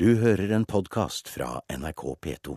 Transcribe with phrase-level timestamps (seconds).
[0.00, 2.56] Du hører en podkast fra NRK P2.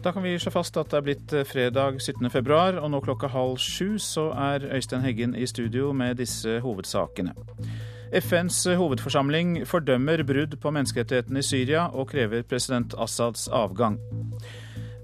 [0.00, 2.30] Da kan vi slå fast at det er blitt eh, fredag 17.
[2.32, 7.36] februar, og nå klokka halv sju så er Øystein Heggen i studio med disse hovedsakene.
[8.24, 14.00] FNs hovedforsamling fordømmer brudd på menneskerettighetene i Syria og krever president Assads avgang.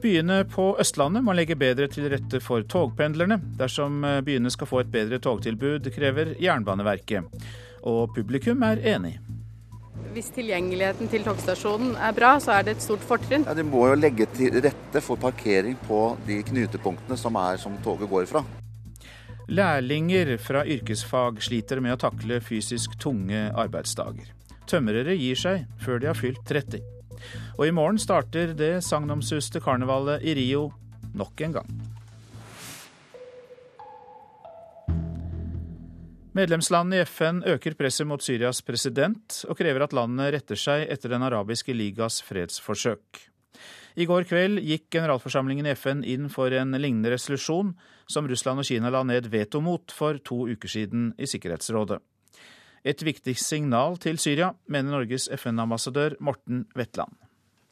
[0.01, 3.37] Byene på Østlandet må legge bedre til rette for togpendlerne.
[3.59, 7.43] Dersom eh, byene skal få et bedre togtilbud, krever Jernbaneverket.
[7.89, 9.19] Og publikum er enig.
[10.15, 13.45] Hvis tilgjengeligheten til togstasjonen er bra, så er det et stort fortrinn.
[13.47, 17.77] Ja, De må jo legge til rette for parkering på de knutepunktene som er som
[17.85, 18.43] toget går fra.
[19.51, 24.33] Lærlinger fra yrkesfag sliter med å takle fysisk tunge arbeidsdager.
[24.71, 27.00] Tømrere gir seg før de har fylt 30.
[27.59, 30.69] Og i morgen starter det sagnomsuste karnevalet i Rio
[31.15, 31.81] nok en gang.
[36.31, 41.11] Medlemslandene i FN øker presset mot Syrias president og krever at landet retter seg etter
[41.11, 43.27] Den arabiske ligas fredsforsøk.
[43.99, 47.75] I går kveld gikk generalforsamlingen i FN inn for en lignende resolusjon
[48.07, 51.99] som Russland og Kina la ned veto mot for to uker siden i Sikkerhetsrådet.
[52.81, 57.13] Et viktig signal til Syria, mener Norges FN-ambassadør Morten Wetland.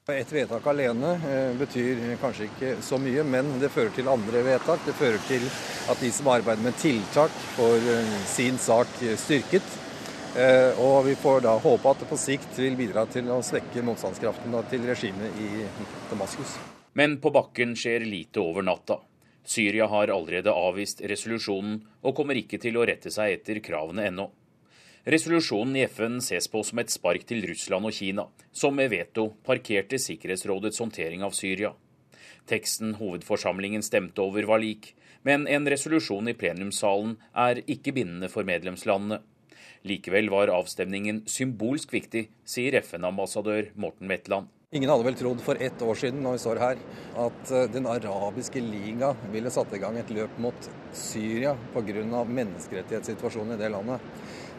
[0.09, 4.81] Et vedtak alene eh, betyr kanskje ikke så mye, men det fører til andre vedtak.
[4.87, 5.45] Det fører til
[5.93, 8.89] at de som arbeider med tiltak, får eh, sin sak
[9.21, 9.69] styrket.
[10.37, 13.85] Eh, og vi får da håpe at det på sikt vil bidra til å svekke
[13.85, 15.65] motstandskraften til regimet i
[16.11, 16.57] Damaskus.
[16.97, 19.01] Men på bakken skjer lite over natta.
[19.49, 24.29] Syria har allerede avvist resolusjonen og kommer ikke til å rette seg etter kravene ennå.
[25.09, 29.31] Resolusjonen i FN ses på som et spark til Russland og Kina, som med veto
[29.47, 31.71] parkerte Sikkerhetsrådets håndtering av Syria.
[32.45, 34.91] Teksten hovedforsamlingen stemte over var lik,
[35.25, 39.23] men en resolusjon i plenumssalen er ikke bindende for medlemslandene.
[39.89, 44.53] Likevel var avstemningen symbolsk viktig, sier FN-ambassadør Morten Wetland.
[44.77, 46.81] Ingen hadde vel trodd for ett år siden når vi står her,
[47.25, 52.25] at eh, Den arabiske liga ville satt i gang et løp mot Syria pga.
[52.29, 54.05] menneskerettighetssituasjonen i det landet.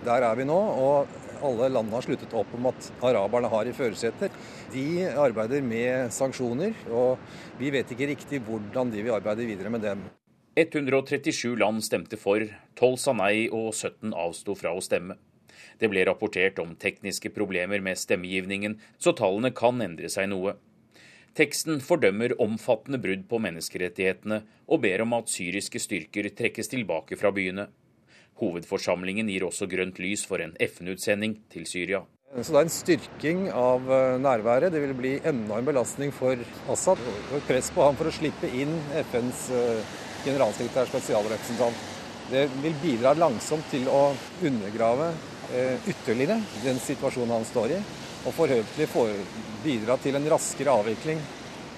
[0.06, 1.10] Der er vi nå, og
[1.44, 4.36] alle landene har sluttet opp om at araberne har i førersetet.
[4.72, 7.20] De arbeider med sanksjoner, og
[7.60, 10.06] vi vet ikke riktig hvordan de vil arbeide videre med dem.
[10.60, 12.44] 137 land stemte for,
[12.80, 15.20] 12 sa nei og 17 avsto fra å stemme.
[15.80, 20.56] Det ble rapportert om tekniske problemer med stemmegivningen, så tallene kan endre seg noe.
[21.38, 27.32] Teksten fordømmer omfattende brudd på menneskerettighetene og ber om at syriske styrker trekkes tilbake fra
[27.36, 27.70] byene.
[28.40, 32.04] Hovedforsamlingen gir også grønt lys for en FN-utsending til Syria.
[32.30, 34.72] Så Det er en styrking av eh, nærværet.
[34.74, 36.38] Det vil bli enda en belastning for
[36.70, 37.02] Assad.
[37.34, 38.76] Og press på ham for å slippe inn
[39.10, 41.88] FNs eh, generalsekretær spesialrepresentant.
[42.30, 44.12] Det vil bidra langsomt til å
[44.46, 45.10] undergrave
[45.54, 47.78] Eh, ytterligere den situasjonen han står i,
[48.30, 49.16] og forhåpentlig
[49.64, 51.24] bidra til en raskere avvikling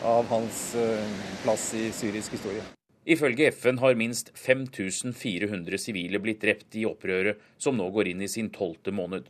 [0.04, 0.60] av hans
[1.46, 2.66] plass i syrisk historie.
[3.06, 8.30] Ifølge FN har minst 5400 sivile blitt drept i opprøret som nå går inn i
[8.30, 9.26] sin tolvte måned.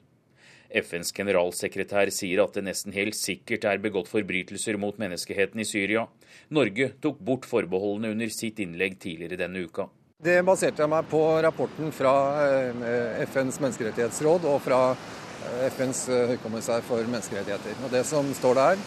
[0.71, 6.05] FNs generalsekretær sier at det nesten helt sikkert er begått forbrytelser mot menneskeheten i Syria.
[6.51, 9.87] Norge tok bort forbeholdene under sitt innlegg tidligere denne uka.
[10.21, 12.13] Det baserte jeg meg på rapporten fra
[12.45, 17.79] eh, FNs menneskerettighetsråd og fra eh, FNs eh, høykommissær for menneskerettigheter.
[17.87, 18.83] Og Det som står der,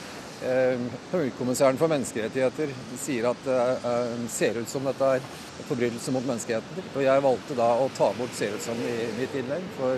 [1.12, 5.28] Høykommissæren for menneskerettigheter sier at det ser ut som dette er
[5.68, 6.90] forbrytelse mot menneskeheter.
[6.92, 9.96] Og jeg valgte da å ta bort 'ser ut som' i mitt innlegg, for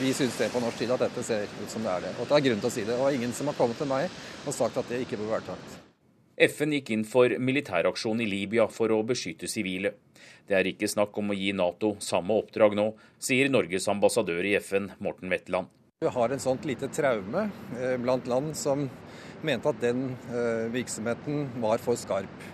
[0.00, 2.14] vi syns det på norsk tid at dette ser ut som det er det.
[2.20, 2.96] Og det er grunn til å si det.
[2.96, 4.10] Og ingen som har kommet til meg
[4.46, 5.82] og sagt at det ikke bør være tatt.
[6.38, 9.92] FN gikk inn for militæraksjon i Libya for å beskytte sivile.
[10.48, 14.56] Det er ikke snakk om å gi Nato samme oppdrag nå, sier Norges ambassadør i
[14.58, 15.68] FN, Morten Wetland.
[16.02, 17.44] Vi har en sånt lite traume
[17.78, 18.88] eh, blant land som
[19.46, 22.48] mente at den eh, virksomheten var for skarp.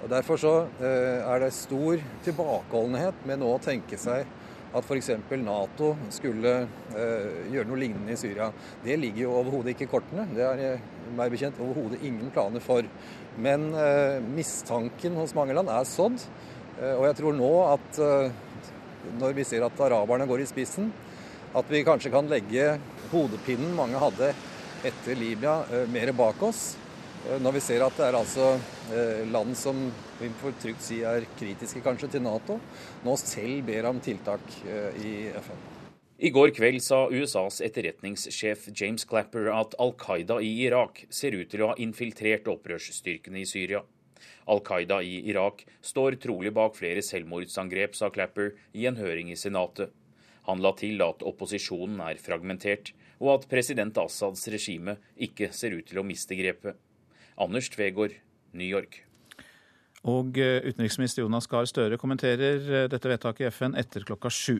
[0.00, 4.28] Og Derfor så eh, er det stor tilbakeholdenhet med nå å tenke seg
[4.70, 5.10] at f.eks.
[5.42, 6.52] Nato skulle
[6.94, 8.52] gjøre noe lignende i Syria.
[8.84, 10.28] Det ligger jo overhodet ikke i kortene.
[10.30, 10.84] Det er
[11.18, 12.86] meg bekjent overhodet ingen planer for.
[13.34, 13.66] Men
[14.30, 16.22] mistanken hos mange land er sådd.
[16.80, 18.32] Eh, og jeg tror nå at eh,
[19.20, 20.90] når vi ser at araberne går i spissen,
[21.56, 22.76] at vi kanskje kan legge
[23.10, 24.30] hodepinnen mange hadde
[24.84, 26.76] etter Libya, eh, mer bak oss.
[27.20, 28.46] Når vi ser at det er altså
[29.28, 29.76] land som
[30.16, 32.56] vi får trygt si er kritiske kanskje til Nato,
[33.04, 34.40] nå selv ber om tiltak
[35.04, 35.60] i FN.
[36.16, 41.48] I går kveld sa USAs etterretningssjef James Clapper at Al Qaida i Irak ser ut
[41.48, 43.80] til å ha infiltrert opprørsstyrkene i Syria.
[44.52, 49.38] Al Qaida i Irak står trolig bak flere selvmordsangrep, sa Clapper i en høring i
[49.40, 49.94] Senatet.
[50.44, 55.86] Han la til at opposisjonen er fragmentert, og at president Assads regime ikke ser ut
[55.88, 56.78] til å miste grepet.
[57.40, 58.16] Anders Tvegård,
[58.56, 59.02] New York.
[60.08, 64.58] Og eh, utenriksminister Jonas Gahr Støre kommenterer eh, dette vedtaket i FN etter klokka sju.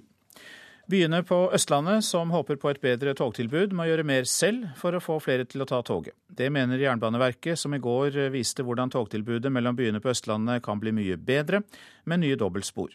[0.90, 5.02] Byene på Østlandet som håper på et bedre togtilbud, må gjøre mer selv for å
[5.02, 6.16] få flere til å ta toget.
[6.26, 10.82] Det mener Jernbaneverket, som i går eh, viste hvordan togtilbudet mellom byene på Østlandet kan
[10.82, 11.62] bli mye bedre
[12.10, 12.92] med nye dobbeltspor.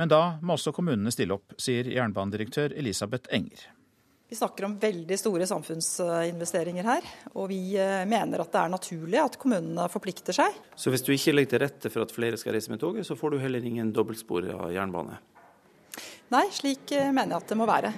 [0.00, 3.68] Men da må også kommunene stille opp, sier jernbanedirektør Elisabeth Enger.
[4.34, 7.04] Vi snakker om veldig store samfunnsinvesteringer her,
[7.38, 10.56] og vi eh, mener at det er naturlig at kommunene forplikter seg.
[10.74, 13.14] Så hvis du ikke legger til rette for at flere skal reise med toget, så
[13.14, 15.20] får du heller ingen dobbeltspor av jernbane?
[16.34, 17.92] Nei, slik eh, mener jeg at det må være.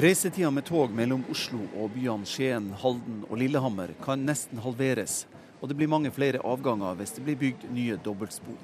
[0.00, 5.26] Reisetida med tog mellom Oslo og byene Skien, Halden og Lillehammer kan nesten halveres,
[5.60, 8.56] og det blir mange flere avganger hvis det blir bygd nye dobbeltspor.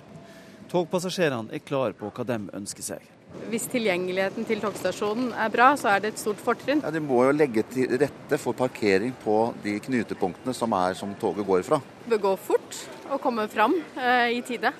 [0.73, 3.13] Togpassasjerene er klar på hva de ønsker seg.
[3.51, 6.83] Hvis tilgjengeligheten til togstasjonen er bra, så er det et stort fortrinn.
[6.83, 11.15] Ja, De må jo legge til rette for parkering på de knutepunktene som er som
[11.21, 11.81] toget går fra.
[12.11, 14.73] Bør gå fort og komme fram eh, i tide.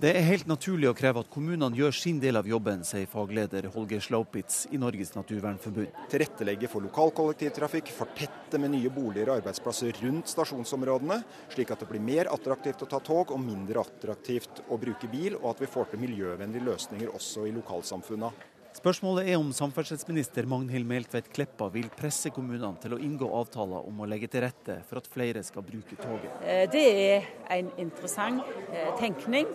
[0.00, 3.66] Det er helt naturlig å kreve at kommunene gjør sin del av jobben, sier fagleder
[3.74, 5.98] Holger Slaupitz i Norges naturvernforbund.
[6.08, 11.18] Tilrettelegge for lokal kollektivtrafikk, fortette med nye boliger og arbeidsplasser rundt stasjonsområdene,
[11.52, 15.36] slik at det blir mer attraktivt å ta tog og mindre attraktivt å bruke bil,
[15.42, 18.32] og at vi får til miljøvennlige løsninger også i lokalsamfunna.
[18.80, 24.00] Spørsmålet er om samferdselsminister Magnhild Meltveit Kleppa vil presse kommunene til å inngå avtaler om
[24.00, 26.38] å legge til rette for at flere skal bruke toget.
[26.40, 27.28] Eh, det er
[27.58, 28.40] en interessant
[28.72, 29.52] eh, tenkning,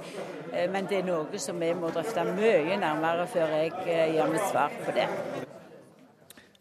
[0.52, 3.74] eh, men det er noe som vi må drøfte mye nærmere før jeg
[4.14, 5.10] gir mitt svar på det.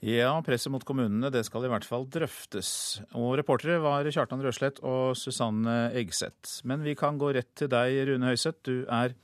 [0.05, 2.71] Ja, presset mot kommunene det skal i hvert fall drøftes.
[3.17, 6.59] Og reportere var Kjartan Røslett og Susanne Eggseth.
[6.69, 8.61] Men vi kan gå rett til deg, Rune Høiseth.
[8.69, 9.15] Du er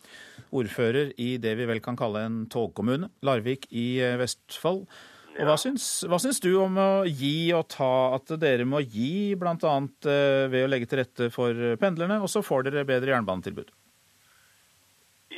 [0.57, 4.87] ordfører i det vi vel kan kalle en togkommune, Larvik i eh, Vestfold.
[5.37, 9.37] Og hva syns, hva syns, du om å gi og ta, at dere må gi
[9.37, 9.55] bl.a.
[9.61, 13.69] Eh, ved å legge til rette for pendlerne, og så får dere bedre jernbanetilbud?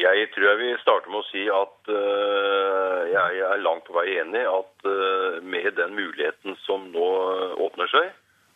[0.03, 4.17] Jeg tror jeg vil starte med å si at uh, jeg er langt på vei
[4.19, 7.11] enig at uh, med den muligheten som nå
[7.63, 8.09] åpner seg,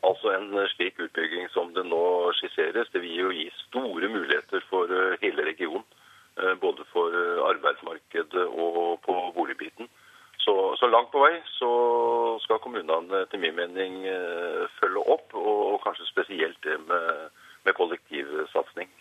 [0.08, 4.90] altså en slik utbygging som det nå skisseres, det vil jo gi store muligheter for
[4.90, 5.86] uh, hele regionen.
[6.60, 7.14] Både for
[7.48, 9.86] arbeidsmarkedet og på boligbiten.
[10.44, 11.70] Så, så, langt på vei så
[12.44, 14.02] skal kommunene etter min mening
[14.76, 17.32] følge opp, og, og kanskje spesielt det med,
[17.64, 18.92] med kollektivsatsing.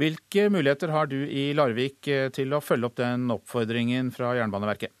[0.00, 4.94] Hvilke muligheter har du i Larvik eh, til å følge opp den oppfordringen fra Jernbaneverket?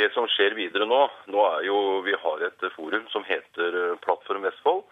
[0.00, 3.98] Det som skjer videre nå, nå er jo vi har et forum som heter eh,
[4.04, 4.86] Plattform Vestfold.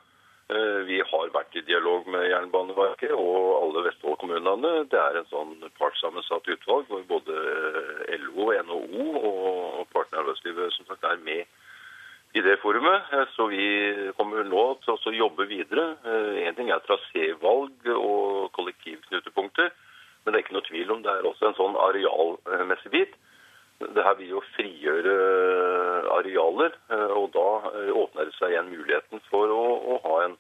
[0.49, 4.75] Eh, vi har vært i dialog med Jernbaneverket og alle Vestfold-kommunene.
[4.93, 7.37] Det er en sånn partssammensatt utvalg hvor både
[8.23, 11.45] LO, NHO og partene i arbeidslivet som sagt er med
[12.33, 13.03] i det forumet.
[13.13, 15.85] Eh, så vi kommer nå til å jobbe videre.
[16.05, 19.69] Én eh, ting er trasévalg og kollektivknutepunkter,
[20.25, 23.13] men det er ikke noe tvil om det er også en sånn arealmessig bit.
[23.79, 25.15] Det her vil jo frigjøre
[26.19, 27.49] arealer, eh, og da
[27.95, 29.65] åpner det seg igjen muligheten for å,
[29.95, 30.35] å ha en,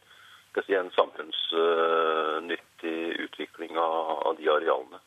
[0.58, 2.98] si, en samfunnsnyttig
[3.28, 3.94] utvikling av,
[4.28, 4.98] av de arealene.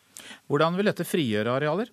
[0.51, 1.87] Hvordan vil dette frigjøre arealer?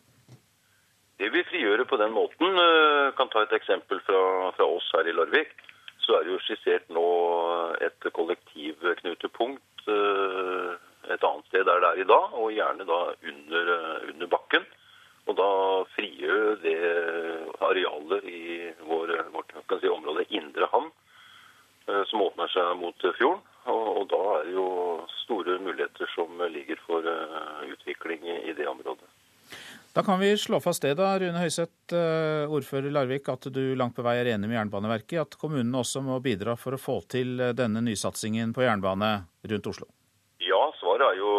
[1.18, 2.58] Det vil frigjøre på den måten.
[2.58, 5.54] Eh, kan ta et eksempel fra, fra, oss her i Larvik.
[6.02, 7.06] Så er det jo skissert nå
[7.84, 10.76] et kollektivknutepunkt eh,
[11.08, 13.00] et annet sted der det er i dag, og gjerne da
[13.32, 14.66] under, eh, under bakken.
[15.28, 15.50] Og da
[15.92, 16.78] frigjør det
[17.60, 20.88] arealet i vår, vårt si, område Indre Havn,
[22.08, 23.42] som åpner seg mot fjorden.
[23.68, 24.70] Og, og, da er det jo
[25.26, 27.04] store muligheter som ligger for
[27.68, 29.04] utvikling i det området.
[29.92, 33.96] Da kan vi slå fast det, da, Rune Høiseth, eh, ordfører Larvik, at du langt
[33.96, 37.38] på vei er enig med Jernbaneverket at kommunene også må bidra for å få til
[37.40, 39.10] eh, denne nysatsingen på jernbane
[39.52, 39.88] rundt Oslo?
[40.44, 41.32] Ja, svaret er jo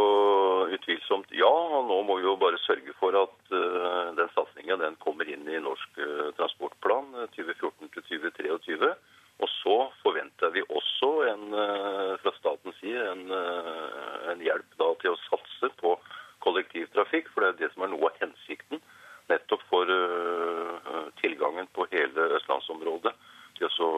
[0.76, 1.50] utvilsomt ja.
[1.50, 5.62] og Nå må vi jo bare sørge for at uh, den satsinga kommer inn i
[5.64, 8.92] Norsk uh, transportplan 2014-2023.
[9.40, 15.16] Og så forventer vi også en, uh, fra statens side en, en hjelp da, til
[15.16, 15.96] å satse på
[16.44, 18.84] kollektivtrafikk, for det er det som er noe av hensikten
[19.30, 23.14] nettopp for uh, tilgangen på hele østlandsområdet.
[23.60, 23.90] Det er så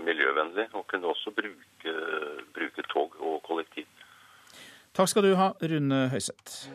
[0.00, 1.96] miljøvennlig og kunne også bruke,
[2.56, 3.86] bruke tog og kollektiv.
[5.00, 6.66] Takk skal du ha, Rune Høiseth.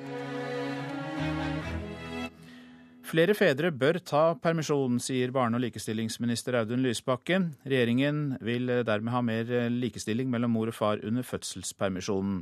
[3.06, 7.52] Flere fedre bør ta permisjon, sier barne- og likestillingsminister Audun Lysbakken.
[7.70, 12.42] Regjeringen vil dermed ha mer likestilling mellom mor og far under fødselspermisjonen.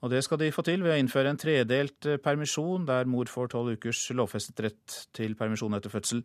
[0.00, 3.52] Og det skal de få til ved å innføre en tredelt permisjon, der mor får
[3.52, 6.24] tolv ukers lovfestet rett til permisjon etter fødsel.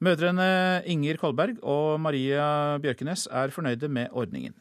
[0.00, 4.56] Mødrene Inger Kolberg og Maria Bjørkenes er fornøyde med ordningen.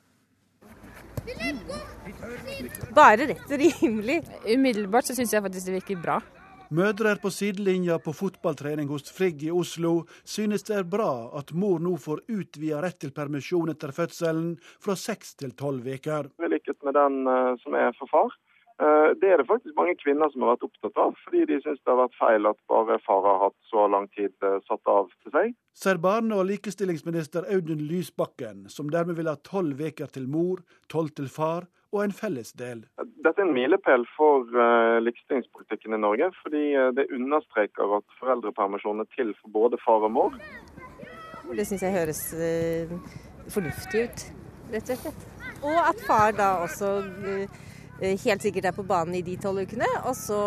[2.96, 4.22] Bare rett og rimelig.
[4.48, 6.22] Umiddelbart så syns jeg faktisk det virker bra.
[6.76, 11.84] Mødre på sidelinja på fotballtrening hos Frigg i Oslo synes det er bra at mor
[11.84, 16.32] nå får utvida rett til permisjon etter fødselen fra seks til tolv uker.
[16.40, 18.34] I likhet med den eh, som er for far.
[18.76, 21.80] Eh, det er det faktisk mange kvinner som har vært opptatt av, fordi de syns
[21.80, 25.08] det har vært feil at bare far har hatt så lang tid eh, satt av
[25.24, 25.54] til seg.
[25.80, 30.60] Ser barne- og likestillingsminister Audun Lysbakken, som dermed vil ha tolv uker til mor,
[30.92, 32.82] tolv til far og en felles del.
[33.24, 36.66] Dette er en milepæl for uh, likestillingspolitikken i Norge, fordi
[36.98, 40.36] det understreker at foreldrepermisjonen er til for både far og mor.
[41.56, 42.22] Det syns jeg høres
[43.54, 44.28] fornuftig ut,
[44.76, 45.26] rett og slett.
[45.64, 46.92] Og at far da også
[48.00, 50.40] helt sikkert er på banen i de tolv ukene, og så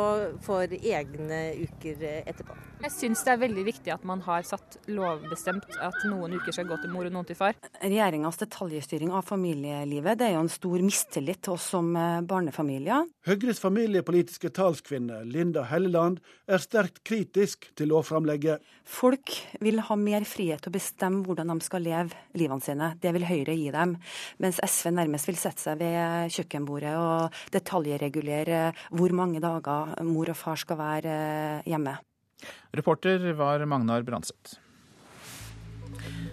[0.45, 2.57] får egne uker etterpå.
[2.78, 6.68] Jeg syns det er veldig viktig at man har satt lovbestemt at noen uker skal
[6.68, 7.56] gå til mor og noen til far.
[7.82, 13.08] Regjeringas detaljstyring av familielivet det er jo en stor mistillit til oss som eh, barnefamilier.
[13.26, 18.62] Høyres familiepolitiske talskvinne Linda Helleland er sterkt kritisk til lovframlegget.
[18.87, 22.92] Folk vil ha mer frihet til å bestemme hvordan de skal leve livene sine.
[23.02, 23.97] Det vil Høyre gi dem.
[24.38, 30.38] Mens SV nærmest vil sette seg ved kjøkkenbordet og detaljregulere hvor mange dager mor og
[30.38, 31.99] far skal være eh, hjemme.
[32.76, 34.59] Reporter var Magnar Branseth.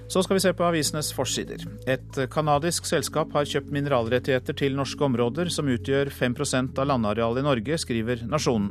[0.08, 1.64] Så skal vi se på avisenes forsider.
[1.90, 7.48] Et canadisk selskap har kjøpt mineralrettigheter til norske områder som utgjør 5% av landarealet i
[7.48, 8.70] Norge, skriver Nasjonen.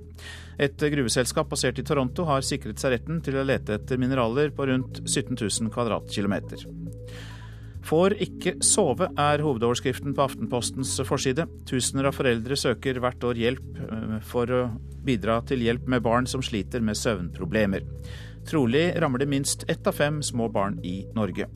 [0.63, 4.69] Et gruveselskap basert i Toronto har sikret seg retten til å lete etter mineraler på
[4.71, 6.63] rundt 17 000 kvadratkilometer.
[7.85, 11.45] Får ikke sove, er hovedoverskriften på Aftenpostens forside.
[11.69, 14.63] Tusener av foreldre søker hvert år hjelp eh, for å
[15.05, 17.85] bidra til hjelp med barn som sliter med søvnproblemer.
[18.49, 21.51] Trolig rammer det minst ett av fem små barn i Norge.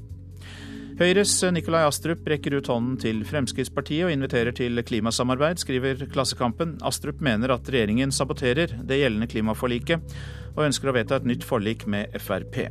[0.99, 6.75] Høyres Nikolai Astrup rekker ut hånden til Fremskrittspartiet og inviterer til klimasamarbeid, skriver Klassekampen.
[6.82, 10.16] Astrup mener at regjeringen saboterer det gjeldende klimaforliket,
[10.56, 12.66] og ønsker å vedta et nytt forlik med Frp.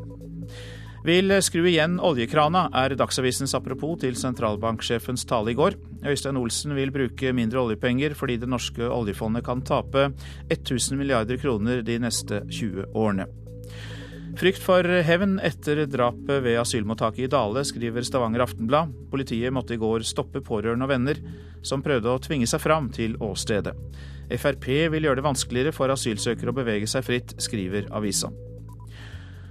[1.07, 5.77] Vil skru igjen oljekrana, er Dagsavisens apropos til sentralbanksjefens tale i går.
[6.03, 10.09] Øystein Olsen vil bruke mindre oljepenger fordi det norske oljefondet kan tape
[10.51, 13.27] 1000 milliarder kroner de neste 20 årene.
[14.37, 18.91] Frykt for hevn etter drapet ved asylmottaket i Dale, skriver Stavanger Aftenblad.
[19.07, 21.23] Politiet måtte i går stoppe pårørende og venner
[21.63, 23.77] som prøvde å tvinge seg fram til åstedet.
[24.35, 28.33] Frp vil gjøre det vanskeligere for asylsøkere å bevege seg fritt, skriver avisa.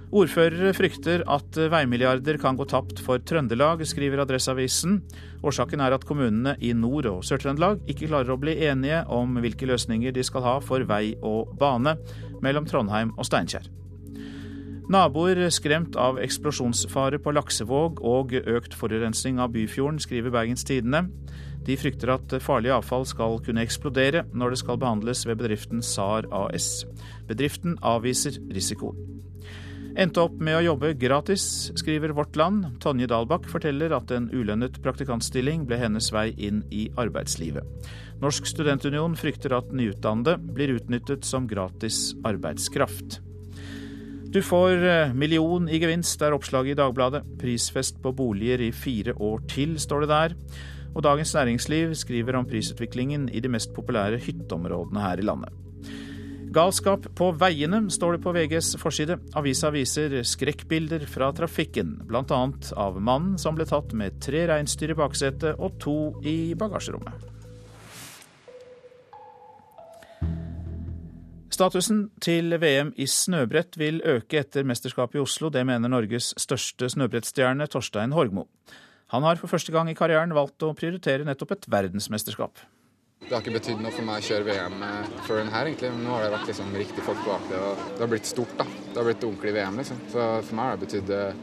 [0.07, 5.01] Ordførere frykter at veimilliarder kan gå tapt for Trøndelag, skriver Adresseavisen.
[5.43, 9.67] Årsaken er at kommunene i Nord- og Sør-Trøndelag ikke klarer å bli enige om hvilke
[9.67, 11.97] løsninger de skal ha for vei og bane
[12.39, 13.67] mellom Trondheim og Steinkjer.
[14.87, 21.09] Naboer skremt av eksplosjonsfare på Laksevåg og økt forurensning av Byfjorden, skriver Bergens Tidende.
[21.67, 26.31] De frykter at farlig avfall skal kunne eksplodere når det skal behandles ved bedriften SAR
[26.31, 26.85] AS.
[27.27, 29.17] Bedriften avviser risikoen.
[29.97, 32.67] Endte opp med å jobbe gratis, skriver Vårt Land.
[32.83, 37.65] Tonje Dalbakk forteller at en ulønnet praktikantstilling ble hennes vei inn i arbeidslivet.
[38.21, 43.23] Norsk studentunion frykter at nyutdannede blir utnyttet som gratis arbeidskraft.
[44.29, 47.23] Du får eh, million i gevinst, er oppslaget i Dagbladet.
[47.41, 50.35] Prisfest på boliger i fire år til, står det der.
[50.93, 55.63] Og Dagens Næringsliv skriver om prisutviklingen i de mest populære hytteområdene her i landet.
[56.55, 59.17] Galskap på veiene, står det på VGs forside.
[59.35, 62.43] Avisa viser skrekkbilder fra trafikken, bl.a.
[62.79, 67.33] av mannen som ble tatt med tre reinsdyr i baksetet og to i bagasjerommet.
[71.57, 75.49] Statusen til VM i snøbrett vil øke etter mesterskapet i Oslo.
[75.49, 78.45] Det mener Norges største snøbrettstjerne Torstein Horgmo.
[79.15, 82.61] Han har for første gang i karrieren valgt å prioritere nettopp et verdensmesterskap.
[83.27, 85.89] Det har ikke betydd noe for meg å kjøre VM eh, før den her, egentlig.
[85.91, 88.53] Men nå har det vært liksom riktig folk bak det, og det har blitt stort,
[88.55, 88.65] da.
[88.85, 89.99] Det har blitt ordentlig VM, liksom.
[90.13, 91.41] Så for meg har det betydd eh,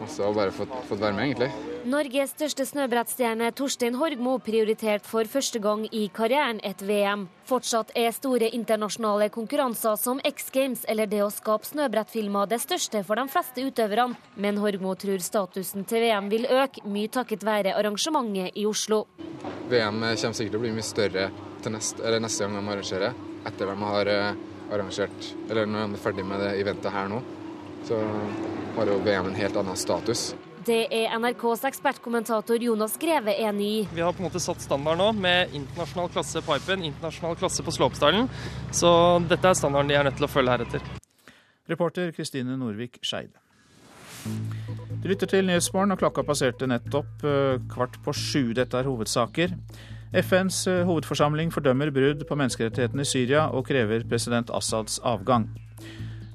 [0.00, 1.67] masse å bare fått, fått være med, egentlig.
[1.88, 7.22] Norges største snøbrettstjerne Torstein Horgmo prioriterte for første gang i karrieren et VM.
[7.48, 13.00] Fortsatt er store internasjonale konkurranser som X Games eller det å skape snøbrettfilmer det største
[13.08, 17.72] for de fleste utøverne, men Horgmo tror statusen til VM vil øke, mye takket være
[17.78, 19.06] arrangementet i Oslo.
[19.70, 21.30] VM kommer sikkert til å bli mye større
[21.72, 24.42] neste, neste gang de arrangerer, etter de har eh,
[24.76, 27.22] arrangert, eller når de er ferdig med det eventet her nå.
[27.88, 28.02] Så
[28.76, 30.34] har jo VM en helt annen status.
[30.68, 33.76] Det er NRKs ekspertkommentator Jonas Greve enig i.
[33.94, 37.64] Vi har på en måte satt standard nå med internasjonal klasse på Pipen, internasjonal klasse
[37.64, 38.26] på Slopestyle.
[38.76, 38.90] Så
[39.30, 40.90] dette er standarden de er nødt til å følge heretter.
[41.72, 43.40] Reporter Kristine Norvik Skeide.
[45.00, 48.50] Du lytter til Nyhetsmorgen, og klokka passerte nettopp eh, kvart på sju.
[48.58, 49.54] Dette er hovedsaker.
[50.20, 55.48] FNs eh, hovedforsamling fordømmer brudd på menneskerettighetene i Syria og krever president Assads avgang.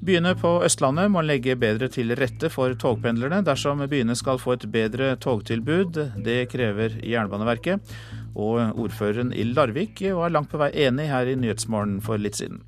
[0.03, 4.65] Byene på Østlandet må legge bedre til rette for togpendlerne dersom byene skal få et
[4.73, 5.95] bedre togtilbud.
[6.25, 7.93] Det krever Jernbaneverket.
[8.35, 12.59] Og ordføreren i Larvik var langt på vei enig her i Nyhetsmorgen for litt siden.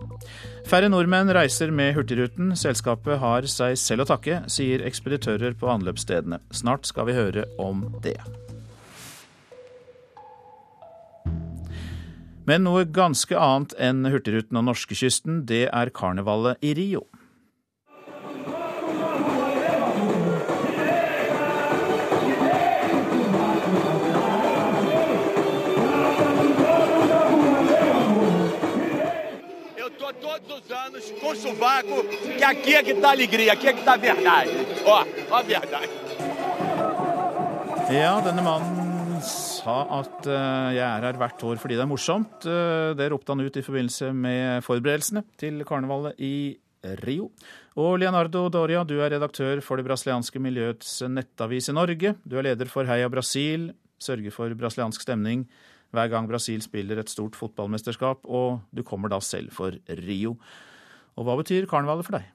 [0.69, 2.53] Færre nordmenn reiser med Hurtigruten.
[2.55, 6.39] Selskapet har seg selv å takke, sier ekspeditører på anløpsstedene.
[6.55, 8.15] Snart skal vi høre om det.
[12.47, 17.03] Men noe ganske annet enn Hurtigruten og norskekysten, det er karnevalet i Rio.
[31.25, 32.03] Com sovaco,
[32.37, 34.51] que aqui é que tá alegria, aqui é que tá verdade.
[34.85, 35.89] Ó, ó a verdade.
[37.89, 42.45] Ja, denne mannen sa at uh, jeg er her hvert år fordi det er morsomt.
[42.45, 46.35] Uh, det ropte han ut i forbindelse med forberedelsene til karnevalet i
[47.01, 47.31] Rio.
[47.81, 52.13] Og Leonardo Doria, du er redaktør for det brasilianske miljøets nettavis i Norge.
[52.21, 55.47] Du er leder for Heia Brasil, sørger for brasiliansk stemning
[55.95, 59.73] hver gang Brasil spiller et stort fotballmesterskap, og du kommer da selv for
[60.05, 60.35] Rio.
[61.15, 62.31] Og hva betyr karnevalet for deg?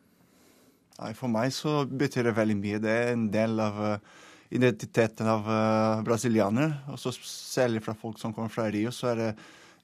[1.16, 2.80] For meg så betyr det veldig mye.
[2.82, 4.18] Det er en del av uh,
[4.52, 6.82] identiteten av uh, brasilianere.
[6.92, 9.30] Og så særlig fra folk som kommer fra Rio, så er det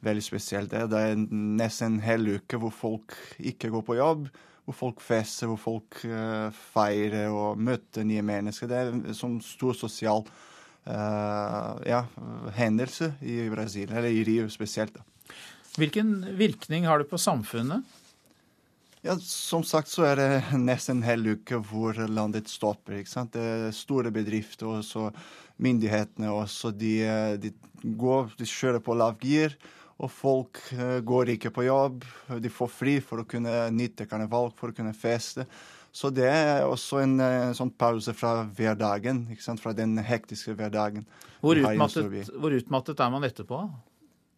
[0.05, 0.73] veldig spesielt.
[0.73, 4.29] Det, det er nesten en hel uke hvor folk ikke går på jobb.
[4.67, 8.69] Hvor folk fester, hvor folk uh, feirer og møter nye mennesker.
[8.69, 10.27] Det er en sånn stor sosial
[10.87, 12.05] ja,
[12.55, 14.95] hendelse i Brasil, eller i Rio spesielt.
[14.95, 15.33] Da.
[15.81, 17.83] Hvilken virkning har det på samfunnet?
[19.07, 22.99] Ja, Som sagt så er det nesten en hel uke hvor landet stopper.
[22.99, 23.37] ikke sant?
[23.37, 25.11] Det er store bedrifter og så
[25.63, 26.73] myndighetene også.
[26.75, 26.95] De,
[27.39, 27.53] de,
[27.83, 29.55] går, de kjører på lav gir.
[30.03, 30.59] Og folk
[31.07, 32.03] går ikke på jobb.
[32.43, 35.47] De får fri for å kunne nyte karneval, for å kunne feste.
[35.95, 39.63] Så det er også en, en sånn pause fra hverdagen, ikke sant?
[39.63, 41.07] fra den hektiske hverdagen.
[41.41, 43.63] Hvor utmattet, hvor utmattet er man etterpå?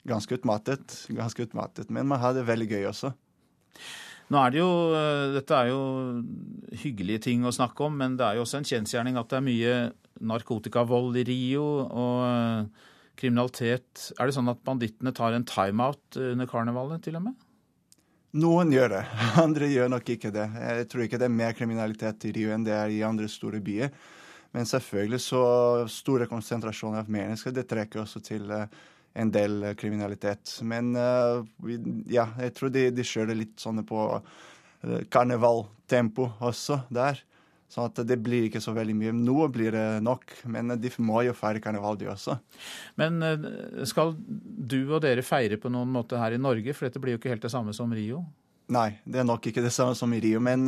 [0.06, 1.90] Ganske utmattet, ganske utmattet.
[1.90, 3.10] Men man har det veldig gøy også.
[4.28, 4.70] Nå er det jo,
[5.32, 5.80] Dette er jo
[6.82, 9.46] hyggelige ting å snakke om, men det er jo også en kjensgjerning at det er
[9.46, 9.74] mye
[10.28, 12.86] narkotikavold i Rio og
[13.18, 14.10] kriminalitet.
[14.18, 17.38] Er det sånn at bandittene tar en timeout under karnevalet, til og med?
[18.38, 19.02] Noen gjør det,
[19.46, 20.46] andre gjør nok ikke det.
[20.60, 23.62] Jeg tror ikke det er mer kriminalitet i Rio enn det er i andre store
[23.64, 23.94] byer.
[24.56, 25.42] Men selvfølgelig så
[25.92, 28.48] store konsentrasjoner av mennesker det trekker også til
[29.18, 30.58] en del kriminalitet.
[30.62, 30.92] Men
[32.06, 34.04] ja, jeg tror de, de kjører litt sånn på
[35.10, 37.18] karnevaltempo også der.
[37.76, 39.10] At det blir ikke så veldig mye.
[39.12, 42.38] Noe blir det nok, men de må jo feire karneval, de også.
[42.96, 43.20] Men
[43.90, 47.20] skal du og dere feire på noen måte her i Norge, for dette blir jo
[47.20, 48.22] ikke helt det samme som Rio?
[48.72, 50.40] Nei, det er nok ikke det samme som i Rio.
[50.40, 50.64] Men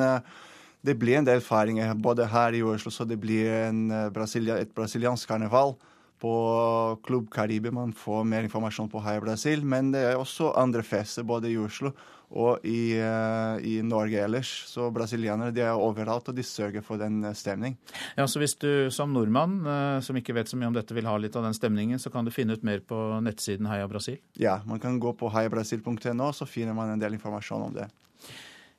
[0.84, 3.80] det blir en del feiringer både her i Oslo, så det blir en
[4.12, 5.78] Brasilia, et brasiliansk karneval.
[6.20, 7.72] På Klubb Karibia.
[7.72, 11.56] man får mer informasjon på Heia Brasil, men det er også andre fester både i
[11.56, 11.94] Oslo
[12.30, 14.50] og i, uh, i, Norge ellers.
[14.70, 17.76] Så brasilianere de er overalt, og de sørger for den stemning.
[18.16, 21.09] Ja, så Hvis du som nordmann, uh, som ikke vet så mye om dette, vil
[21.11, 24.20] ha litt av den stemningen, så kan du finne ut mer på nettsiden Heia Brasil?
[24.38, 27.90] Ja, man kan gå på heiabrasil.no, så finner man en del informasjon om det.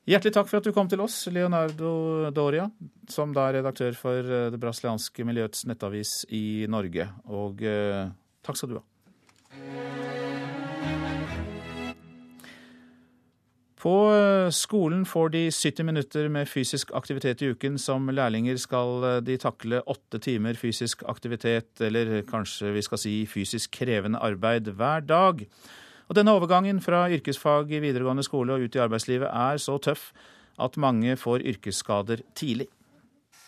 [0.02, 1.92] Hjertelig takk for at du kom til oss, Leonardo
[2.34, 2.64] Doria,
[3.06, 7.06] som da er redaktør for det brasilianske miljøets nettavis i Norge.
[7.30, 8.08] Og eh,
[8.42, 8.86] takk skal du ha.
[13.82, 13.94] På
[14.54, 17.78] skolen får de 70 minutter med fysisk aktivitet i uken.
[17.82, 23.74] Som lærlinger skal de takle åtte timer fysisk aktivitet, eller kanskje vi skal si fysisk
[23.78, 25.42] krevende arbeid, hver dag.
[26.12, 30.10] Og denne overgangen fra yrkesfag i videregående skole og ut i arbeidslivet er så tøff
[30.60, 32.66] at mange får yrkesskader tidlig.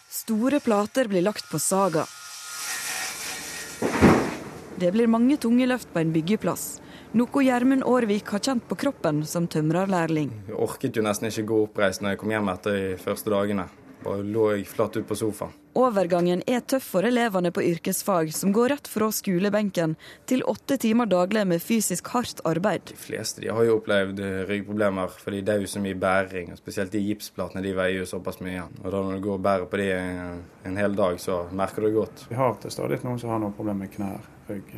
[0.09, 2.07] Store plater blir lagt på saga.
[4.81, 6.81] Det blir mange tunge løft på en byggeplass.
[7.12, 10.33] Noe Gjermund Aarvik har kjent på kroppen som tømrerlærling.
[10.48, 13.68] Jeg orket jo nesten ikke gå oppreist når jeg kom hjem etter de første dagene.
[14.11, 15.55] Og lå flatt ut på sofaen.
[15.75, 19.97] Overgangen er tøff for elevene på yrkesfag, som går rett fra skolebenken
[20.31, 22.93] til åtte timer daglig med fysisk hardt arbeid.
[22.93, 26.53] De fleste de har jo opplevd eh, ryggproblemer, for det er jo så mye bæring.
[26.55, 28.79] og Spesielt de gipsplatene de veier jo såpass mye igjen.
[28.85, 31.83] Og da Når du går og bærer på de en, en hel dag, så merker
[31.83, 32.29] du det godt.
[32.31, 34.71] Vi har til stadig noen som har noen problemer med knær, rygg.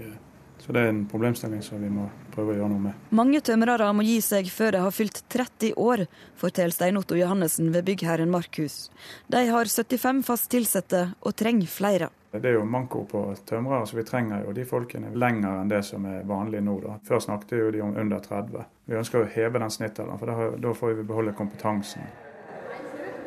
[0.66, 3.02] Så det er en problemstilling som vi må prøve å gjøre noe med.
[3.14, 7.70] Mange tømrere må gi seg før de har fylt 30 år, forteller Stein Otto Johannessen
[7.70, 8.88] ved byggherren Markhus.
[9.30, 12.08] De har 75 fast ansatte og trenger flere.
[12.34, 15.84] Det er jo manko på tømrere, så vi trenger jo de folkene lenger enn det
[15.86, 16.74] som er vanlig nå.
[16.82, 16.96] Da.
[17.06, 18.66] Før snakket jo de om under 30.
[18.90, 22.10] Vi ønsker å heve den snittalderen, for da får vi beholde kompetansen.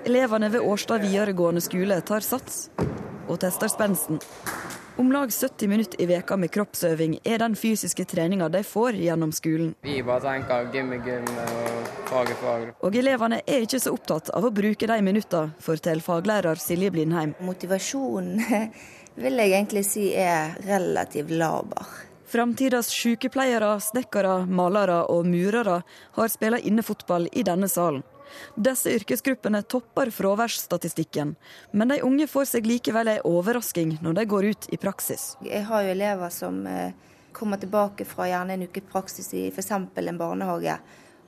[0.05, 2.67] Elevene ved Årstad videregående skole tar sats
[3.29, 4.19] og tester spensten.
[4.99, 9.31] Om lag 70 minutter i veka med kroppsøving er den fysiske treninga de får gjennom
[9.31, 9.69] skolen.
[9.87, 12.65] Vi bare tenker gym er gym og fag er fag.
[12.83, 17.31] Og elevene er ikke så opptatt av å bruke de minuttene, forteller faglærer Silje Blindheim.
[17.47, 18.43] Motivasjonen
[19.23, 21.95] vil jeg egentlig si er relativt laber.
[22.27, 25.79] Framtidas sykepleiere, snekkere, malere og murere
[26.19, 28.03] har spilt innefotball i denne salen.
[28.55, 31.35] Disse yrkesgruppene topper fraværsstatistikken,
[31.71, 35.33] men de unge får seg likevel en overrasking når de går ut i praksis.
[35.45, 36.95] Jeg har jo elever som eh,
[37.35, 39.71] kommer tilbake fra gjerne en uke praksis i f.eks.
[39.71, 40.79] en barnehage,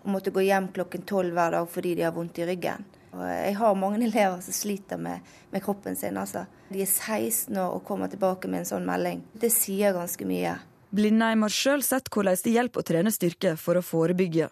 [0.01, 2.87] og måtte gå hjem klokken tolv hver dag fordi de har vondt i ryggen.
[3.11, 5.19] Og jeg har mange elever som sliter med,
[5.51, 6.17] med kroppen sin.
[6.17, 6.45] Altså.
[6.69, 9.23] De er 16 år og kommer tilbake med en sånn melding.
[9.33, 10.57] Det sier ganske mye.
[10.91, 14.49] Blindheim har sjøl sett hvordan det hjelper å trene styrke for å forebygge.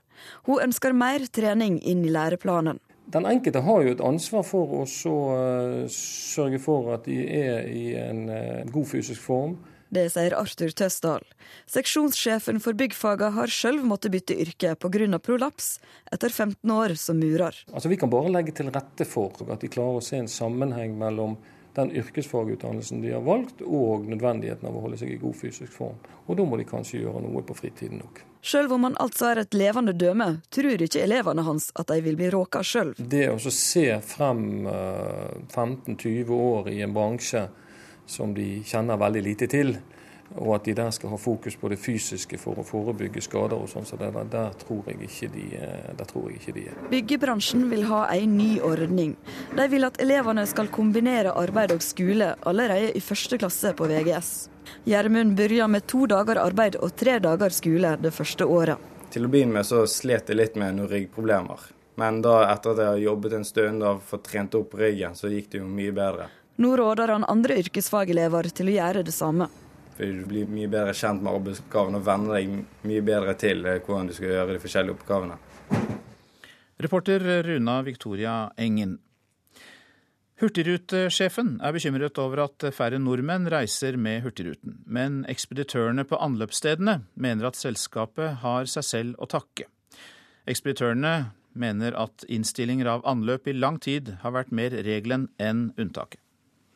[0.47, 2.79] Hun ønsker mer trening inn i læreplanen.
[3.09, 7.85] Den enkelte har jo et ansvar for å uh, sørge for at de er i
[7.97, 9.57] en uh, god fysisk form.
[9.89, 11.23] Det sier Arthur Tøsdal.
[11.73, 15.17] Seksjonssjefen for byggfaga har sjøl måttet bytte yrke pga.
[15.17, 15.79] prolaps
[16.13, 17.57] etter 15 år som murer.
[17.73, 20.93] Altså, vi kan bare legge til rette for at de klarer å se en sammenheng
[20.93, 21.39] mellom
[21.79, 25.99] den yrkesfagutdannelsen de har valgt, og nødvendigheten av å holde seg i god fysisk form.
[26.27, 28.21] Og da må de kanskje gjøre noe på fritiden òg.
[28.45, 32.15] Sjøl om han altså er et levende døme, tror ikke elevene hans at de vil
[32.19, 32.93] bli råka sjøl.
[32.97, 37.47] Det å se frem 15-20 eh, år i en bransje
[38.09, 39.75] som de kjenner veldig lite til,
[40.37, 43.69] og at de der skal ha fokus på det fysiske for å forebygge skader og
[43.71, 45.45] sånn, så der, der, tror jeg ikke de,
[45.97, 46.77] der tror jeg ikke de er.
[46.91, 49.15] Byggebransjen vil ha en ny ordning.
[49.57, 54.31] De vil at elevene skal kombinere arbeid og skole allerede i første klasse på VGS.
[54.85, 58.77] Gjermund begynner med to dager arbeid og tre dager skole det første året.
[59.09, 61.71] Til å begynne med så slet jeg litt med noen ryggproblemer.
[61.99, 65.31] Men da etter at jeg har jobbet en stund og fått trent opp ryggen, så
[65.31, 66.29] gikk det jo mye bedre.
[66.59, 69.49] Nå råder han andre yrkesfagelever til å gjøre det samme.
[69.99, 72.53] Du blir mye bedre kjent med arbeidsoppgavene og venner deg
[72.87, 75.35] mye bedre til eh, hvordan du skal gjøre de forskjellige oppgavene.
[76.79, 78.95] Reporter Runa Victoria Engen.
[80.39, 84.77] Hurtigrutesjefen er bekymret over at færre nordmenn reiser med Hurtigruten.
[84.87, 89.67] Men ekspeditørene på anløpsstedene mener at selskapet har seg selv å takke.
[90.47, 96.23] Ekspeditørene mener at innstillinger av anløp i lang tid har vært mer regelen enn unntaket.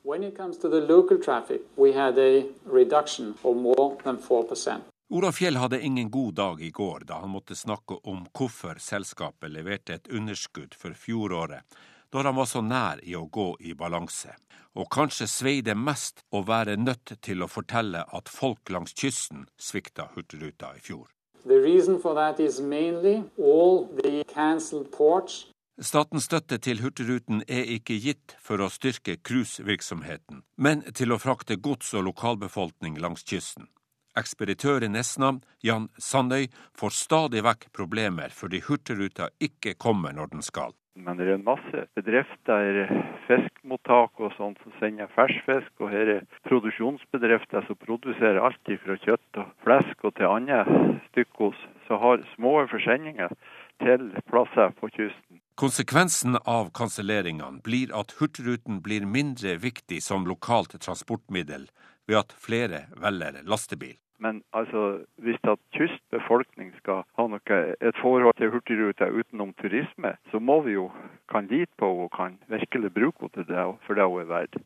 [0.06, 4.82] When it comes to the local traffic, we had a reduction of more than 4%.
[5.10, 9.52] Ola Fjell hadde ingen god dag i går da han måtte snakke om hvorfor selskapet
[9.52, 11.64] leverte et underskudd for fjoråret,
[12.12, 14.36] når han var så nær i å gå i balanse.
[14.76, 19.48] Og kanskje svei det mest å være nødt til å fortelle at folk langs kysten
[19.56, 21.08] svikta Hurtigruta i fjor.
[21.46, 25.46] The reason for that is mainly all the cancelled ports
[25.82, 31.58] Statens støtte til Hurtigruten er ikke gitt for å styrke cruisevirksomheten, men til å frakte
[31.58, 33.66] gods og lokalbefolkning langs kysten.
[34.14, 35.32] Ekspeditør i Nesna,
[35.66, 36.46] Jan Sandøy,
[36.78, 40.78] får stadig vekk problemer fordi Hurtigruta ikke kommer når den skal.
[40.94, 42.94] Men det er en masse bedrifter,
[43.26, 45.72] fiskmottak og sånt som sender ferskfisk.
[45.82, 50.62] Og her er produksjonsbedrifter som produserer alt fra kjøtt og flesk og til andre
[51.08, 51.58] stykkos,
[51.88, 53.34] som har små forsendinger
[53.82, 55.42] til plasser på kysten.
[55.56, 61.68] Konsekvensen av kanselleringene blir at Hurtigruten blir mindre viktig som lokalt transportmiddel
[62.10, 64.00] ved at flere velger lastebil.
[64.24, 70.40] Men altså, hvis at kystbefolkning skal ha noe, et forhold til Hurtigruta utenom turisme, så
[70.40, 70.88] må vi jo
[71.30, 74.62] kan lite på og kan virkelig bruke henne til det for det hun er verdt.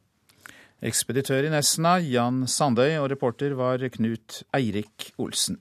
[0.88, 5.58] Ekspeditør i Nesna, Jan Sandøy, og reporter var Knut Eirik Olsen.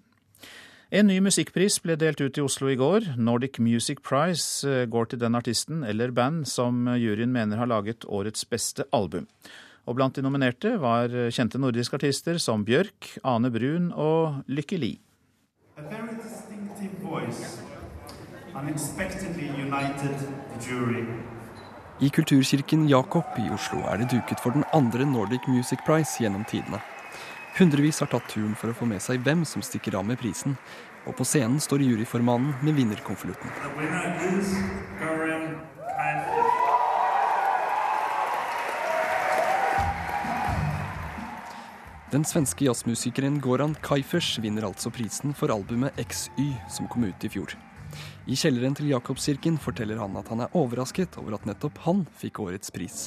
[0.94, 3.16] En ny musikkpris ble delt ut i Oslo i går.
[3.18, 8.06] Nordic Music Prize eh, går til den artisten eller band som juryen mener har laget
[8.06, 9.26] årets beste album.
[9.90, 14.92] Og blant de nominerte var kjente nordiske artister som Bjørk, Ane Brun og Lykke Li.
[21.98, 26.46] I Kulturkirken Jakob i Oslo er det duket for den andre Nordic Music Prize gjennom
[26.46, 26.78] tidene.
[27.56, 30.58] Hundrevis har tatt turen for å få med seg hvem som stikker av med prisen,
[31.08, 33.48] og på scenen står juryformannen med vinnerkonvolutten.
[42.12, 47.32] Den svenske jazzmusikeren Goran Kaifers vinner altså prisen for albumet XY, som kom ut i
[47.32, 47.56] fjor.
[48.28, 52.44] I kjelleren til Jakobskirken forteller han at han er overrasket over at nettopp han fikk
[52.44, 53.06] årets pris.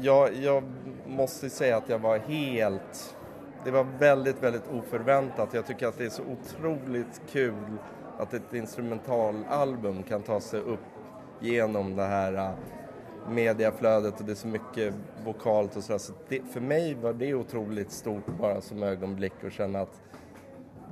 [0.00, 0.64] Ja, jeg
[1.12, 3.10] må si at jeg var helt
[3.64, 5.54] Det var veldig, veldig uforventet.
[5.54, 11.94] Jeg syns det er så utrolig kult at et instrumentalalbum kan ta seg opp gjennom
[11.96, 12.38] det her
[13.28, 14.94] medieflødet och det är så mycket
[15.24, 15.98] vokalt och sådär.
[15.98, 20.00] Så det, för mig var det otroligt stort bara som ögonblick och känna att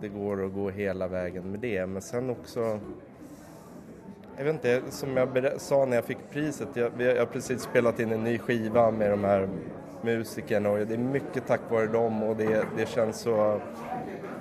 [0.01, 1.87] det går att gå hela vägen med det.
[1.87, 2.81] Men sen också,
[4.37, 8.01] jag vet inte, som jag sa när jag fick priset, jag, jag har precis spelat
[8.01, 9.49] in en ny skiva med de här
[10.03, 13.61] musikerna och det är mycket tack vare dem och det, det känns så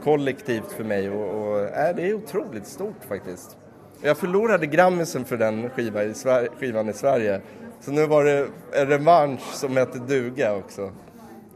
[0.04, 3.58] kollektivt för mig och, och äh, det är otroligt stort faktiskt.
[4.02, 7.42] Jag förlorade Grammisen för den skiva i Sverige, skivan i Sverige
[7.82, 10.92] så nå var det en revansj som heter duga också,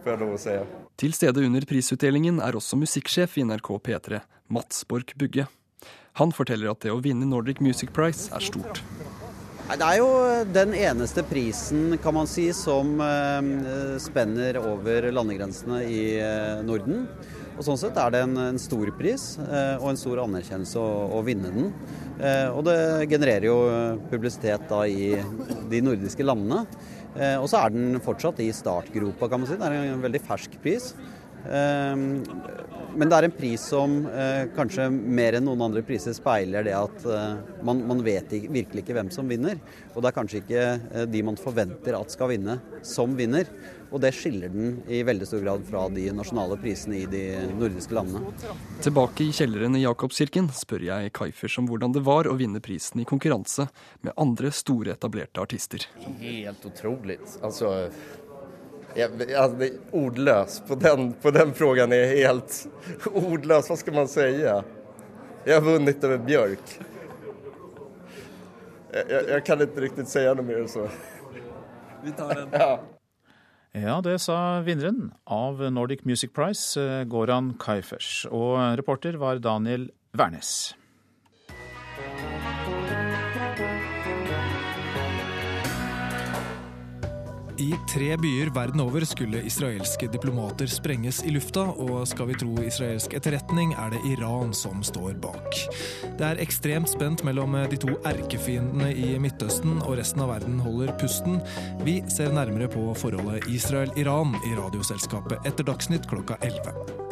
[0.04, 0.56] får jeg lov å si.
[1.00, 5.48] Til stede under prisutdelingen er også musikksjef i NRK P3, Mats Borch Bugge.
[6.22, 8.84] Han forteller at det å vinne Nordic Music Prize er stort.
[9.64, 10.08] Det er jo
[10.52, 17.06] den eneste prisen kan man si, som eh, spenner over landegrensene i eh, Norden.
[17.56, 20.92] Og Sånn sett er det en, en stor pris eh, og en stor anerkjennelse å,
[21.16, 21.72] å vinne den.
[22.20, 23.58] Eh, og det genererer jo
[24.12, 25.14] publisitet da i
[25.72, 26.66] de nordiske landene.
[27.16, 29.58] Eh, og så er den fortsatt i startgropa, kan man si.
[29.58, 30.92] Det er en veldig fersk pris.
[31.44, 31.96] Eh,
[32.94, 36.76] men det er en pris som eh, kanskje mer enn noen andre priser speiler det
[36.78, 39.60] at eh, man, man, vet virkelig ikke hvem som vinner.
[39.94, 43.50] Og det er kanskje ikke de man forventer at skal vinne, som vinner.
[43.94, 47.22] Og det skiller den i veldig stor grad fra de nasjonale prisene i de
[47.60, 48.32] nordiske landene.
[48.82, 53.04] Tilbake i kjelleren i Jakobskirken spør jeg Kaifers om hvordan det var å vinne prisen
[53.04, 53.68] i konkurranse
[54.02, 55.86] med andre store, etablerte artister.
[56.24, 57.20] Helt utrolig.
[57.46, 57.76] Altså
[58.98, 62.58] jeg, altså, ordløs på den, på den frågan er helt
[63.14, 63.70] ordløs.
[63.72, 64.26] Hva skal man si?
[64.44, 66.74] Jeg har vunnet over Bjørk.
[68.94, 70.86] Jeg, jeg, jeg kan ikke riktig si noe mer enn så.
[72.04, 72.54] Vi tar den.
[72.54, 72.74] Ja.
[73.74, 78.28] Ja, det sa vinneren av Nordic Music Prize, eh, Goran Kaifers.
[78.30, 80.76] Og reporter var Daniel Wærnes.
[87.58, 92.56] I tre byer verden over skulle israelske diplomater sprenges i lufta, og skal vi tro
[92.64, 95.60] israelsk etterretning, er det Iran som står bak.
[96.18, 100.96] Det er ekstremt spent mellom de to erkefiendene i Midtøsten, og resten av verden holder
[100.98, 101.40] pusten.
[101.86, 107.03] Vi ser nærmere på forholdet Israel-Iran i Radioselskapet etter Dagsnytt klokka 11.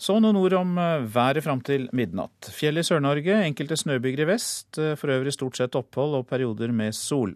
[0.00, 2.48] Så noen ord om eh, været fram til midnatt.
[2.56, 4.78] Fjell i Sør-Norge, enkelte snøbyger i vest.
[4.80, 7.34] Eh, for øvrig stort sett opphold og perioder med sol.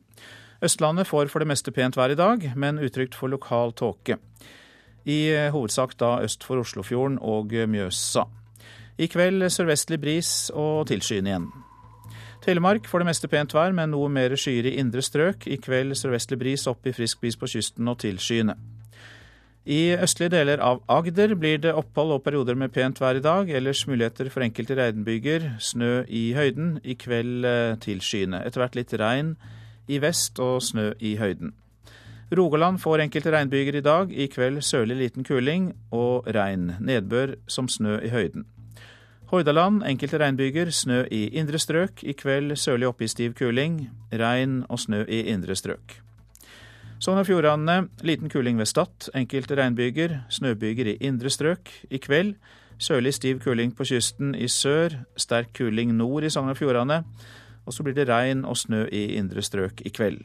[0.64, 4.16] Østlandet får for det meste pent vær i dag, men utrygt for lokal tåke.
[5.04, 8.24] I eh, hovedsak da øst for Oslofjorden og Mjøsa.
[8.96, 11.50] I kveld sørvestlig bris og tilskyende igjen.
[12.44, 15.44] Telemark får det meste pent vær, men noe mer skyer i indre strøk.
[15.52, 18.56] I kveld sørvestlig bris, opp i frisk bris på kysten og tilskyende.
[19.64, 23.48] I østlige deler av Agder blir det opphold og perioder med pent vær i dag.
[23.48, 25.54] Ellers muligheter for enkelte regnbyger.
[25.56, 26.82] Snø i høyden.
[26.84, 27.46] I kveld
[27.80, 28.42] til tilskyende.
[28.44, 29.32] Etter hvert litt regn
[29.88, 31.54] i vest og snø i høyden.
[32.36, 34.12] Rogaland får enkelte regnbyger i dag.
[34.12, 36.74] I kveld sørlig liten kuling og regn.
[36.84, 38.44] Nedbør som snø i høyden.
[39.32, 42.04] Hordaland enkelte regnbyger, snø i indre strøk.
[42.04, 43.86] I kveld sørlig oppe i stiv kuling.
[44.12, 46.03] Regn og snø i indre strøk.
[47.04, 49.10] Sogn og Fjordane liten kuling ved Stad.
[49.12, 50.22] Enkelte regnbyger.
[50.32, 51.68] Snøbyger i indre strøk.
[51.92, 52.30] I kveld
[52.80, 55.02] sørlig stiv kuling på kysten i sør.
[55.20, 57.02] Sterk kuling nord i Sogn og Fjordane.
[57.68, 60.22] Og så blir det regn og snø i indre strøk i kveld.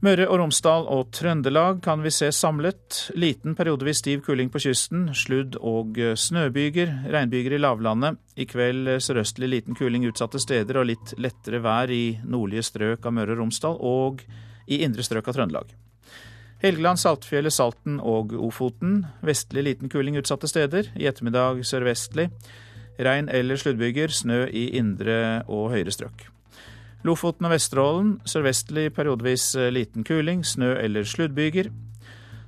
[0.00, 3.02] Møre og Romsdal og Trøndelag kan vi se samlet.
[3.12, 5.10] Liten periodevis stiv kuling på kysten.
[5.12, 7.12] Sludd- og snøbyger.
[7.12, 8.16] Regnbyger i lavlandet.
[8.40, 13.18] I kveld sørøstlig liten kuling utsatte steder og litt lettere vær i nordlige strøk av
[13.20, 13.76] Møre og Romsdal.
[13.76, 14.24] og
[14.66, 15.74] i indre strøk av Trøndelag.
[16.62, 19.02] Helgeland, Saltfjellet, Salten og Ofoten.
[19.24, 20.88] Vestlig liten kuling utsatte steder.
[20.96, 22.30] I ettermiddag sørvestlig.
[22.98, 24.08] Regn eller sluddbyger.
[24.08, 26.30] Snø i indre og høyere strøk.
[27.04, 30.42] Lofoten og Vesterålen sørvestlig periodevis liten kuling.
[30.48, 31.70] Snø eller sluddbyger.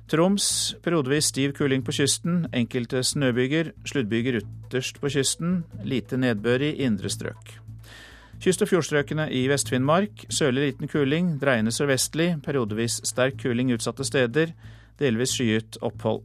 [0.09, 2.47] Troms periodevis stiv kuling på kysten.
[2.49, 3.75] Enkelte snøbyger.
[3.85, 5.63] Sluddbyger ytterst på kysten.
[5.85, 7.68] Lite nedbør i indre strøk.
[8.39, 14.53] Kyst- og fjordstrøkene i Vest-Finnmark sørlig liten kuling, dreiende sørvestlig, periodevis sterk kuling utsatte steder,
[14.99, 16.23] delvis skyet opphold.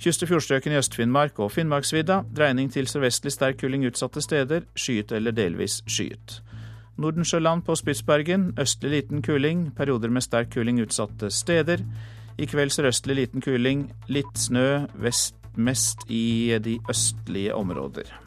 [0.00, 5.12] Kyst- og fjordstrøkene i Øst-Finnmark og Finnmarksvidda dreining til sørvestlig sterk kuling utsatte steder, skyet
[5.12, 6.40] eller delvis skyet.
[6.96, 11.84] Nordensjøland på Spitsbergen østlig liten kuling, perioder med sterk kuling utsatte steder.
[12.38, 18.25] I kveld sørøstlig liten kuling, litt snø vest mest i de østlige områder.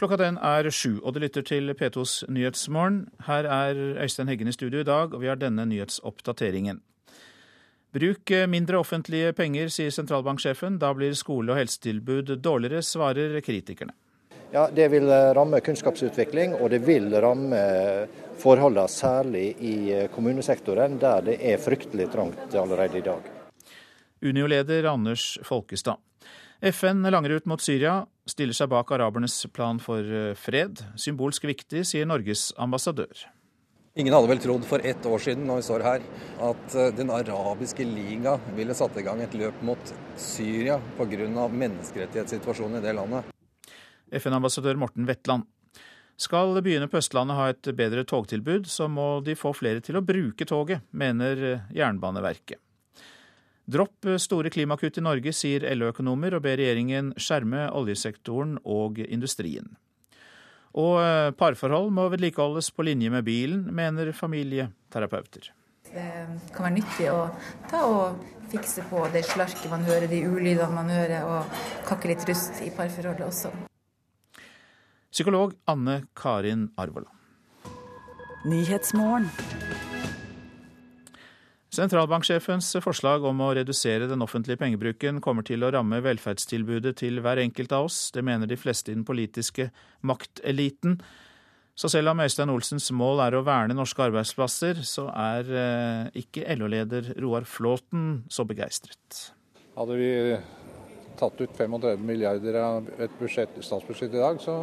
[0.00, 3.02] Klokka den er sju, og du lytter til P2s Nyhetsmorgen.
[3.26, 6.78] Her er Øystein Heggen i studio i dag, og vi har denne nyhetsoppdateringen.
[7.92, 10.78] Bruk mindre offentlige penger, sier sentralbanksjefen.
[10.80, 13.92] Da blir skole- og helsetilbud dårligere, svarer kritikerne.
[14.54, 15.04] Ja, Det vil
[15.36, 17.60] ramme kunnskapsutvikling, og det vil ramme
[18.38, 23.20] forholdene særlig i kommunesektoren, der det er fryktelig trangt allerede i dag.
[24.22, 25.96] Unio-leder Anders Folkestad.
[26.62, 30.06] FN langer ut mot Syria, stiller seg bak arabernes plan for
[30.38, 30.80] fred.
[30.98, 33.26] Symbolsk viktig, sier Norges ambassadør.
[33.98, 36.04] Ingen hadde vel trodd for ett år siden når vi står her,
[36.46, 41.48] at Den arabiske liga ville satt i gang et løp mot Syria pga.
[41.50, 43.34] menneskerettighetssituasjonen i det landet.
[44.14, 45.44] FN-ambassadør Morten Wetland.
[46.20, 50.04] Skal byene på Østlandet ha et bedre togtilbud, så må de få flere til å
[50.04, 52.60] bruke toget, mener Jernbaneverket.
[53.70, 59.76] Dropp store klimakutt i Norge, sier LO-økonomer, og ber regjeringen skjerme oljesektoren og industrien.
[60.74, 60.98] Og
[61.38, 65.52] parforhold må vedlikeholdes på linje med bilen, mener familieterapeuter.
[65.90, 66.06] Det
[66.54, 67.24] kan være nyttig å
[67.70, 72.26] ta og fikse på det slarket man hører, de ulydene man hører, og kakke litt
[72.30, 73.52] rust i parforholdet også.
[75.10, 77.10] Psykolog Anne Karin Arvola.
[81.70, 87.38] Sentralbanksjefens forslag om å redusere den offentlige pengebruken kommer til å ramme velferdstilbudet til hver
[87.44, 87.98] enkelt av oss.
[88.10, 89.68] Det mener de fleste i den politiske
[90.02, 90.98] makteliten.
[91.78, 97.14] Så selv om Øystein Olsens mål er å verne norske arbeidsplasser, så er ikke LO-leder
[97.22, 99.30] Roar Flåten så begeistret.
[99.78, 100.10] Hadde vi
[101.20, 104.56] tatt ut 35 milliarder av et budsjett, statsbudsjett i dag, så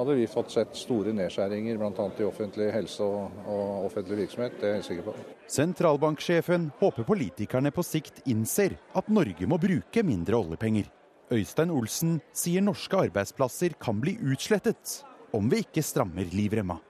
[0.00, 2.06] hadde vi fått sett store nedskjæringer bl.a.
[2.18, 4.56] i offentlig helse og, og offentlig virksomhet.
[4.60, 5.14] Det er jeg sikker på.
[5.50, 10.90] Sentralbanksjefen håper politikerne på sikt innser at Norge må bruke mindre oljepenger.
[11.30, 15.00] Øystein Olsen sier norske arbeidsplasser kan bli utslettet
[15.36, 16.80] om vi ikke strammer livremma.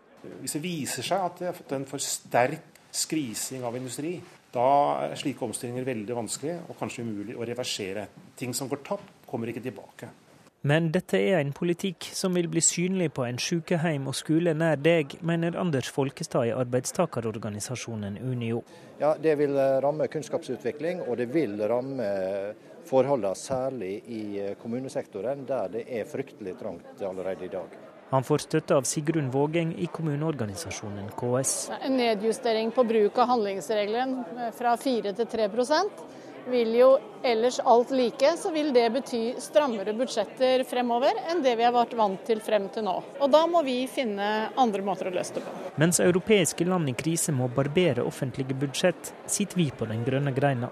[0.40, 4.14] Hvis det viser seg at det har fått en for sterk skrising av industri,
[4.50, 4.66] da
[5.04, 8.08] er slike omstillinger veldig vanskelig og kanskje umulig å reversere.
[8.38, 10.08] Ting som går tapt, kommer ikke tilbake.
[10.62, 14.76] Men dette er en politikk som vil bli synlig på en sykehjem og skole nær
[14.76, 18.60] deg, mener Anders Folkestad i arbeidstakerorganisasjonen Unio.
[19.00, 22.10] Ja, Det vil ramme kunnskapsutvikling, og det vil ramme
[22.84, 27.80] forholdene særlig i kommunesektoren, der det er fryktelig trangt allerede i dag.
[28.10, 31.70] Han får støtte av Sigrun Vågeng i kommuneorganisasjonen KS.
[31.80, 34.16] En nedjustering på bruk av handlingsregelen
[34.58, 35.48] fra 4 til 3
[36.48, 36.90] vil jo
[37.22, 41.96] ellers alt like, så vil det bety strammere budsjetter fremover enn det vi har vært
[41.98, 42.96] vant til frem til nå.
[43.20, 45.56] Og da må vi finne andre måter å løse det på.
[45.80, 50.70] Mens europeiske land i krise må barbere offentlige budsjett, sitter vi på den grønne greina.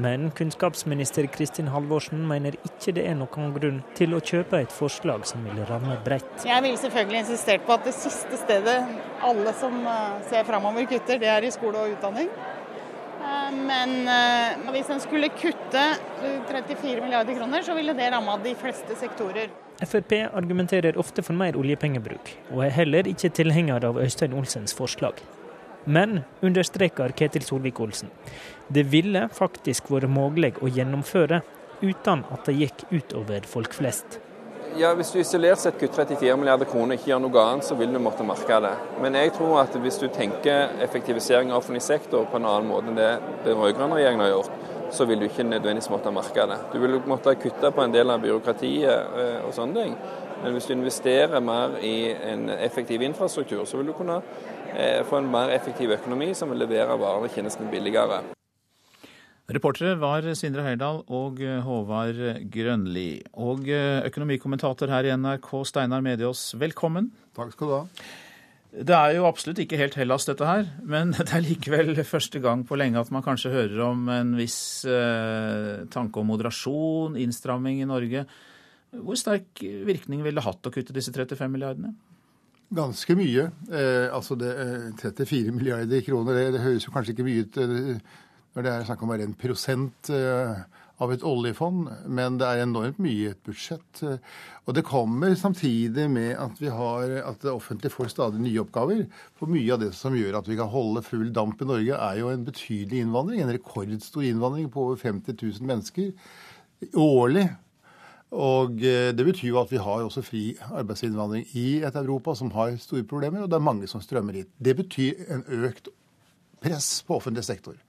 [0.00, 5.26] Men kunnskapsminister Kristin Halvorsen mener ikke det er noen grunn til å kjøpe et forslag
[5.28, 6.46] som vil ramme bredt.
[6.48, 8.78] Jeg vil selvfølgelig insistert på at det siste stedet
[9.28, 9.76] alle som
[10.30, 12.32] ser framover kutter, det er i skole og utdanning.
[13.20, 15.82] Men hvis en skulle kutte
[16.48, 19.50] 34 milliarder kroner, så ville det ramma de fleste sektorer.
[19.80, 25.20] Frp argumenterer ofte for mer oljepengebruk, og er heller ikke tilhenger av Øystein Olsens forslag.
[25.84, 28.10] Men, understreker Ketil Solvik-Olsen,
[28.68, 31.40] det ville faktisk vært mulig å gjennomføre
[31.80, 34.20] uten at det gikk utover folk flest.
[34.76, 37.74] Ja, Hvis du isolert sett kutter 34 milliarder kroner og ikke gjør noe annet, så
[37.76, 38.70] vil du måtte merke det.
[39.02, 42.88] Men jeg tror at hvis du tenker effektivisering av offentlig sektor på en annen måte
[42.88, 43.10] enn det
[43.44, 44.50] den rød-grønne regjeringen har gjort,
[44.94, 46.58] så vil du ikke nødvendigvis måtte merke det.
[46.72, 49.94] Du vil måtte kutte på en del av byråkratiet og sånne ting.
[50.40, 51.94] Men hvis du investerer mer i
[52.32, 54.22] en effektiv infrastruktur, så vil du kunne
[55.04, 58.22] få en mer effektiv økonomi som vil levere varene og tjenestene billigere.
[59.50, 62.18] Reportere var Sindre Heyerdahl og Håvard
[62.54, 63.18] Grønli.
[63.42, 67.08] Og økonomikommentator her i NRK, Steinar Mediås, velkommen.
[67.34, 67.80] Takk skal du ha.
[68.70, 72.62] Det er jo absolutt ikke helt Hellas, dette her, men det er likevel første gang
[72.68, 77.90] på lenge at man kanskje hører om en viss eh, tanke om moderasjon, innstramming i
[77.90, 78.22] Norge.
[78.94, 81.96] Hvor sterk virkning ville det hatt å kutte disse 35 milliardene?
[82.70, 83.50] Ganske mye.
[83.66, 84.54] Eh, altså det,
[85.02, 87.64] 34 milliarder kroner, det, det, høres jo kanskje ikke mye ut
[88.54, 90.62] når det er snakk om bare en prosent eh,
[91.00, 94.02] av et oljefond, men det er enormt mye i et budsjett.
[94.68, 99.06] Og det kommer samtidig med at, har, at det offentlige får stadig nye oppgaver.
[99.38, 102.20] For mye av det som gjør at vi kan holde full damp i Norge, er
[102.20, 103.40] jo en betydelig innvandring.
[103.40, 106.12] En rekordstor innvandring på over 50 000 mennesker
[107.00, 107.48] årlig.
[108.30, 112.52] Og eh, Det betyr jo at vi har også fri arbeidsinnvandring i et Europa som
[112.54, 114.52] har store problemer, og det er mange som strømmer hit.
[114.60, 115.88] Det betyr en økt
[116.60, 117.80] press på offentlig sektor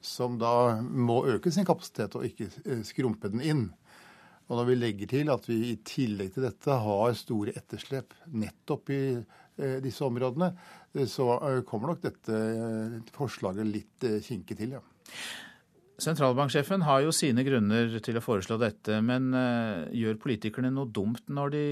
[0.00, 3.66] som da må øke sin kapasitet og ikke eh, skrumpe den inn.
[4.50, 8.90] Og når vi legger til at vi i tillegg til dette har store etterslep nettopp
[8.94, 10.50] i eh, disse områdene,
[10.96, 11.36] eh, så
[11.68, 12.42] kommer nok dette
[13.14, 14.84] forslaget litt kinkig til, ja.
[16.00, 19.34] Sentralbanksjefen har jo sine grunner til å foreslå dette, men
[19.92, 21.64] gjør politikerne noe dumt når de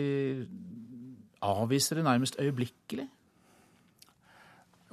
[1.49, 3.07] avviser det nærmest øyeblikkelig?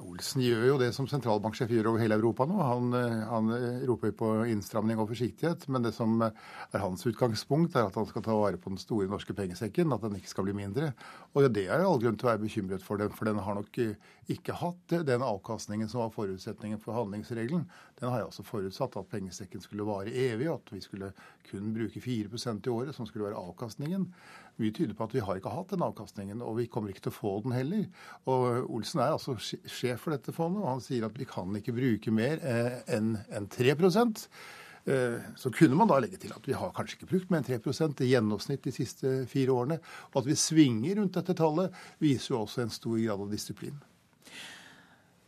[0.04, 2.56] Olsen gjør jo det som sentralbanksjef gjør over hele Europa nå.
[2.60, 5.66] Han, eh, han, eh, roper på innstramning og forsiktighet.
[5.72, 9.08] Men det som er hans utgangspunkt, er at han skal ta vare på den store
[9.08, 9.92] norske pengesekken.
[9.94, 10.92] At den ikke skal bli mindre.
[11.34, 13.78] Og det er all grunn til å være bekymret for den, for den har nok
[13.78, 13.96] eh,
[14.28, 17.64] ikke hatt den avkastningen som var forutsetningen for handlingsregelen.
[17.98, 21.12] Den har jeg også forutsatt at pengesekken skulle vare evig, at vi skulle
[21.48, 24.10] kun bruke 4% i året, som skulle være avkastningen.
[24.56, 27.12] Mye tyder på at vi har ikke hatt den avkastningen, og vi kommer ikke til
[27.12, 27.88] å få den heller.
[28.32, 31.74] Og Olsen er altså sjef for dette fondet, og han sier at vi kan ikke
[31.76, 36.72] bruke mer eh, enn 3 eh, så kunne man da legge til at vi har
[36.76, 39.80] kanskje ikke brukt mer enn 3 i gjennomsnitt de siste fire årene.
[40.14, 43.76] Og at vi svinger rundt dette tallet, viser jo også en stor grad av disiplin.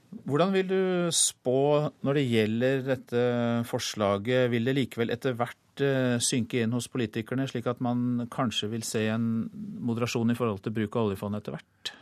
[0.09, 0.82] Hvordan vil du
[1.12, 3.24] spå når det gjelder dette
[3.68, 4.48] forslaget?
[4.52, 8.84] Vil det likevel etter hvert Eh, synke inn hos politikerne, slik at man kanskje vil
[8.86, 9.48] se en
[9.86, 11.92] moderasjon i forhold til bruk av oljefondet etter hvert?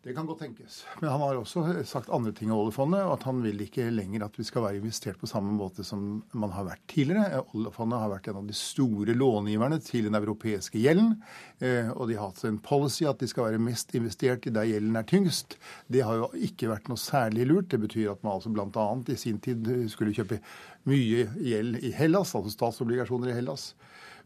[0.00, 0.78] Det kan godt tenkes.
[1.02, 3.02] Men han har også sagt andre ting om oljefondet.
[3.04, 6.22] og At han vil ikke lenger at vi skal være investert på samme måte som
[6.32, 7.42] man har vært tidligere.
[7.52, 11.18] Oljefondet har vært en av de store långiverne til den europeiske gjelden.
[11.60, 14.70] Eh, og de har hatt en policy at de skal være mest investert i der
[14.70, 15.58] gjelden er tyngst.
[15.92, 17.68] Det har jo ikke vært noe særlig lurt.
[17.68, 18.88] Det betyr at man altså bl.a.
[19.04, 20.40] i sin tid skulle kjøpe
[20.88, 23.74] mye gjeld i Hellas, altså statsobligasjoner i Hellas.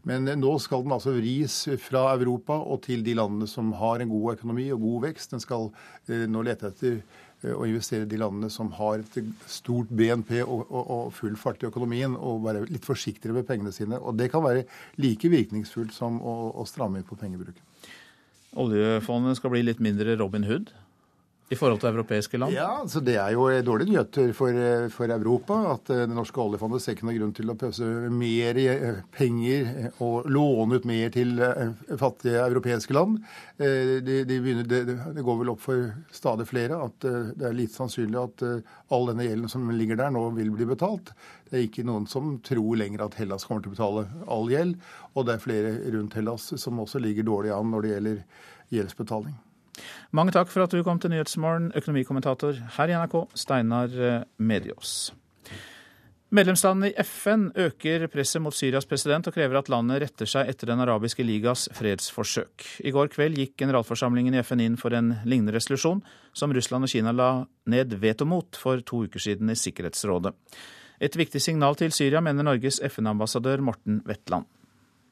[0.09, 4.11] Men nå skal den altså vris fra Europa og til de landene som har en
[4.13, 5.33] god økonomi og god vekst.
[5.33, 5.71] Den skal
[6.09, 10.43] eh, nå lete etter eh, å investere i de landene som har et stort BNP
[10.43, 13.97] og, og, og, full fart i økonomien, og være litt forsiktigere med pengene sine.
[13.97, 14.67] Og Det kan være
[15.01, 17.65] like virkningsfullt som å, å stramme inn på pengebruken.
[18.61, 20.69] Oljefondet skal bli litt mindre Robin Hood?
[21.53, 22.55] I forhold til europeiske land?
[22.57, 24.57] Ja, så Det er jo dårlige nyheter for,
[24.89, 25.59] for, Europa.
[25.75, 29.69] At eh, det norske oljefondet ser ikke noen grunn til å pøse mer eh, penger
[29.69, 31.37] eh, og låne ut mer til
[32.01, 33.21] fattige europeiske land.
[33.59, 37.77] De, de begynner, det, det, går vel opp for stadig flere at det er lite
[37.77, 38.45] sannsynlig at
[38.95, 41.13] all denne gjelden som ligger der, nå vil bli betalt.
[41.51, 44.79] Det er ikke noen som tror lenger at Hellas kommer til å betale all gjeld.
[45.15, 48.23] Og det er flere rundt Hellas som også ligger dårlig an når det gjelder
[48.75, 49.37] gjeldsbetaling.
[50.15, 55.13] Mange takk for at du kom til Nyhetsmorgen, økonomikommentator her i NRK, Steinar eh, Mediås.
[56.35, 60.67] Medlemslandene i FN øker presset mot Syrias president og krever at landet retter seg etter
[60.67, 62.65] Den arabiske ligas fredsforsøk.
[62.83, 66.03] I går kveld gikk generalforsamlingen i FN inn for en lignende resolusjon,
[66.35, 67.29] som Russland og Kina la
[67.71, 70.35] ned veto mot for to uker siden i Sikkerhetsrådet.
[70.99, 74.51] Et viktig signal til Syria, mener Norges FN-ambassadør Morten Wetland.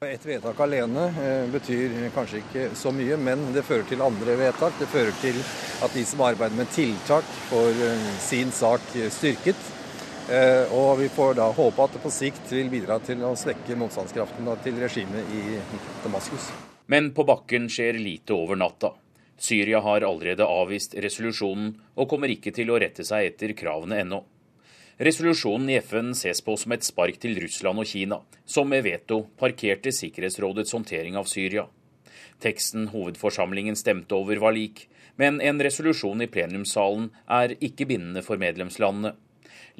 [0.07, 4.75] Et vedtak alene eh, betyr kanskje ikke så mye, men det fører til andre vedtak.
[4.79, 5.37] Det fører til
[5.85, 9.69] at de som arbeider med tiltak, får eh, sin sak styrket.
[10.31, 13.75] Eh, og vi får da håpe at det på sikt vil bidra til å svekke
[13.79, 15.57] motstandskraften til regimet i
[16.03, 16.51] Damaskus.
[16.87, 18.93] Men på bakken skjer lite over natta.
[19.37, 24.21] Syria har allerede avvist resolusjonen og kommer ikke til å rette seg etter kravene ennå.
[25.03, 29.17] Resolusjonen i FN ses på som et spark til Russland og Kina, som med veto
[29.35, 31.65] parkerte Sikkerhetsrådets håndtering av Syria.
[32.39, 34.85] Teksten hovedforsamlingen stemte over var lik,
[35.19, 39.11] men en resolusjon i plenumssalen er ikke bindende for medlemslandene.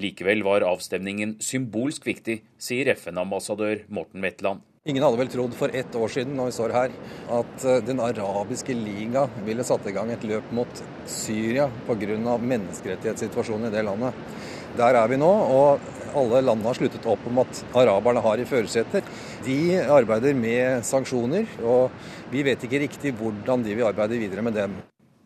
[0.04, 4.66] Likevel var avstemningen symbolsk viktig, sier FN-ambassadør Morten Wetland.
[4.84, 6.96] Ingen hadde vel trodd for ett år siden når vi står her,
[7.38, 12.36] at eh, Den arabiske liga ville satt i gang et løp mot Syria pga.
[12.52, 14.52] menneskerettighetssituasjonen i det landet.
[14.74, 15.84] Der er vi nå, og
[16.18, 19.06] alle landene har sluttet opp om at araberne har i førersetet.
[19.46, 21.94] De arbeider med sanksjoner, og
[22.34, 24.74] vi vet ikke riktig hvordan de vil arbeide videre med dem.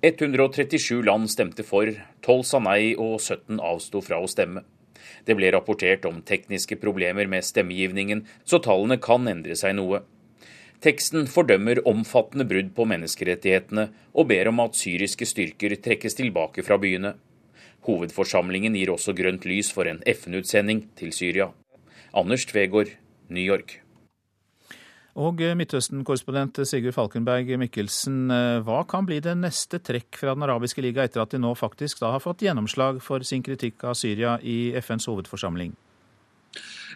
[0.03, 1.87] 137 land stemte for,
[2.27, 4.65] 12 sa nei og 17 avsto fra å stemme.
[5.23, 10.03] Det ble rapportert om tekniske problemer med stemmegivningen, så tallene kan endre seg noe.
[10.83, 16.77] Teksten fordømmer omfattende brudd på menneskerettighetene og ber om at syriske styrker trekkes tilbake fra
[16.83, 17.15] byene.
[17.86, 21.51] Hovedforsamlingen gir også grønt lys for en FN-utsending til Syria.
[22.17, 22.95] Anders Tvegård,
[23.30, 23.82] New York.
[25.17, 30.82] Og Midtøsten-korrespondent Sigurd Falkenberg Mikkelsen, eh, hva kan bli det neste trekk fra Den arabiske
[30.82, 34.38] liga etter at de nå faktisk da har fått gjennomslag for sin kritikk av Syria
[34.43, 35.73] i FNs hovedforsamling?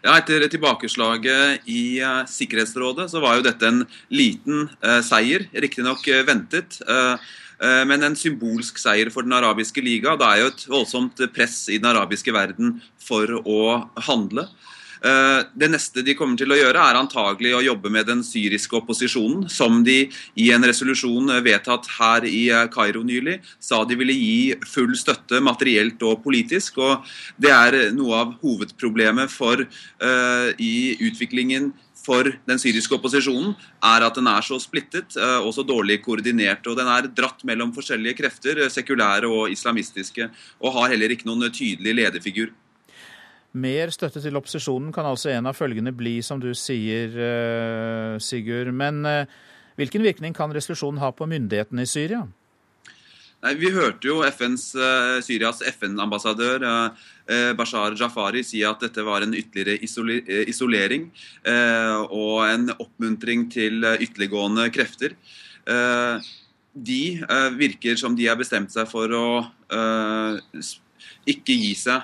[0.03, 6.05] Ja, Etter tilbakeslaget i uh, Sikkerhetsrådet så var jo dette en liten uh, seier, riktignok
[6.07, 6.77] uh, ventet.
[6.87, 7.17] Uh,
[7.61, 10.15] men en symbolsk seier for Den arabiske liga.
[10.17, 13.61] Det er jo et voldsomt press i den arabiske verden for å
[14.07, 14.47] handle.
[15.01, 18.77] Eh, det neste de kommer til å gjøre, er antagelig å jobbe med den syriske
[18.77, 20.03] opposisjonen, som de
[20.37, 25.41] i en resolusjon vedtatt her i eh, Kairo nylig sa de ville gi full støtte
[25.41, 26.77] materielt og politisk.
[26.85, 27.07] og
[27.41, 29.65] Det er noe av hovedproblemet for,
[30.03, 33.53] uh, i utviklingen for den syriske opposisjonen
[33.85, 36.65] er at den er så splittet og så dårlig koordinert.
[36.65, 40.31] og Den er dratt mellom forskjellige krefter, sekulære og islamistiske,
[40.65, 42.49] og har heller ikke noen tydelig lederfigur.
[43.51, 48.71] Mer støtte til opposisjonen kan altså en av følgene bli, som du sier, eh, Sigurd.
[48.71, 49.25] Men eh,
[49.75, 52.23] hvilken virkning kan resolusjonen ha på myndighetene i Syria?
[53.41, 57.07] Vi hørte jo FNs, uh, Syrias FN-ambassadør uh,
[57.57, 61.07] Bashar Jafari si at dette var en ytterligere isolering
[62.11, 65.15] og en oppmuntring til ytterliggående krefter.
[66.73, 67.03] de
[67.55, 69.23] virker som de har bestemt seg for å
[71.23, 72.03] ikke gi seg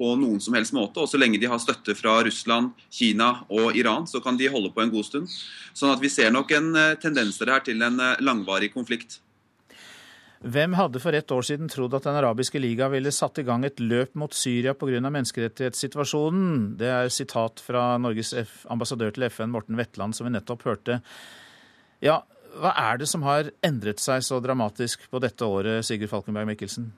[0.00, 1.00] på noen som helst måte.
[1.00, 4.72] Og så lenge de har støtte fra Russland, Kina og Iran, så kan de holde
[4.72, 5.32] på en god stund.
[5.72, 6.70] Sånn at vi ser nok en
[7.00, 9.20] tendens til en eh, langvarig konflikt.
[10.40, 13.64] Hvem hadde for ett år siden trodd at Den arabiske liga ville satt i gang
[13.64, 15.00] et løp mot Syria pga.
[15.04, 16.78] menneskerettighetssituasjonen?
[16.80, 18.32] Det er sitat fra Norges
[18.64, 21.02] ambassadør til FN, Morten Wetland, som vi nettopp hørte.
[22.00, 22.22] Ja,
[22.56, 26.88] hva er det som har endret seg så dramatisk på dette året, Sigurd Falkenberg Mikkelsen?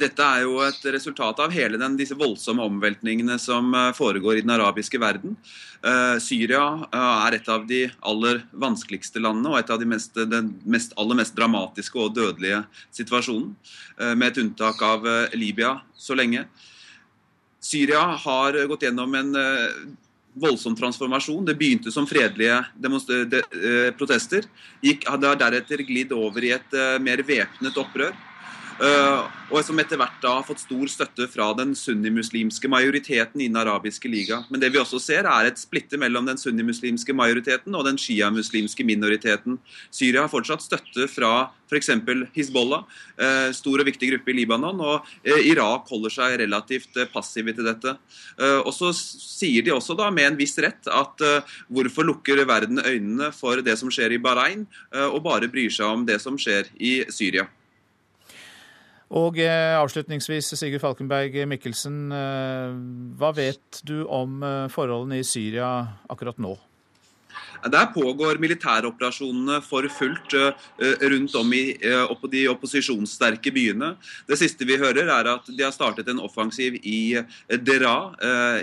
[0.00, 4.44] Dette er jo et resultat av hele den, disse voldsomme omveltningene som eh, foregår i
[4.44, 5.34] den arabiske verden.
[5.82, 10.14] Uh, Syria uh, er et av de aller vanskeligste landene og et av de mest,
[10.14, 12.62] den mest, aller mest dramatiske og dødelige
[12.94, 13.50] situasjonen,
[14.16, 15.04] med et unntak av
[15.34, 16.46] Libya så lenge.
[17.62, 19.36] Syria har gått gjennom en
[20.42, 21.44] voldsom transformasjon.
[21.46, 23.42] Det begynte som fredelige de,
[23.98, 24.48] protester.
[24.82, 28.14] Gikk, hadde deretter glidd over i et mer væpnet opprør.
[28.80, 33.48] Uh, og som etter hvert da har fått stor støtte fra den sunnimuslimske majoriteten i
[33.50, 34.40] den arabiske liga.
[34.48, 38.86] Men det vi også ser, er et splitte mellom den sunnimuslimske majoriteten og den sjiamuslimske
[38.88, 39.58] minoriteten.
[39.92, 41.92] Syria har fortsatt støtte fra f.eks.
[42.36, 42.86] Hizbollah,
[43.20, 47.68] uh, stor og viktig gruppe i Libanon, og uh, Irak holder seg relativt passive til
[47.68, 47.96] dette.
[48.64, 51.22] og så sier de også da med en viss rett at
[51.68, 54.64] hvorfor lukker verden øynene for det som skjer i Bahrain,
[55.12, 57.46] og bare bryr seg om det som skjer i Syria.
[59.12, 61.96] Og eh, avslutningsvis, Sigurd Falkenberg Mikkelsen.
[62.16, 62.76] Eh,
[63.20, 65.72] hva vet du om eh, forholdene i Syria
[66.12, 66.56] akkurat nå?
[67.72, 70.34] Der pågår militæroperasjonene for fullt
[71.12, 71.60] rundt om i
[72.10, 73.92] opp de opposisjonssterke byene.
[74.26, 77.14] Det siste vi hører, er at de har startet en offensiv i
[77.62, 77.94] Dera,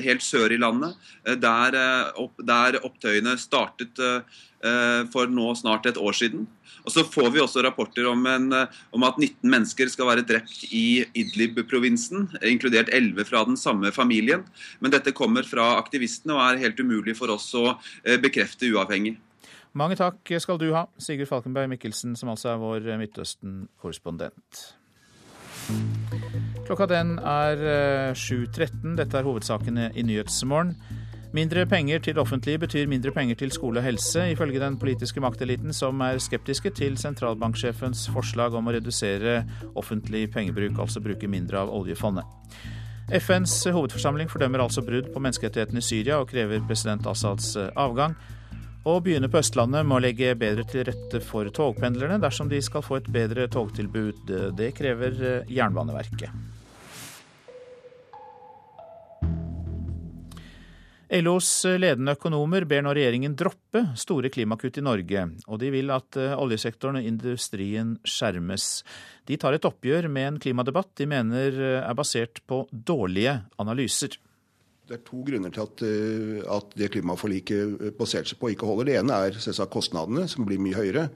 [0.04, 1.00] helt sør i landet,
[1.40, 1.80] der,
[2.44, 4.04] der opptøyene startet
[5.14, 6.42] for nå snart et år siden.
[6.84, 8.50] Og Så får vi også rapporter om, en,
[8.92, 14.44] om at 19 mennesker skal være drept i Idlib-provinsen, inkludert 11 fra den samme familien.
[14.80, 17.66] Men dette kommer fra aktivistene og er helt umulig for oss å
[18.04, 19.18] eh, bekrefte uavhengig.
[19.78, 24.64] Mange takk skal du ha, Sigurd Falkenberg Mikkelsen, som altså er vår Midtøsten-korrespondent.
[26.66, 27.62] Klokka den er
[28.18, 28.50] 7.13.
[28.66, 30.74] Eh, Dette er hovedsakene i Nyhetsmorgen.
[31.30, 35.74] Mindre penger til offentlige betyr mindre penger til skole og helse, ifølge den politiske makteliten,
[35.74, 39.44] som er skeptiske til sentralbanksjefens forslag om å redusere
[39.78, 42.26] offentlig pengebruk, altså bruke mindre av oljefondet.
[43.14, 48.18] FNs hovedforsamling fordømmer altså brudd på menneskerettighetene i Syria og krever president Assads avgang.
[48.90, 53.04] Og byene på Østlandet må legge bedre til rette for togpendlerne dersom de skal få
[53.04, 54.34] et bedre togtilbud.
[54.58, 56.59] Det krever Jernbaneverket.
[61.10, 66.20] LOs ledende økonomer ber nå regjeringen droppe store klimakutt i Norge, og de vil at
[66.22, 68.68] eh, oljesektoren og industrien skjermes.
[69.26, 74.20] De tar et oppgjør med en klimadebatt de mener eh, er basert på dårlige analyser.
[74.90, 78.92] Det er to grunner til at, eh, at det klimaforliket baserte seg på ikke holder.
[78.92, 81.08] Det ene er selvsagt kostnadene, som blir mye høyere.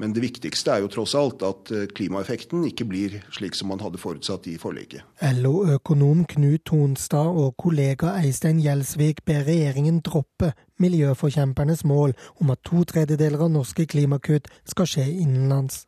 [0.00, 3.82] Men det viktigste er jo tross alt at eh, klimaeffekten ikke blir slik som man
[3.84, 5.04] hadde forutsatt i forliket.
[5.20, 12.86] LO-økonom Knut Tonstad og kollega Eistein Gjelsvik ber regjeringen droppe miljøforkjempernes mål om at to
[12.88, 15.84] tredjedeler av norske klimakutt skal skje innenlands.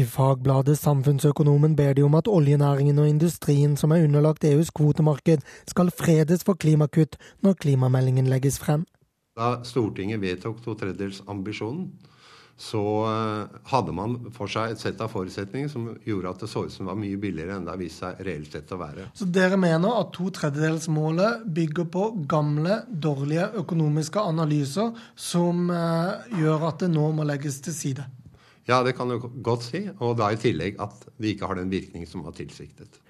[0.00, 5.44] I fagbladet Samfunnsøkonomen ber de om at oljenæringen og industrien som er underlagt EUs kvotemarked,
[5.68, 8.86] skal fredes for klimakutt når klimameldingen legges frem.
[9.36, 11.92] Da Stortinget vedtok to tredjedels ambisjonen,
[12.60, 16.64] så eh, hadde man for seg et sett av forutsetninger som gjorde at det så
[16.66, 19.08] ut som det var mye billigere enn det har vist seg reelt sett å være.
[19.18, 26.68] Så dere mener at to tredjedelsmålet bygger på gamle, dårlige økonomiske analyser som eh, gjør
[26.70, 28.08] at det nå må legges til side?
[28.68, 29.86] Ja, det kan du godt si.
[29.98, 33.00] Og da i tillegg at det ikke har den virkning som var tilsiktet.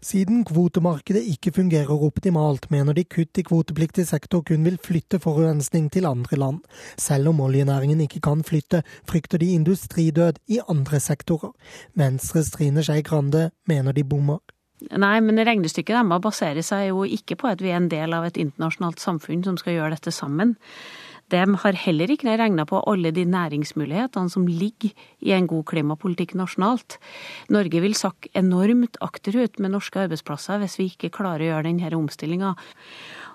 [0.00, 5.90] Siden kvotemarkedet ikke fungerer optimalt, mener de kutt i kvotepliktig sektor kun vil flytte forurensning
[5.92, 6.62] til andre land.
[6.96, 11.52] Selv om oljenæringen ikke kan flytte, frykter de industridød i andre sektorer.
[11.94, 14.40] Venstres Trine Skei Grande mener de bommer.
[14.88, 18.24] Nei, men regnestykket deres baserer seg jo ikke på at vi er en del av
[18.24, 20.56] et internasjonalt samfunn som skal gjøre dette sammen.
[21.30, 26.34] De har heller ikke regna på alle de næringsmulighetene som ligger i en god klimapolitikk
[26.38, 26.98] nasjonalt.
[27.48, 31.92] Norge vil sakke enormt akterut med norske arbeidsplasser hvis vi ikke klarer å gjøre denne
[31.98, 32.54] omstillinga.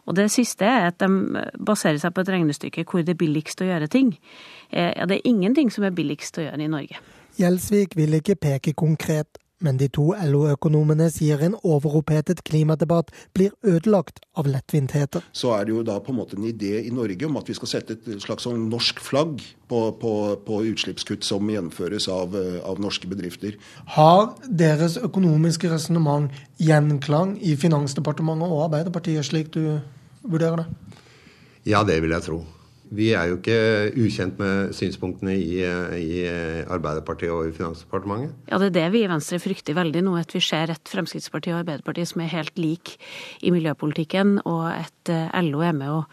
[0.05, 3.63] Og det siste er at de baserer seg på et regnestykke hvor det er billigst
[3.63, 4.13] å gjøre ting.
[4.69, 7.01] Eh, ja, det er ingenting som er billigst å gjøre i Norge.
[7.39, 14.19] Gjelsvik vil ikke peke konkret men de to LO-økonomene sier en overopphetet klimadebatt blir ødelagt
[14.35, 15.23] av lettvintheter.
[15.31, 17.55] Så er det jo da på en måte en idé i Norge om at vi
[17.57, 20.13] skal sette et slags sånn norsk flagg på, på,
[20.45, 23.55] på utslippskutt som gjennomføres av, av, norske bedrifter.
[23.95, 29.79] Har deres økonomiske resonnement gjenklang i Finansdepartementet og Arbeiderpartiet, slik du
[30.25, 31.01] vurderer det?
[31.65, 32.43] Ja, det vil jeg tro.
[32.93, 33.57] Vi er jo ikke
[33.97, 35.63] ukjent med synspunktene i,
[35.97, 36.19] i,
[36.69, 38.35] Arbeiderpartiet og i Finansdepartementet.
[38.51, 41.49] Ja, det er det vi i Venstre frykter veldig nå, at vi ser et Fremskrittsparti
[41.53, 42.99] og Arbeiderpartiet som er helt like
[43.41, 46.03] i miljøpolitikken, og at eh, LO er med å,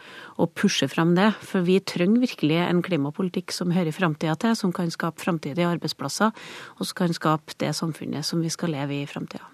[0.40, 1.28] å pushe fram det.
[1.44, 6.32] For vi trenger virkelig en klimapolitikk som hører framtida til, som kan skape framtidige arbeidsplasser,
[6.78, 9.44] og som kan skape det samfunnet som vi skal leve i i framtida.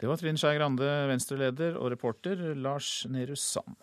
[0.00, 3.76] Det var Trine Skei Grande, Venstre-leder, og reporter Lars Nehru Sand.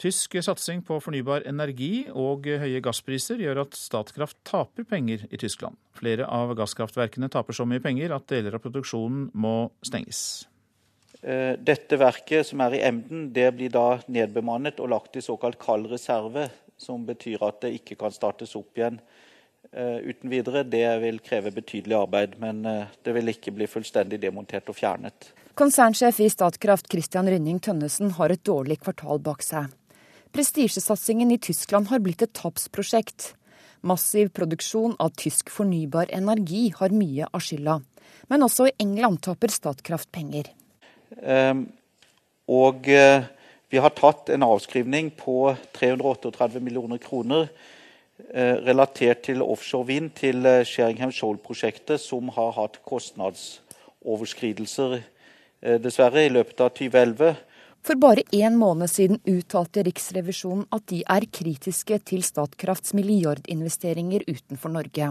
[0.00, 5.78] Tysk satsing på fornybar energi og høye gasspriser gjør at Statkraft taper penger i Tyskland.
[5.94, 9.54] Flere av gasskraftverkene taper så mye penger at deler av produksjonen må
[9.86, 10.48] stenges.
[11.22, 15.60] Eh, dette verket som er i Emden, det blir da nedbemannet og lagt i såkalt
[15.62, 18.98] kald reserve, som betyr at det ikke kan startes opp igjen
[19.70, 20.66] eh, uten videre.
[20.68, 25.30] Det vil kreve betydelig arbeid, men eh, det vil ikke bli fullstendig demontert og fjernet.
[25.54, 29.70] Konsernsjef i Statkraft Christian Rynning Tønnesen har et dårlig kvartal bak seg.
[30.34, 33.36] Prestisjesatsingen i Tyskland har blitt et tapsprosjekt.
[33.86, 37.78] Massiv produksjon av tysk fornybar energi har mye av skylda.
[38.26, 40.50] Men også i England taper Statkraft penger.
[41.22, 41.70] Um,
[42.50, 43.22] og uh,
[43.70, 50.42] vi har tatt en avskrivning på 338 millioner kroner uh, relatert til offshore vind, til
[50.42, 54.98] uh, Sheringham Shoal-prosjektet, som har hatt kostnadsoverskridelser,
[55.80, 57.53] dessverre, i løpet av 2011.
[57.84, 64.72] For bare én måned siden uttalte Riksrevisjonen at de er kritiske til Statkrafts milliardinvesteringer utenfor
[64.72, 65.10] Norge.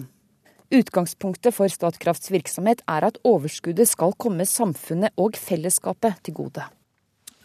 [0.73, 6.63] Utgangspunktet for Statkrafts virksomhet er at overskuddet skal komme samfunnet og fellesskapet til gode.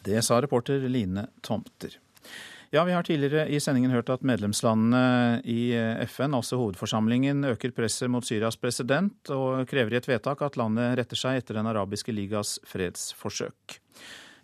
[0.06, 1.98] Det sa reporter Line Tomter.
[2.72, 5.72] Ja, Vi har tidligere i sendingen hørt at medlemslandene i
[6.08, 10.96] FN, altså hovedforsamlingen, øker presset mot Syrias president og krever i et vedtak at landet
[10.96, 13.80] retter seg etter Den arabiske ligas fredsforsøk.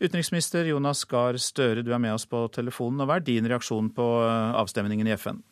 [0.01, 3.05] Utenriksminister Jonas Gahr Støre, du er med oss på telefonen.
[3.07, 5.43] Hva er din reaksjon på eh, avstemningen i FN?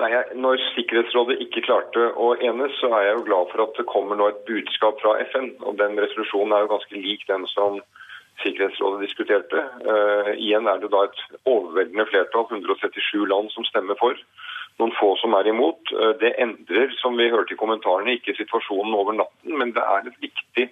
[0.00, 3.88] Nei, Når Sikkerhetsrådet ikke klarte å enes, så er jeg jo glad for at det
[3.90, 5.52] kommer nå et budskap fra FN.
[5.66, 7.82] og Den resolusjonen er jo ganske lik den som
[8.42, 9.60] Sikkerhetsrådet diskuterte.
[9.84, 14.16] Uh, igjen er det da et overveldende flertall, 137 land, som stemmer for.
[14.80, 15.92] Noen få som er imot.
[15.92, 20.08] Uh, det endrer, som vi hørte i kommentarene, ikke situasjonen over natten, men det er
[20.08, 20.66] et viktig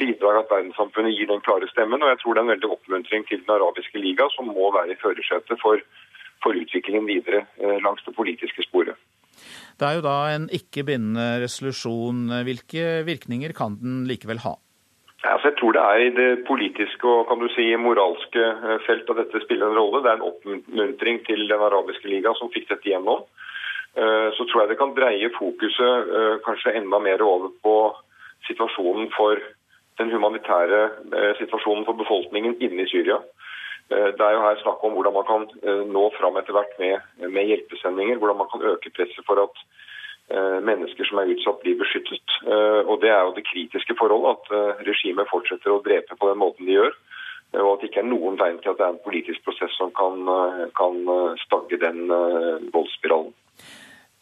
[0.00, 2.02] bidrag at verdenssamfunnet gir den klare stemmen.
[2.02, 4.94] Og jeg tror det er en veldig oppmuntring til Den arabiske liga, som må være
[4.94, 5.82] i førersetet for,
[6.42, 8.96] for, utviklingen videre eh, langs det politiske sporet.
[9.78, 12.24] Det er jo da en ikke bindende resolusjon.
[12.46, 14.56] Hvilke virkninger kan den likevel ha?
[15.26, 19.10] Altså, jeg tror det er i det politiske og kan du si, moralske eh, felt
[19.10, 20.02] at dette spiller en rolle.
[20.02, 23.26] Det er en oppmuntring til Den arabiske liga som fikk dette gjennom.
[23.98, 26.12] Eh, så tror jeg det kan dreie fokuset
[26.46, 27.78] kanskje enda mer over på
[28.46, 29.40] situasjonen for
[29.98, 30.80] den humanitære
[31.18, 33.18] eh, situasjonen for befolkningen inne i Syria.
[33.90, 36.74] Eh, det er jo her snakk om hvordan man kan eh, nå fram etter hvert
[36.82, 38.20] med, med hjelpesendinger.
[38.20, 39.66] Hvordan man kan øke presset for at
[40.28, 42.32] mennesker som er utsatt, blir beskyttet.
[42.84, 46.68] Og Det er jo det kritiske forholdet, at regimet fortsetter å drepe på den måten
[46.68, 46.92] de gjør.
[47.56, 49.88] Og at det ikke er noen tegn til at det er en politisk prosess som
[49.96, 50.28] kan,
[50.76, 51.00] kan
[51.46, 52.12] stagge den
[52.76, 53.32] voldsspiralen.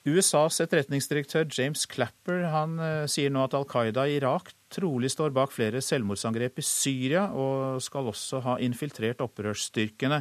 [0.07, 2.79] USAs etterretningsdirektør James Clapper han
[3.11, 7.81] sier nå at Al Qaida i Irak trolig står bak flere selvmordsangrep i Syria, og
[7.85, 10.20] skal også ha infiltrert opprørsstyrkene.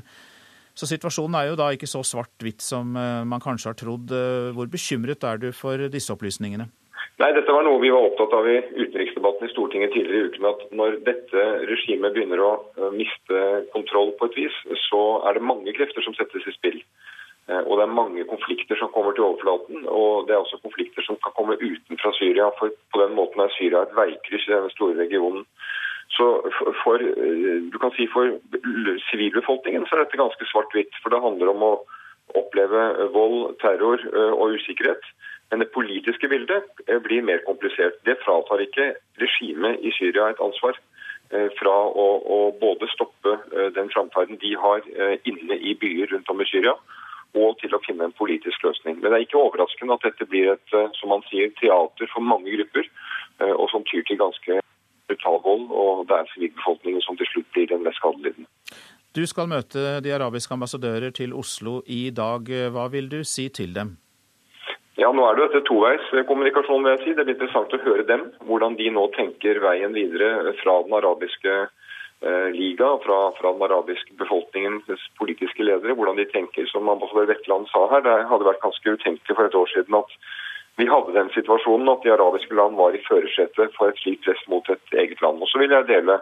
[0.76, 4.12] Så situasjonen er jo da ikke så svart-hvitt som eh, man kanskje har trodd.
[4.12, 6.68] Eh, hvor bekymret er du for disse opplysningene?
[7.16, 10.47] Nei, Dette var noe vi var opptatt av i utenriksdebatten i Stortinget tidligere i uken.
[10.49, 14.58] At når dette regimet begynner å eh, miste kontroll på et vis,
[14.89, 16.82] så er det mange krefter som settes i spill.
[17.49, 21.05] Eh, og det er mange konflikter som kommer til overflaten, og det er også konflikter
[21.05, 22.49] som kan komme utenfra Syria.
[22.59, 25.45] For på den måten er Syria et veikryss i denne store regionen.
[26.15, 26.25] Så
[26.83, 28.39] for, eh, du kan si for
[29.11, 30.97] sivilbefolkningen så er dette ganske svart-hvitt.
[31.03, 31.73] For det handler om å
[32.33, 32.81] oppleve
[33.13, 35.05] vold, terror eh, og usikkerhet.
[35.51, 36.65] Men det politiske bildet
[37.05, 38.01] blir mer komplisert.
[38.05, 40.73] Det fratar ikke regimet i Syria et ansvar
[41.29, 43.35] fra å, å både stoppe
[43.77, 44.81] den framferden de har
[45.29, 46.73] inne i byer rundt om i Syria,
[47.36, 48.99] og til å finne en politisk løsning.
[48.99, 52.23] Men det er ikke overraskende at dette blir et eh, som man sier, teater for
[52.23, 52.88] mange grupper,
[53.41, 54.61] eh, og som tyr til ganske
[55.09, 55.67] brutal vold.
[55.71, 58.49] Og det er sivilbefolkningen som til slutt blir den mest skadelidende.
[59.15, 62.49] Du skal møte de arabiske ambassadører til Oslo i dag.
[62.75, 63.95] Hva vil du si til dem?
[64.99, 67.15] Ja, Nå er det dette toveiskommunikasjon, vil jeg si.
[67.15, 68.29] Det blir interessant å høre dem.
[68.47, 71.71] Hvordan de nå tenker veien videre fra den arabiske Eh,
[72.55, 76.66] liga fra, fra, den arabiske befolkningens politiske ledere, hvordan de tenker.
[76.72, 80.16] Som ambassadør Wetland sa her, det hadde vært ganske utenkelig for et år siden at
[80.80, 84.41] vi hadde den situasjonen at de arabiske land var i førersetet for et slikt press
[84.51, 85.39] mot et eget land.
[85.43, 86.20] Og Så vil jeg dele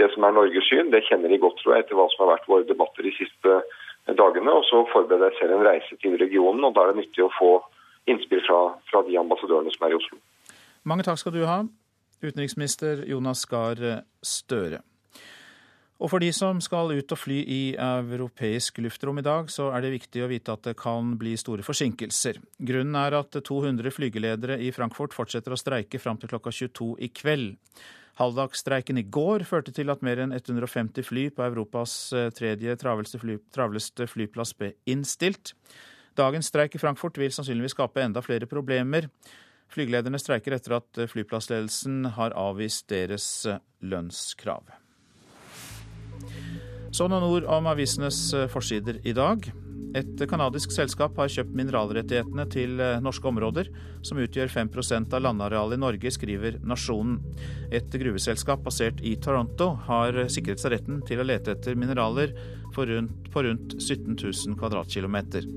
[0.00, 0.90] det som er Norges syn.
[0.90, 3.58] Det kjenner de godt tror jeg, etter hva som har vært våre debatter de siste
[4.22, 4.50] dagene.
[4.50, 7.34] Og så forbereder jeg selv en reise til regionen, og da er det nyttig å
[7.38, 7.52] få
[8.10, 10.18] innspill fra, fra de ambassadørene som er i Oslo.
[10.82, 11.60] Mange takk skal du ha,
[12.24, 13.78] utenriksminister Jonas Gahr
[14.26, 14.82] Støre.
[16.02, 19.84] Og for de som skal ut og fly i europeisk luftrom i dag, så er
[19.84, 22.40] det viktig å vite at det kan bli store forsinkelser.
[22.58, 27.10] Grunnen er at 200 flygeledere i Frankfurt fortsetter å streike fram til klokka 22 i
[27.14, 27.54] kveld.
[28.18, 33.22] Halvdagsstreiken i går førte til at mer enn 150 fly på Europas eh, tredje travleste,
[33.22, 35.54] fly, travleste flyplass ble innstilt.
[36.18, 39.06] Dagens streik i Frankfurt vil sannsynligvis skape enda flere problemer.
[39.72, 44.81] Flygelederne streiker etter at flyplassledelsen har avvist deres eh, lønnskrav.
[46.92, 49.46] Så noen ord om avisenes eh, forsider i dag.
[49.96, 53.70] Et canadisk selskap har kjøpt mineralrettighetene til eh, norske områder,
[54.04, 57.18] som utgjør 5% av landarealet i Norge, skriver Nasjonen.
[57.72, 62.36] Et gruveselskap basert i Toronto har sikret seg retten til å lete etter mineraler
[62.76, 65.48] rundt, på rundt 17 000 kvadratkilometer.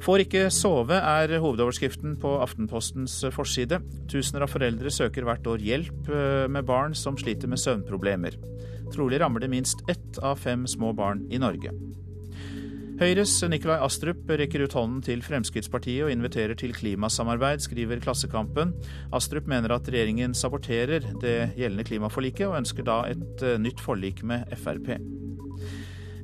[0.00, 3.82] Får ikke sove er hovedoverskriften på Aftenpostens forside.
[4.08, 8.38] Tusener av foreldre søker hvert år hjelp eh, med barn som sliter med søvnproblemer.
[8.94, 11.72] Trolig rammer det minst ett av fem små barn i Norge.
[13.00, 18.74] Høyres Nikolai Astrup rekker ut hånden til Fremskrittspartiet og inviterer til klimasamarbeid, skriver Klassekampen.
[19.16, 24.20] Astrup mener at regjeringen saborterer det gjeldende klimaforliket, og ønsker da et eh, nytt forlik
[24.28, 24.92] med Frp.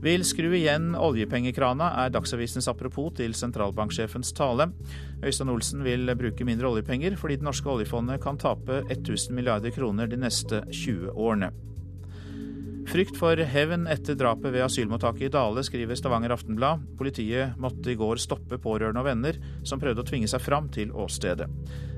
[0.04, 4.68] Vil skru igjen oljepengekrana, er Dagsavisens apropos til sentralbanksjefens tale.
[5.24, 10.12] Øystein Olsen vil bruke mindre oljepenger, fordi det norske oljefondet kan tape 1000 milliarder kroner
[10.12, 11.54] de neste 20 årene.
[12.86, 16.84] Frykt for hevn etter drapet ved asylmottaket i Dale, skriver Stavanger Aftenblad.
[16.98, 20.94] Politiet måtte i går stoppe pårørende og venner som prøvde å tvinge seg fram til
[20.94, 21.48] åstedet.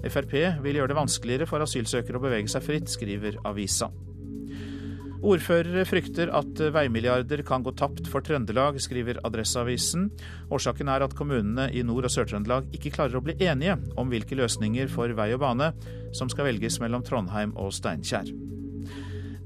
[0.09, 0.35] Frp
[0.65, 3.91] vil gjøre det vanskeligere for asylsøkere å bevege seg fritt, skriver avisa.
[5.29, 10.09] Ordførere frykter at veimilliarder kan gå tapt for Trøndelag, skriver Adresseavisen.
[10.55, 14.39] Årsaken er at kommunene i Nord- og Sør-Trøndelag ikke klarer å bli enige om hvilke
[14.39, 15.75] løsninger for vei og bane
[16.17, 18.31] som skal velges mellom Trondheim og Steinkjer.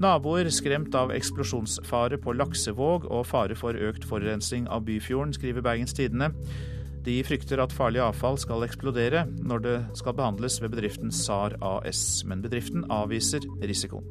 [0.01, 5.93] Naboer skremt av eksplosjonsfare på Laksevåg og fare for økt forurensning av Byfjorden, skriver Bergens
[5.93, 6.31] Tidende.
[7.03, 12.23] De frykter at farlig avfall skal eksplodere når det skal behandles ved bedriften SAR AS,
[12.25, 14.07] men bedriften avviser risikoen.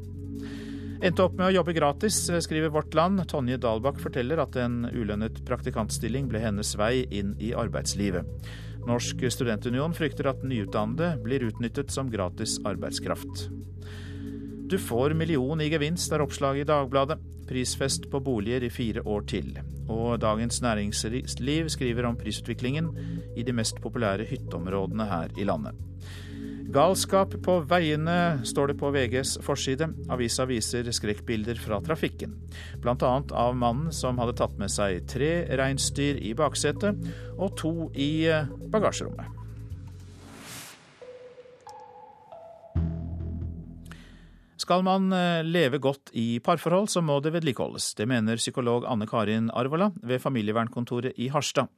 [1.03, 3.25] Endte opp med å jobbe gratis, skriver Vårt Land.
[3.27, 8.29] Tonje Dahlbakk forteller at en ulønnet praktikantstilling ble hennes vei inn i arbeidslivet.
[8.87, 13.49] Norsk studentunion frykter at nyutdannede blir utnyttet som gratis arbeidskraft.
[14.73, 17.19] Du får million i gevinst, er oppslaget i Dagbladet.
[17.45, 19.51] Prisfest på boliger i fire år til.
[19.93, 22.89] Og Dagens Næringsliv skriver om prisutviklingen
[23.37, 25.77] i de mest populære hytteområdene her i landet.
[26.73, 29.91] Galskap på veiene, står det på VGs forside.
[30.09, 32.33] Avisa viser skrekkbilder fra trafikken.
[32.81, 33.13] Bl.a.
[33.29, 38.25] av mannen som hadde tatt med seg tre reinsdyr i baksetet og to i
[38.73, 39.42] bagasjerommet.
[44.63, 47.97] Skal man eh, leve godt i parforhold, så må det vedlikeholdes.
[47.99, 51.73] Det mener psykolog Anne Karin Arvola ved familievernkontoret i Harstad.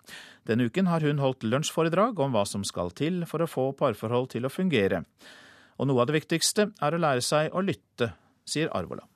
[0.45, 4.35] Denne uken har hun holdt lunsjforedrag om hva som skal til for å få parforhold
[4.35, 5.05] til å fungere.
[5.80, 8.12] Og noe av det viktigste er å lære seg å lytte,
[8.45, 9.07] sier Arvola.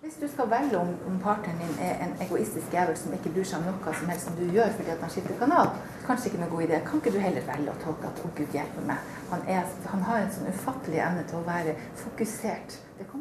[0.00, 3.48] Hvis du skal velge om, om partneren din er en egoistisk jævel som ikke bryr
[3.48, 5.74] seg om noe som helst som du gjør fordi at han skifter kanal,
[6.06, 6.78] kanskje ikke noe god idé.
[6.86, 9.10] Kan ikke du heller velge å tolke at 'Å, Gud hjelpe meg'.
[9.34, 12.78] Han, er, han har en sånn ufattelig evne til å være fokusert.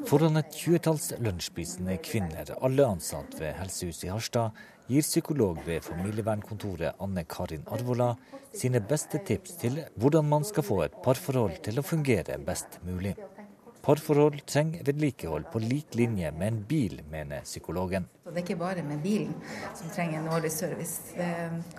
[0.08, 7.02] Foran et tjuetalls lunsjspisende kvinner, alle ansatt ved Helsehuset i Harstad, gir psykolog ved familievernkontoret
[7.04, 8.14] Anne Karin Arvola
[8.56, 13.16] sine beste tips til hvordan man skal få et parforhold til å fungere best mulig.
[13.86, 18.08] Parforhold trenger vedlikehold på lik linje med en bil, mener psykologen.
[18.26, 19.32] Det er ikke bare med bilen
[19.74, 21.16] som trenger en årlig service.
[21.16, 21.30] Det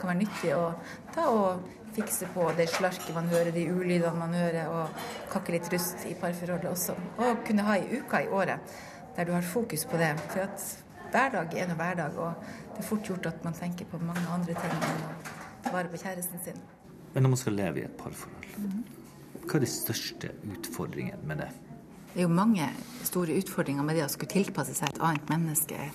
[0.00, 0.64] kan være nyttig å
[1.14, 1.68] ta og
[2.00, 6.14] fikse på det slarket man hører, de ulydene man hører, og kakke litt rust i
[6.18, 6.96] parforholdet også.
[7.20, 8.78] Og kunne ha i uka i året
[9.16, 10.14] der du har fokus på det.
[10.30, 10.64] For at
[11.12, 12.34] hverdag er nå hverdag, og
[12.74, 15.14] det er fort gjort at man tenker på mange andre ting enn å
[15.64, 16.60] ta vare på kjæresten sin.
[17.12, 18.76] Men når man skal leve i et parforhold,
[19.44, 21.50] hva er de største utfordringene med det?
[22.12, 22.66] Det er jo mange
[23.06, 25.90] store utfordringer med det å skulle tilpasse seg et annet menneske.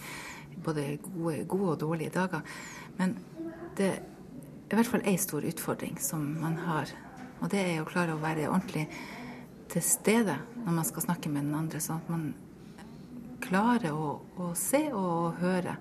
[0.63, 2.43] Både gode, gode og dårlige dager.
[2.99, 3.17] Men
[3.79, 3.93] det
[4.75, 6.89] er i hvert fall én stor utfordring som man har.
[7.39, 8.89] Og det er å klare å være ordentlig
[9.71, 11.79] til stede når man skal snakke med den andre.
[11.79, 12.25] Sånn at man
[13.45, 15.77] klarer å, å se og høre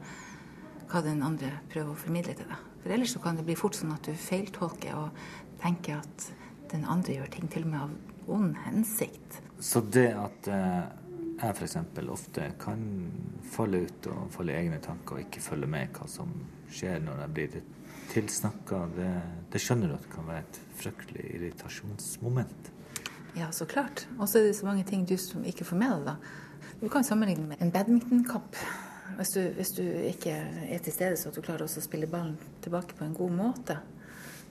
[0.92, 2.70] hva den andre prøver å formidle til deg.
[2.84, 5.26] For ellers så kan det bli fort sånn at du feiltolker og
[5.62, 6.28] tenker at
[6.70, 9.40] den andre gjør ting til og med av ond hensikt.
[9.58, 10.82] Så det at eh,
[11.40, 11.78] jeg f.eks.
[12.14, 12.84] ofte kan
[13.50, 16.30] falle ut og falle i egne tanker og ikke følge med hva som
[16.70, 17.56] skjer når jeg blir
[18.12, 19.10] tilsnakka, det,
[19.52, 22.70] det skjønner du at det kan være et fryktelig irritasjonsmoment.
[23.34, 24.06] Ja, så klart.
[24.18, 26.12] Og så er det så mange ting du som ikke får med deg.
[26.12, 26.16] da.
[26.80, 28.56] Du kan sammenligne med en badmintonkamp.
[29.16, 32.08] Hvis du, hvis du ikke er til stede så at du klarer også å spille
[32.10, 33.76] ballen tilbake på en god måte,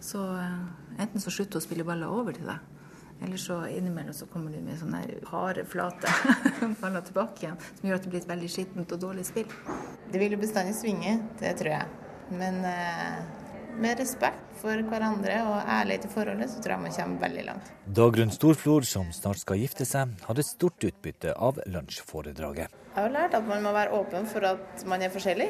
[0.04, 2.62] så eh, enten så slutter hun å spille baller over til deg,
[3.24, 5.02] eller så innimellom så kommer du med sånne
[5.32, 6.12] harde, flate
[6.82, 9.52] baller tilbake igjen, som gjør at det blir et veldig skittent og dårlig spill.
[10.12, 12.12] Det vil jo bestandig svinge, det tror jeg.
[12.36, 13.43] Men eh,
[13.82, 17.74] med respekt for hverandre og ærlighet i forholdet, så tror jeg man kommer veldig langt.
[18.00, 22.80] Dagrun Storflor, som snart skal gifte seg, hadde stort utbytte av lunsjforedraget.
[22.94, 25.50] Jeg har lært at man må være åpen for at man er forskjellig,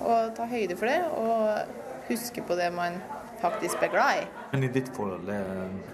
[0.00, 1.00] og ta høyde for det.
[1.20, 2.98] Og huske på det man
[3.40, 4.24] faktisk blir glad i.
[4.52, 5.28] Men i ditt forhold,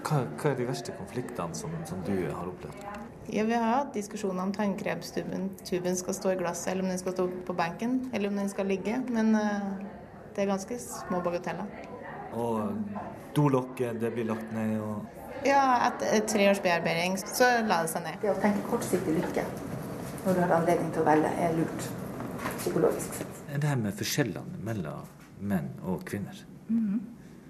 [0.07, 2.87] hva, hva er de verste konfliktene som, som du har opplevd?
[3.27, 7.01] Ja, Vi har hatt diskusjoner om tannkremstuben tuben skal stå i glasset, eller om den
[7.01, 9.01] skal stå på benken, eller om den skal ligge.
[9.11, 9.73] Men uh,
[10.37, 11.69] det er ganske små bagateller.
[12.37, 12.75] Og
[13.37, 18.05] dolokket, det blir lagt ned og Ja, etter tre års bearbeiding så la det seg
[18.05, 18.19] ned.
[18.21, 19.45] Det å tenke kortsiktig lykke
[20.27, 21.85] når du har anledning til å velge, er lurt
[22.59, 23.43] psykologisk sett.
[23.53, 25.07] Det her med forskjellene mellom
[25.41, 26.41] menn og kvinner.
[26.69, 27.01] Mm -hmm.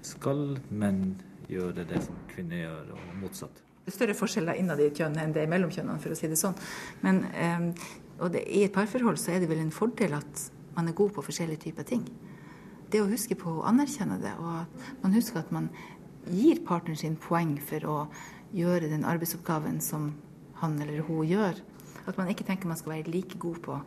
[0.03, 1.17] Skal menn
[1.49, 3.63] gjøre det som kvinner gjør, og motsatt?
[3.85, 6.29] Det er større forskjeller innad i kjønn enn det er mellom kjønnene, for å si
[6.29, 6.55] det sånn.
[7.03, 7.75] Men um,
[8.19, 11.11] og det, i et parforhold så er det vel en fordel at man er god
[11.11, 12.05] på forskjellige typer ting.
[12.93, 15.71] Det å huske på å anerkjenne det, og at man husker at man
[16.31, 17.97] gir partneren sin poeng for å
[18.55, 20.13] gjøre den arbeidsoppgaven som
[20.61, 21.59] han eller hun gjør.
[22.07, 23.79] At man ikke tenker man skal være like god på,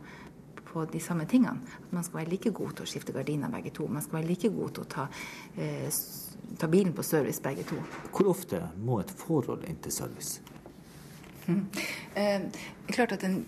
[0.70, 1.64] på de samme tingene.
[1.80, 3.88] At man skal være like god til å skifte gardiner begge to.
[3.88, 5.06] Man skal være like god til å ta,
[5.56, 5.88] eh,
[6.60, 7.80] ta bilen på service begge to.
[8.12, 10.40] Hvor ofte må et forhold inn til service?
[11.48, 11.64] Mm.
[12.14, 12.40] Eh,
[12.92, 13.40] klart at en,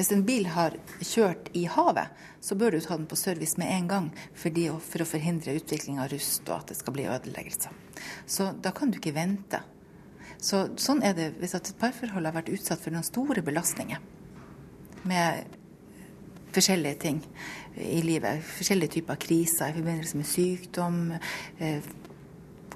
[0.00, 0.72] Hvis en bil har
[1.04, 2.08] kjørt i havet,
[2.40, 5.98] så bør du ta den på service med en gang fordi, for å forhindre utvikling
[6.00, 7.74] av rust og at det skal bli ødeleggelser.
[8.24, 9.60] Så da kan du ikke vente.
[10.40, 14.00] Så, sånn er det hvis et parforhold har vært utsatt for noen store belastninger
[15.10, 15.58] med
[16.56, 17.20] forskjellige ting
[17.76, 18.40] i livet.
[18.56, 20.98] Forskjellige typer kriser i forbindelse med sykdom.
[21.60, 21.92] Eh,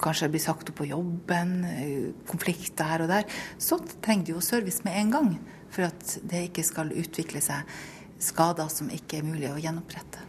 [0.05, 3.25] kanskje blir sagt opp på jobben, eh, konflikter her og der.
[3.57, 5.37] Så trenger du jo service med en gang
[5.75, 7.69] for at det ikke skal utvikle seg
[8.23, 10.23] skader som ikke er mulig å gjenopprette.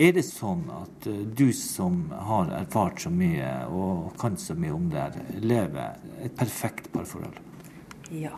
[0.00, 4.86] Er det sånn at du som har erfart så mye og kan så mye om
[4.92, 5.08] det,
[5.44, 7.40] lever et perfekt parforhold?
[8.14, 8.36] Ja.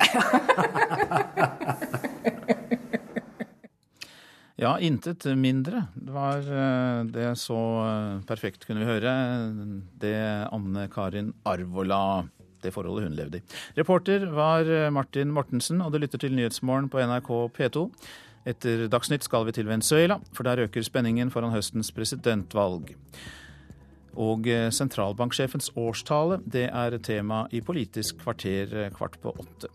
[4.60, 5.86] Ja, intet mindre.
[5.96, 6.44] Det var
[7.08, 7.56] det så
[8.28, 9.12] perfekt kunne vi høre.
[10.02, 10.12] Det
[10.52, 12.00] Anne Karin Arvola
[12.62, 13.44] det forholdet hun levde i.
[13.78, 17.86] Reporter var Martin Mortensen, og du lytter til Nyhetsmorgen på NRK P2.
[18.48, 22.94] Etter Dagsnytt skal vi til Venezuela, for der øker spenningen foran høstens presidentvalg.
[24.20, 29.70] Og sentralbanksjefens årstale, det er tema i Politisk kvarter kvart på åtte.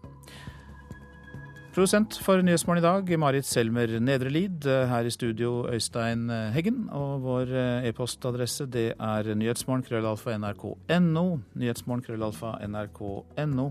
[1.75, 4.63] Produsent for Nyhetsmorgen i dag, Marit Selmer Nedrelid.
[4.63, 6.85] Her i studio, Øystein Heggen.
[6.95, 7.51] Og vår
[7.89, 9.83] e-postadresse det er nyhetsmorgen.krøllalfa.nrk.no.
[9.83, 11.25] krøllalfa nrk.no.
[11.59, 13.67] Nyhetsmorgen krøllalfa nrk.no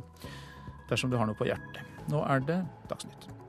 [0.91, 1.81] dersom du har noe på hjertet.
[2.13, 2.61] Nå er det
[2.93, 3.44] Dagsnytt.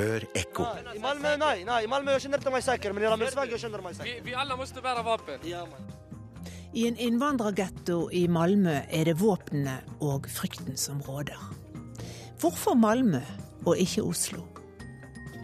[0.00, 0.64] Hør ekko.
[0.94, 3.06] I Malmö, nei, nei, i Malmö jag känner inte mig säker, men i
[3.50, 4.14] jag känner mig säker.
[4.14, 5.40] Vi, vi alla måste bära vapen.
[5.42, 5.66] Ja.
[6.72, 11.36] I en innvandrergetto i Malmö er det våpnene og frykten som råder.
[12.40, 13.20] Hvorfor Malmö
[13.66, 14.46] og ikke Oslo?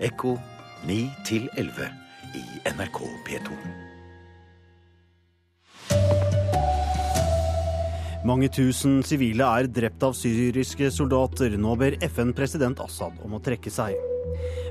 [0.00, 0.38] Ekko
[0.86, 1.90] 9 til 11
[2.34, 3.52] i NRK P2.
[8.26, 11.58] Mange tusen sivile er drept av syriske soldater.
[11.58, 14.15] Nå ber FN president Assad om å trekke seg.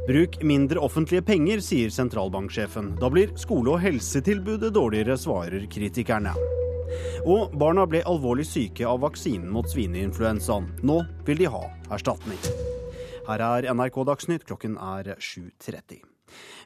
[0.07, 2.93] Bruk mindre offentlige penger, sier sentralbanksjefen.
[3.01, 6.35] Da blir skole- og helsetilbudet dårligere, svarer kritikerne.
[7.25, 10.69] Og barna ble alvorlig syke av vaksinen mot svineinfluensaen.
[10.85, 12.41] Nå vil de ha erstatning.
[13.25, 16.14] Her er NRK Dagsnytt, klokken er 7.30.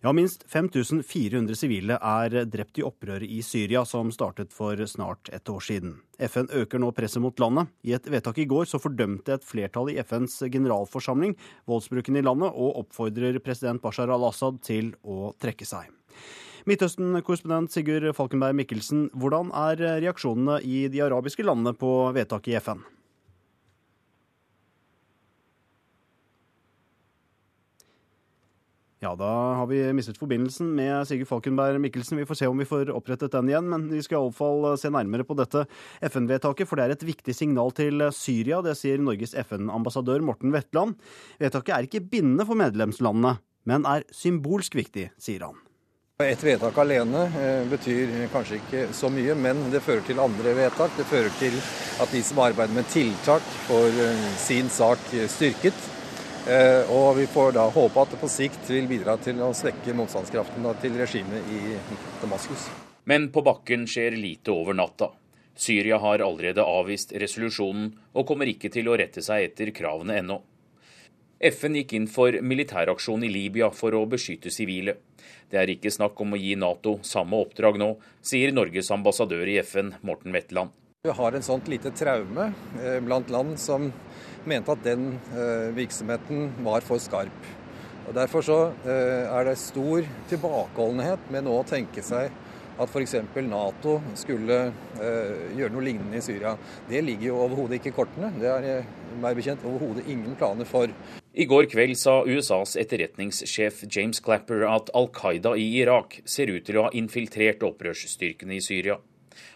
[0.03, 5.49] Ja, minst 5400 sivile er drept i opprøret i Syria, som startet for snart et
[5.51, 5.97] år siden.
[6.19, 7.67] FN øker nå presset mot landet.
[7.83, 11.35] I et vedtak i går så fordømte et flertall i FNs generalforsamling
[11.67, 15.91] voldsbruken i landet, og oppfordrer president Bashar al-Assad til å trekke seg.
[16.69, 22.83] Midtøsten-korrespondent Sigurd Falkenberg Mikkelsen, hvordan er reaksjonene i de arabiske landene på vedtaket i FN?
[28.99, 32.19] Ja, da har vi mistet forbindelsen med Sigurd Falkenberg Mikkelsen.
[32.19, 35.23] Vi får se om vi får opprettet den igjen, men vi skal iallfall se nærmere
[35.23, 35.61] på dette
[36.09, 38.59] FN-vedtaket, for det er et viktig signal til Syria.
[38.65, 40.97] Det sier Norges FN-ambassadør Morten Wetland.
[41.39, 43.37] Vedtaket er ikke bindende for medlemslandene,
[43.71, 45.55] men er symbolsk viktig, sier han.
[46.19, 50.91] Et vedtak alene eh, betyr kanskje ikke så mye, men det fører til andre vedtak.
[50.99, 51.55] Det fører til
[52.03, 55.79] at de som arbeider med tiltak, får eh, sin sak styrket.
[56.49, 59.93] Eh, og vi får da håpe at det på sikt vil bidra til å svekke
[59.93, 61.75] motstandskraften til regimet i
[62.23, 62.63] Damaskus.
[63.05, 65.11] Men på bakken skjer lite over natta.
[65.53, 70.39] Syria har allerede avvist resolusjonen og kommer ikke til å rette seg etter kravene ennå.
[71.39, 74.97] FN gikk inn for militæraksjon i Libya for å beskytte sivile.
[75.53, 77.93] Det er ikke snakk om å gi Nato samme oppdrag nå,
[78.25, 80.73] sier Norges ambassadør i FN, Morten Wetland.
[81.05, 82.49] Vi har en sånt lite traume
[82.81, 83.85] eh, blant land som
[84.47, 87.49] mente at den eh, virksomheten var for skarp.
[88.07, 92.31] Og Derfor så eh, er det stor tilbakeholdenhet med nå å tenke seg
[92.79, 93.17] at f.eks.
[93.43, 94.59] Nato skulle
[94.95, 96.53] gjøre noe lignende i Syria.
[96.87, 98.29] Det ligger jo overhodet ikke i kortene.
[98.39, 98.85] Det er
[99.19, 100.87] meg bekjent overhodet ingen planer for.
[101.39, 106.65] I går kveld sa USAs etterretningssjef James Clapper at Al Qaida i Irak ser ut
[106.65, 108.95] til å ha infiltrert opprørsstyrkene i Syria.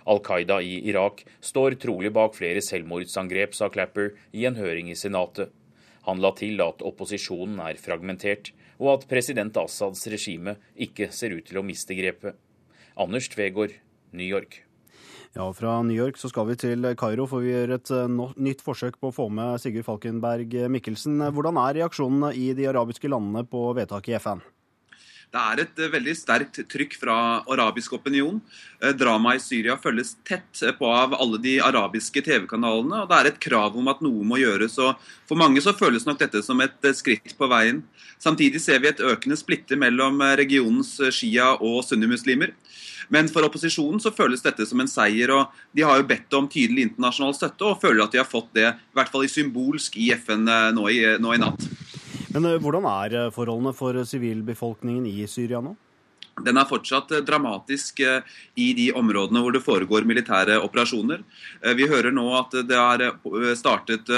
[0.10, 4.98] Al Qaida i Irak står trolig bak flere selvmordsangrep, sa Clapper i en høring i
[5.00, 5.54] Senatet.
[6.08, 8.52] Han la til at opposisjonen er fragmentert,
[8.82, 12.36] og at president Assads regime ikke ser ut til å miste grepet.
[13.00, 13.78] Anders Tvegård,
[14.12, 14.64] New York.
[15.34, 17.90] Ja, Fra New York så skal vi til Kairo, for vi gjør et
[18.38, 21.24] nytt forsøk på å få med Sigurd Falkenberg Mikkelsen.
[21.34, 24.44] Hvordan er reaksjonene i de arabiske landene på vedtaket i FN?
[25.34, 27.16] Det er et veldig sterkt trykk fra
[27.50, 28.36] arabisk opinion.
[29.00, 33.00] Dramaet i Syria følges tett på av alle de arabiske TV-kanalene.
[33.02, 34.78] og Det er et krav om at noe må gjøres.
[34.78, 34.94] og
[35.26, 37.82] For mange så føles nok dette som et skritt på veien.
[38.22, 42.54] Samtidig ser vi et økende splitte mellom regionens shia- og sunnimuslimer.
[43.10, 45.32] Men for opposisjonen så føles dette som en seier.
[45.32, 48.54] og De har jo bedt om tydelig internasjonal støtte og føler at de har fått
[48.54, 51.66] det i hvert fall i symbolsk i FN nå i, nå i natt.
[52.34, 55.76] Men Hvordan er forholdene for sivilbefolkningen i Syria nå?
[56.42, 61.22] Den er fortsatt dramatisk i de områdene hvor det foregår militære operasjoner.
[61.78, 64.10] Vi hører nå at det er startet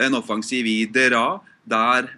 [0.00, 1.36] en offensiv i Dera,
[1.68, 2.08] der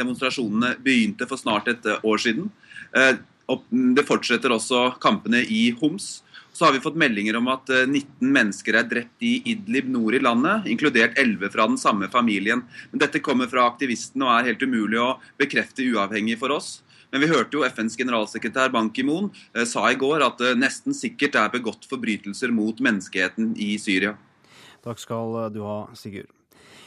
[0.00, 2.50] demonstrasjonene begynte for snart et år siden.
[2.90, 6.24] Det fortsetter også kampene i Homs.
[6.58, 10.20] Så har vi fått meldinger om at 19 mennesker er drept i Idlib nord i
[10.24, 12.64] landet, inkludert 11 fra den samme familien.
[12.90, 16.80] Men Dette kommer fra aktivistene og er helt umulig å bekrefte uavhengig for oss.
[17.12, 20.96] Men vi hørte jo FNs generalsekretær Ban Ki-moon eh, sa i går at det nesten
[20.96, 24.16] sikkert er begått forbrytelser mot menneskeheten i Syria.
[24.84, 26.37] Takk skal du ha, Sigurd.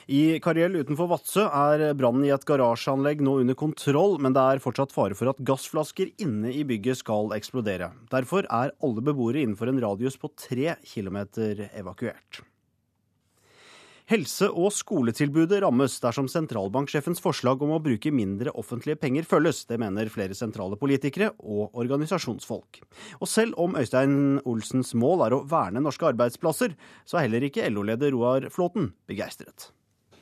[0.09, 4.63] I Kariell utenfor Vadsø er brannen i et garasjeanlegg nå under kontroll, men det er
[4.63, 7.91] fortsatt fare for at gassflasker inne i bygget skal eksplodere.
[8.13, 12.41] Derfor er alle beboere innenfor en radius på tre kilometer evakuert.
[14.11, 19.61] Helse- og skoletilbudet rammes dersom sentralbanksjefens forslag om å bruke mindre offentlige penger følges.
[19.69, 22.81] Det mener flere sentrale politikere og organisasjonsfolk.
[23.21, 26.75] Og selv om Øystein Olsens mål er å verne norske arbeidsplasser,
[27.05, 29.69] så er heller ikke LO-leder Roar Flåten begeistret.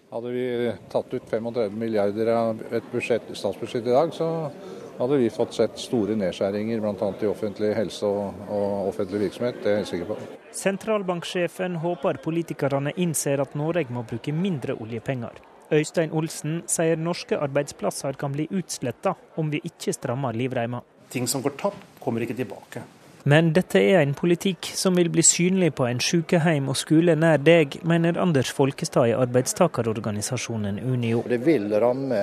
[0.10, 4.50] Hadde vi tatt ut 35 milliarder av et budsjett, statsbudsjett i dag, så
[4.98, 7.12] hadde vi fått sett store nedskjæringer bl.a.
[7.22, 9.62] i offentlig helse og, og offentlig virksomhet.
[9.62, 10.18] Det er jeg sikker på.
[10.58, 15.38] Sentralbanksjefen håper politikerne innser at Norge må bruke mindre oljepenger.
[15.78, 20.82] Øystein Olsen sier norske arbeidsplasser kan bli utsletta om vi ikke strammer livreima.
[21.14, 22.82] Ting som går tapt, kommer ikke tilbake.
[23.24, 27.42] Men dette er en politikk som vil bli synlig på en sykehjem og skole nær
[27.44, 31.26] deg, mener Anders Folkestad i arbeidstakerorganisasjonen Unio.
[31.28, 32.20] Det vil ramme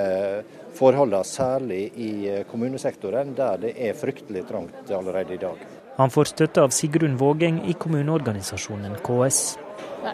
[0.76, 2.12] forholdene særlig i
[2.48, 5.60] kommunesektoren, der det er fryktelig trangt allerede i dag.
[5.96, 9.56] Han får støtte av Sigrun Vågeng i kommuneorganisasjonen KS.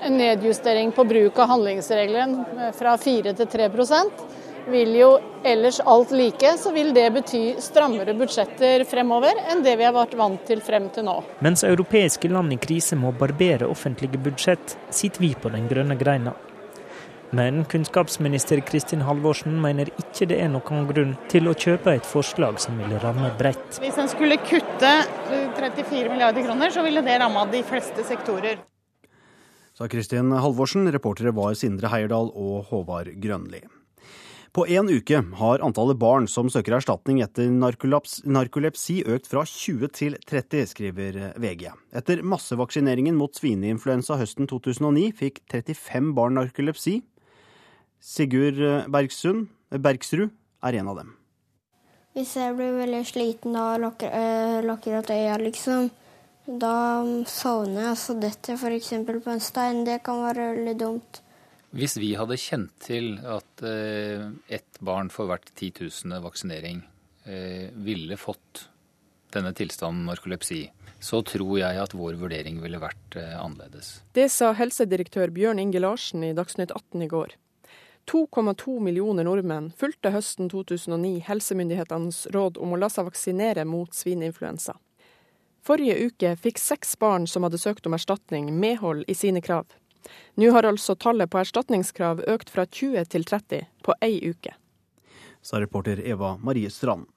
[0.03, 2.37] En nedjustering på bruk av handlingsregelen
[2.79, 3.69] fra 4 til 3
[4.71, 5.11] vil jo
[5.45, 10.15] ellers alt like, så vil det bety strammere budsjetter fremover enn det vi har vært
[10.19, 11.19] vant til frem til nå.
[11.45, 16.35] Mens europeiske land i krise må barbere offentlige budsjett, sitter vi på den grønne greina.
[17.33, 22.61] Men kunnskapsminister Kristin Halvorsen mener ikke det er noen grunn til å kjøpe et forslag
[22.61, 23.79] som vil ramme bredt.
[23.81, 24.91] Hvis en skulle kutte
[25.57, 28.61] 34 milliarder kroner, så ville det ramme de fleste sektorer.
[29.73, 30.91] Sa Kristin Halvorsen.
[30.93, 33.63] Reportere var Sindre Heierdal og Håvard Grønli.
[34.53, 40.19] På én uke har antallet barn som søker erstatning etter narkolepsi økt fra 20 til
[40.29, 41.71] 30, skriver VG.
[41.97, 46.99] Etter massevaksineringen mot svineinfluensa høsten 2009 fikk 35 barn narkolepsi.
[47.97, 48.61] Sigurd
[48.93, 50.29] Bergsund, Bergsrud
[50.69, 51.17] er en av dem.
[52.13, 55.89] Hvis jeg blir veldig sliten og lukker, øh, lukker opp øya, liksom,
[56.45, 56.77] da
[57.25, 58.93] sovner jeg, så detter jeg f.eks.
[59.09, 59.85] på en stein.
[59.89, 61.23] Det kan være veldig dumt.
[61.73, 66.83] Hvis vi hadde kjent til at eh, ett barn for hvert titusende vaksinering
[67.25, 68.67] eh, ville fått
[69.33, 70.67] denne tilstanden narkolepsi,
[71.01, 74.03] så tror jeg at vår vurdering ville vært eh, annerledes.
[74.13, 77.35] Det sa helsedirektør Bjørn Inge Larsen i Dagsnytt 18 i går.
[78.11, 84.77] 2,2 millioner nordmenn fulgte høsten 2009 helsemyndighetenes råd om å la seg vaksinere mot svineinfluensa.
[85.63, 89.71] Forrige uke fikk seks barn som hadde søkt om erstatning, medhold i sine krav.
[90.37, 94.55] Nå har altså tallet på erstatningskrav økt fra 20 til 30 på ei uke.
[95.43, 97.09] Sa reporter Eva Marie Strand.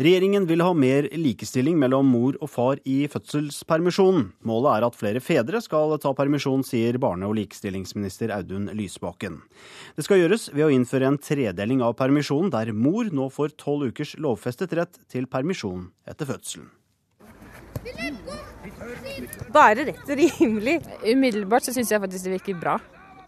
[0.00, 4.30] Regjeringen vil ha mer likestilling mellom mor og far i fødselspermisjonen.
[4.48, 9.42] Målet er at flere fedre skal ta permisjon, sier barne- og likestillingsminister Audun Lysbakken.
[9.96, 13.92] Det skal gjøres ved å innføre en tredeling av permisjonen, der mor nå får tolv
[13.92, 16.70] ukers lovfestet rett til permisjon etter fødselen.
[17.82, 20.80] Det rett og rimelig.
[21.04, 22.78] Umiddelbart så syns jeg faktisk det virker bra.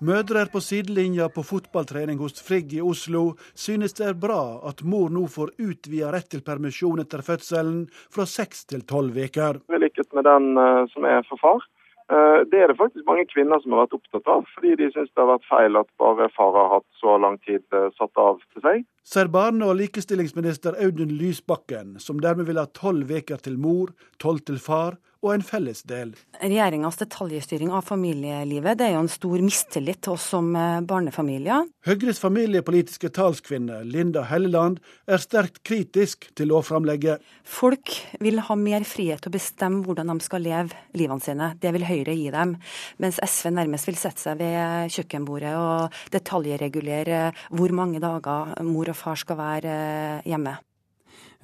[0.04, 5.12] Mødre på sidelinja på fotballtrening hos Frigg i Oslo synes det er bra at mor
[5.14, 9.62] nå får utvida rett til permisjon etter fødselen fra seks til tolv uker.
[9.70, 11.64] I likhet med den uh, som er for far.
[12.12, 15.08] Uh, det er det faktisk mange kvinner som har vært opptatt av, fordi de syns
[15.08, 18.42] det har vært feil at bare far har hatt så lang tid uh, satt av
[18.52, 18.84] til seg.
[19.08, 24.44] Ser barne- og likestillingsminister Audun Lysbakken, som dermed vil ha tolv uker til mor, tolv
[24.44, 26.12] til far og en fellesdel.
[26.42, 31.64] Regjeringas detaljstyring av familielivet det er jo en stor mistillit til oss som eh, barnefamilier.
[31.88, 37.24] Høyres familiepolitiske talskvinne Linda Helleland er sterkt kritisk til lovframlegget.
[37.48, 41.52] Folk vil ha mer frihet til å bestemme hvordan de skal leve livene sine.
[41.60, 42.56] Det vil Høyre gi dem.
[43.00, 48.98] Mens SV nærmest vil sette seg ved kjøkkenbordet og detaljregulere hvor mange dager mor og
[48.98, 50.58] far skal være eh, hjemme.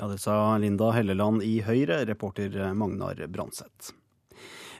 [0.00, 3.90] Ja, Det sa Linda Helleland i Høyre, reporter Magnar Branseth.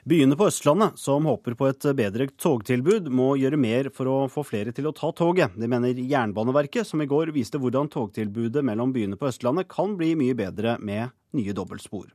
[0.03, 4.41] Byene på Østlandet som håper på et bedre togtilbud, må gjøre mer for å få
[4.41, 5.53] flere til å ta toget.
[5.53, 10.15] Det mener Jernbaneverket, som i går viste hvordan togtilbudet mellom byene på Østlandet kan bli
[10.17, 12.09] mye bedre med nye dobbeltspor.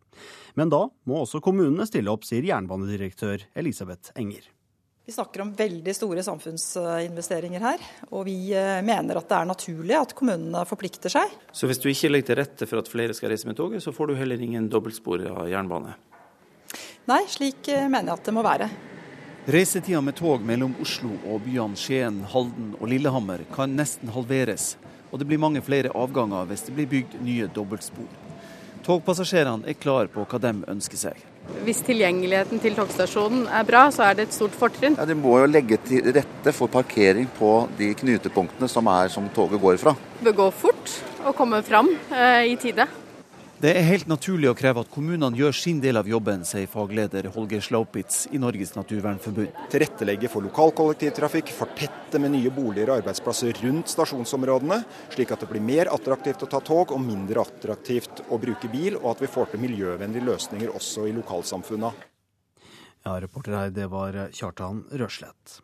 [0.58, 4.50] Men da må også kommunene stille opp, sier jernbanedirektør Elisabeth Enger.
[5.06, 9.94] Vi snakker om veldig store samfunnsinvesteringer her, og vi eh, mener at det er naturlig
[9.94, 11.36] at kommunene forplikter seg.
[11.54, 13.94] Så hvis du ikke legger til rette for at flere skal reise med toget, så
[13.94, 15.94] får du heller ingen dobbeltspor av jernbane?
[17.06, 18.68] Nei, slik eh, mener jeg at det må være.
[19.54, 24.72] Reisetida med tog mellom Oslo og byene Skien, Halden og Lillehammer kan nesten halveres,
[25.12, 28.10] og det blir mange flere avganger hvis det blir bygd nye dobbeltspor.
[28.82, 31.26] Togpassasjerene er klar på hva de ønsker seg.
[31.66, 34.98] Hvis tilgjengeligheten til togstasjonen er bra, så er det et stort fortrinn.
[34.98, 39.28] Ja, De må jo legge til rette for parkering på de knutepunktene som er som
[39.34, 39.96] toget går fra.
[40.18, 40.94] Det bør gå fort
[41.26, 42.86] og komme fram eh, i tide.
[43.56, 47.30] Det er helt naturlig å kreve at kommunene gjør sin del av jobben, sier fagleder
[47.32, 49.62] Holger Slaupitz i Norges naturvernforbund.
[49.72, 54.82] Tilrettelegge for lokal kollektivtrafikk, fortette med nye boliger og arbeidsplasser rundt stasjonsområdene,
[55.14, 58.98] slik at det blir mer attraktivt å ta tog og mindre attraktivt å bruke bil,
[59.00, 61.94] og at vi får til miljøvennlige løsninger også i lokalsamfunna.
[63.08, 65.62] Ja, reporter her, det var Kjartan Røslett.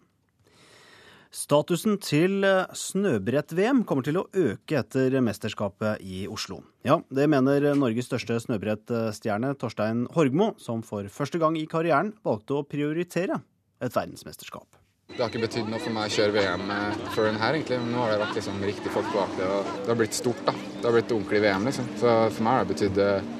[1.33, 6.59] Statusen til eh, snøbrett-VM kommer til å øke etter mesterskapet i Oslo.
[6.85, 12.59] Ja, Det mener Norges største snøbrettstjerne Torstein Horgmo, som for første gang i karrieren valgte
[12.59, 13.39] å prioritere
[13.81, 14.77] et verdensmesterskap.
[15.09, 17.79] Det har ikke betydd noe for meg å kjøre VM eh, før den her, egentlig.
[17.81, 20.43] Men nå har det vært liksom riktig folk bak det, og det har blitt stort.
[20.45, 20.53] da.
[20.53, 21.89] Det har blitt ordentlig VM, liksom.
[22.03, 23.33] Så for meg har det betydd eh,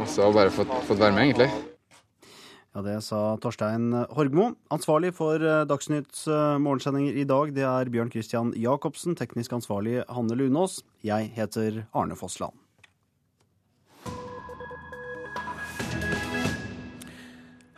[0.00, 1.73] masse å bare fått, fått være med, egentlig.
[2.74, 4.48] Ja, Det sa Torstein Horgmo.
[4.74, 9.14] Ansvarlig for eh, Dagsnytts eh, morgensendinger i dag, det er Bjørn Christian Jacobsen.
[9.14, 10.80] Teknisk ansvarlig Hanne Lunås.
[11.06, 12.63] Jeg heter Arne Fossland.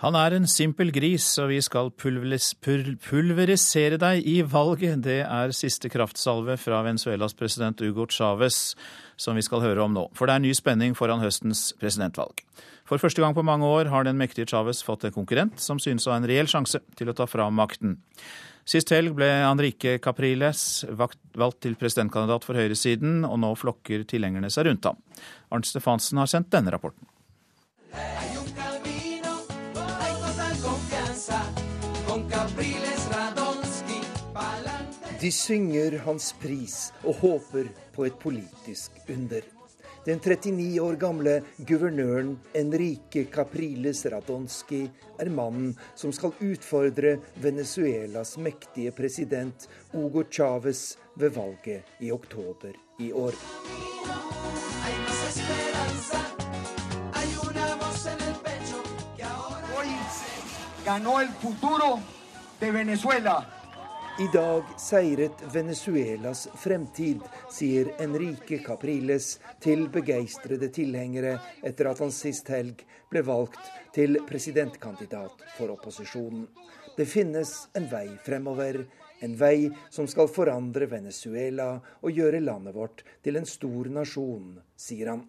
[0.02, 5.00] Han er en simpel gris, og vi skal pulverisere deg i valget.
[5.06, 8.74] Det er siste kraftsalve fra Venezuelas president Hugo Chávez
[9.16, 10.04] som vi skal høre om nå.
[10.12, 12.44] For det er ny spenning foran høstens presidentvalg.
[12.86, 16.04] For første gang på mange år har den mektige Chávez fått en konkurrent som synes
[16.04, 17.96] å ha en reell sjanse til å ta fra makten.
[18.68, 24.68] Sist helg ble Enrique Capriles valgt til presidentkandidat for høyresiden, og nå flokker tilhengerne seg
[24.68, 25.00] rundt ham.
[25.54, 27.06] Arnt Stefansen har sendt denne rapporten.
[35.20, 39.40] De synger hans pris og håper på et politisk under.
[40.06, 44.82] Den 39 år gamle guvernøren Enrique Capriles Radonski
[45.18, 53.12] er mannen som skal utfordre Venezuelas mektige president Hugo Chávez ved valget i oktober i
[53.12, 53.34] år.
[60.86, 62.00] ganó el futuro
[62.60, 63.55] de Venezuela.
[64.18, 67.20] I dag seiret Venezuelas fremtid,
[67.52, 72.80] sier Enrique Capriles til begeistrede tilhengere etter at han sist helg
[73.12, 73.60] ble valgt
[73.92, 76.46] til presidentkandidat for opposisjonen.
[76.96, 78.86] Det finnes en vei fremover,
[79.20, 85.12] en vei som skal forandre Venezuela og gjøre landet vårt til en stor nasjon, sier
[85.12, 85.26] han.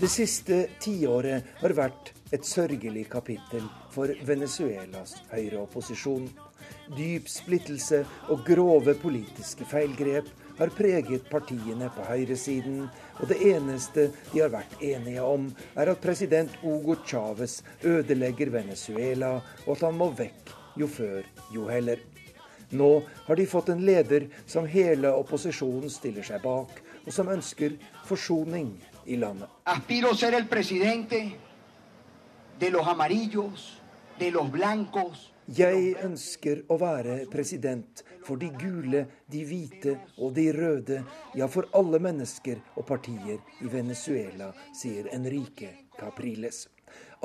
[0.00, 6.24] Det siste tiåret har vært et sørgelig kapittel for Venezuelas høyreopposisjon.
[6.96, 7.98] Dyp splittelse
[8.32, 12.86] og grove politiske feilgrep har preget partiene på høyresiden,
[13.20, 19.34] og det eneste de har vært enige om, er at president Hugo Chávez ødelegger Venezuela,
[19.66, 22.00] og at han må vekk jo før, jo heller.
[22.72, 26.72] Nå har de fått en leder som hele opposisjonen stiller seg bak,
[27.04, 27.76] og som ønsker
[28.08, 28.72] forsoning
[29.06, 29.48] i landet.
[29.64, 31.36] Aspiro ser el presidente
[32.58, 33.80] de los amarillos,
[34.18, 35.32] de los blancos.
[35.50, 41.00] Jeg ønsker å være president for de gule, de hvite og de røde,
[41.34, 46.68] ja, for alle mennesker og partier i Venezuela, sier Enrique Capriles.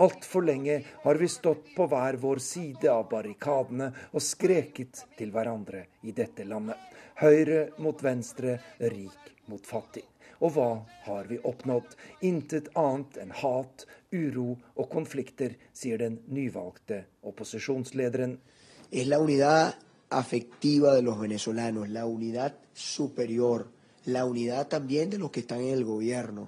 [0.02, 5.86] Altfor lenge har vi stått på hver vår side av barrikadene og skreket til hverandre
[6.04, 6.82] i dette landet.
[7.22, 10.04] Høyre mot venstre, rik mot fattig.
[10.46, 10.72] Og hva
[11.08, 11.96] har vi oppnådd?
[12.30, 18.38] Intet annet enn hat, uro og konflikter, sier den nyvalgte opposisjonslederen.
[18.92, 19.74] Es la unidad
[20.14, 23.66] afectiva de los venezolanos, la unidad superior.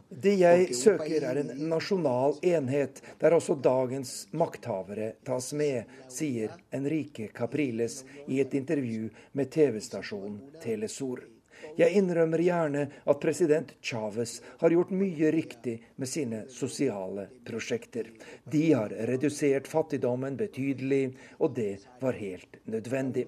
[0.09, 7.31] Det jeg søker er en nasjonal enhet, der også dagens makthavere tas med, sier Enrique
[7.33, 11.36] Capriles i et intervju med TV-stasjonen Telesor.
[11.77, 18.11] Jeg innrømmer gjerne at president Chávez har gjort mye riktig med sine sosiale prosjekter.
[18.45, 23.27] De har redusert fattigdommen betydelig, og det var helt nødvendig.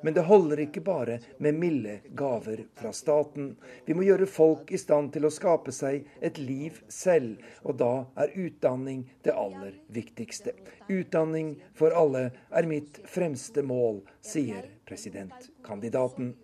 [0.00, 3.54] Men det holder ikke bare med milde gaver fra staten.
[3.86, 7.92] Vi må gjøre folk i stand til å skape seg et liv selv, og da
[8.20, 10.54] er utdanning det aller viktigste.
[10.88, 16.34] Utdanning for alle er mitt fremste mål, sier presidentkandidaten.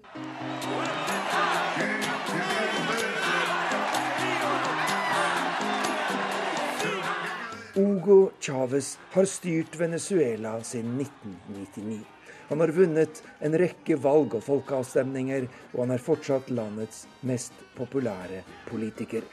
[8.01, 12.01] Hugo Chávez har styrt Venezuela siden 1999.
[12.49, 15.45] Han har vunnet en rekke valg og folkeavstemninger,
[15.75, 18.41] og han er fortsatt landets mest populære
[18.71, 19.27] politiker.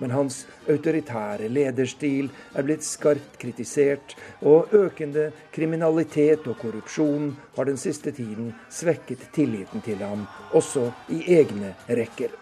[0.00, 7.76] Men hans autoritære lederstil er blitt skarpt kritisert, og økende kriminalitet og korrupsjon har den
[7.76, 10.24] siste tiden svekket tilliten til ham,
[10.56, 12.32] også i egne rekker.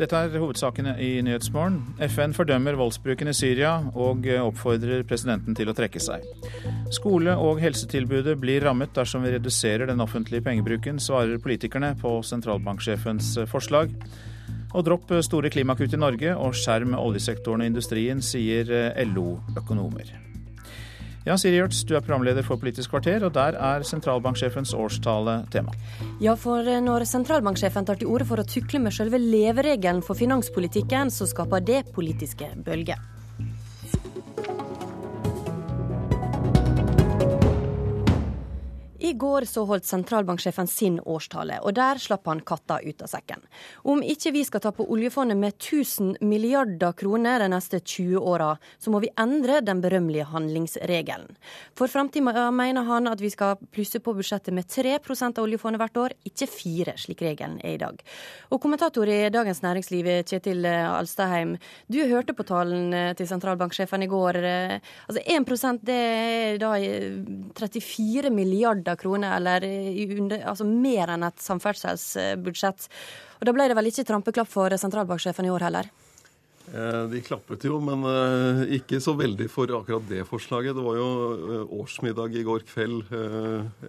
[0.00, 1.74] Dette er hovedsakene i Nyhetsmorgen.
[2.08, 6.24] FN fordømmer voldsbruken i Syria og oppfordrer presidenten til å trekke seg.
[6.96, 13.34] Skole- og helsetilbudet blir rammet dersom vi reduserer den offentlige pengebruken, svarer politikerne på sentralbanksjefens
[13.52, 13.92] forslag.
[14.72, 18.72] Og dropp store klimakutt i Norge og skjerm oljesektoren og industrien, sier
[19.04, 20.29] LO-økonomer.
[21.28, 25.74] Ja, Siri Hjørts, du er programleder for Politisk kvarter, og der er sentralbanksjefens årstale tema.
[26.24, 31.12] Ja, for når sentralbanksjefen tar til orde for å tukle med selve leveregelen for finanspolitikken,
[31.12, 33.19] så skaper det politiske bølger.
[39.00, 43.40] I går så holdt sentralbanksjefen sin årstale, og der slapp han katta ut av sekken.
[43.88, 48.50] Om ikke vi skal ta på oljefondet med 1000 milliarder kroner de neste 20 åra,
[48.76, 51.32] så må vi endre den berømmelige handlingsregelen.
[51.78, 55.96] For framtida mener han at vi skal plusse på budsjettet med 3 av oljefondet hvert
[56.04, 58.04] år, ikke 4 slik regelen er i dag.
[58.52, 61.56] Og kommentator i Dagens Næringsliv, Kjetil Alstaheim,
[61.88, 64.42] du hørte på talen til sentralbanksjefen i går.
[65.08, 71.40] Altså 1% det er da 34 milliarder milliarder kroner, eller under, altså mer enn et
[71.40, 72.88] samferdselsbudsjett.
[73.40, 75.90] Og Da ble det vel ikke trampeklapp for sentralbanksjefen i år heller?
[76.72, 80.76] Eh, de klappet jo, men eh, ikke så veldig for akkurat det forslaget.
[80.76, 83.08] Det var jo eh, årsmiddag i går kveld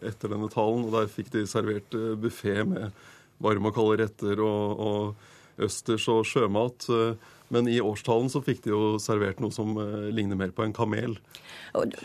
[0.02, 2.92] etter denne talen, og der fikk de servert buffé med
[3.42, 5.30] varme og kalde retter og, og
[5.60, 6.88] østers og sjømat.
[7.52, 10.74] Men i årstallen så fikk de jo servert noe som uh, ligner mer på en
[10.76, 11.18] kamel.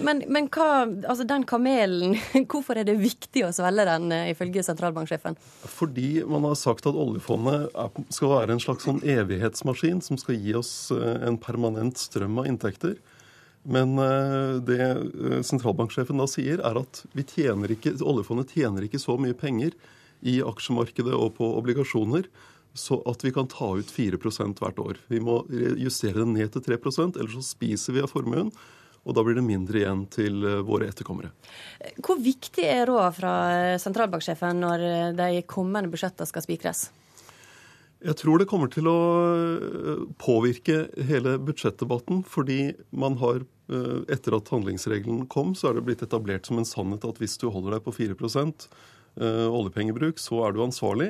[0.03, 2.17] Men, men hva, altså den kamelen,
[2.51, 5.39] hvorfor er det viktig å svelge den, uh, ifølge sentralbanksjefen?
[5.71, 7.71] Fordi man har sagt at oljefondet
[8.15, 12.99] skal være en slags sånn evighetsmaskin som skal gi oss en permanent strøm av inntekter.
[13.67, 13.97] Men
[14.63, 17.01] det sentralbanksjefen da sier, er at
[17.33, 19.75] tjener ikke, oljefondet tjener ikke så mye penger
[20.23, 22.29] i aksjemarkedet og på obligasjoner
[22.77, 25.01] så at vi kan ta ut 4% hvert år.
[25.11, 25.41] Vi må
[25.81, 28.53] justere den ned til 3% ellers så spiser vi av formuen.
[29.07, 31.31] Og da blir det mindre igjen til eh, våre etterkommere.
[32.03, 36.89] Hvor viktig er råd fra eh, sentralbanksjefen når eh, de kommende budsjettene skal spikres?
[38.07, 38.99] Jeg tror det kommer til å
[40.21, 42.21] påvirke hele budsjettdebatten.
[42.29, 43.41] Fordi man har,
[44.13, 47.49] etter at handlingsregelen kom, så er det blitt etablert som en sannhet at hvis du
[47.49, 48.69] holder deg på 4%
[49.49, 51.09] oljepengebruk, så er du ansvarlig.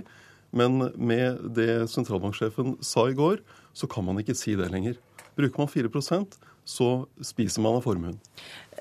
[0.57, 3.43] Men med det sentralbanksjefen sa i går,
[3.77, 4.97] så kan man ikke si det lenger.
[5.37, 8.17] Bruker man 4% så spiser man av formuen.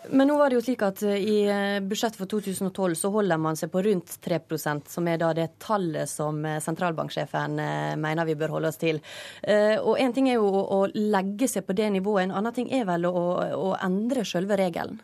[0.10, 3.40] Men nå var det jo slik at eh, i eh, budsjettet for 2012 så holder
[3.42, 7.62] man seg på rundt 3% som er da det tallet som eh, sentralbanksjefen
[8.02, 9.00] mener vi bør holde oss til.
[9.46, 12.86] Og En ting er jo å legge seg på det nivået, en annen ting er
[12.90, 13.14] vel å,
[13.58, 14.98] å endre selve regelen?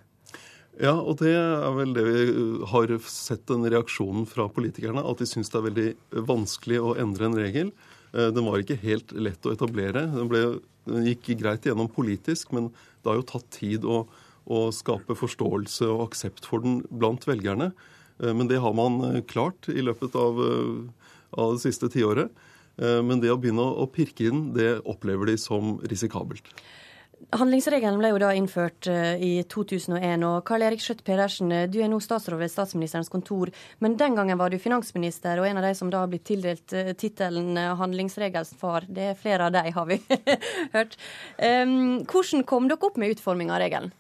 [0.82, 2.22] Ja, og det er vel det vi
[2.72, 5.04] har sett den reaksjonen fra politikerne.
[5.06, 7.70] At de syns det er veldig vanskelig å endre en regel.
[8.16, 10.08] Eh, den var ikke helt lett å etablere.
[10.10, 10.42] Den, ble,
[10.90, 14.04] den gikk greit igjennom politisk, men det har jo tatt tid å,
[14.50, 17.70] å skape forståelse og aksept for den blant velgerne.
[18.18, 20.42] Eh, men det har man eh, klart i løpet av,
[21.38, 22.34] av det siste tiåret.
[22.82, 26.48] Men det å begynne å pirke inn, det opplever de som risikabelt.
[27.32, 30.24] Handlingsregelen ble jo da innført uh, i 2001.
[30.28, 33.52] og Karl Erik Skjøtt Pedersen, eh, du er nå statsråd ved statsministerens kontor.
[33.80, 36.76] Men den gangen var du finansminister, og en av de som da har blitt tildelt
[36.76, 38.88] uh, tittelen uh, handlingsregelens far.
[38.90, 40.00] Det er flere av de, har vi
[40.76, 40.98] hørt.
[41.38, 43.94] Hvordan kom dere opp med utforming av regelen?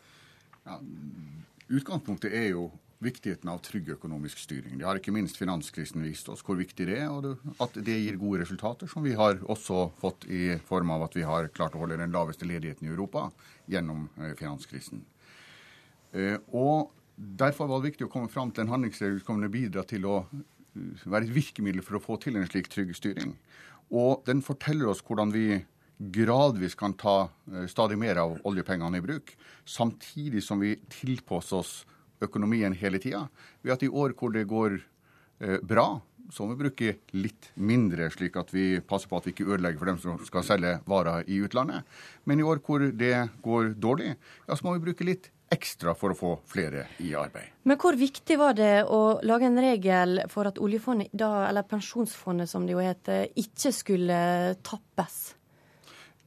[0.65, 0.81] Ja,
[1.71, 2.67] utgangspunktet er jo
[3.01, 4.77] viktigheten av trygg økonomisk styring.
[4.77, 8.19] Det har ikke minst finanskrisen vist oss hvor viktig det er, og at det gir
[8.21, 11.81] gode resultater, som vi har også fått i form av at vi har klart å
[11.81, 13.27] holde den laveste ledigheten i Europa
[13.71, 15.05] gjennom eh, finanskrisen.
[16.13, 19.83] Eh, og Derfor var det viktig å komme fram til en handlingsregel som kunne bidra
[19.85, 23.35] til å eh, være et virkemiddel for å få til en slik trygg styring.
[23.93, 25.59] Og den forteller oss hvordan vi
[26.01, 27.27] gradvis kan ta
[27.69, 29.35] stadig mer av oljepengene i bruk,
[29.69, 31.73] samtidig som vi tilpasser oss
[32.21, 33.25] økonomien hele tida.
[33.61, 38.07] Ved at i år hvor det går eh, bra, så må vi bruke litt mindre,
[38.13, 41.27] slik at vi passer på at vi ikke ødelegger for dem som skal selge varer
[41.27, 41.87] i utlandet.
[42.29, 44.15] Men i år hvor det går dårlig,
[44.47, 47.51] ja, så må vi bruke litt ekstra for å få flere i arbeid.
[47.67, 52.49] Men hvor viktig var det å lage en regel for at oljefondet, da, eller pensjonsfondet
[52.49, 54.21] som det jo heter, ikke skulle
[54.63, 55.19] tappes?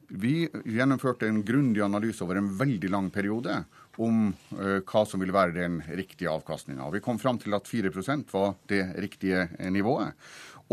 [0.05, 3.63] Vi gjennomførte en grundig analyse over en veldig lang periode
[4.01, 4.27] om
[4.57, 6.89] uh, hva som vil være den riktige avkastninga.
[6.95, 10.15] Vi kom fram til at 4% var det riktige nivået.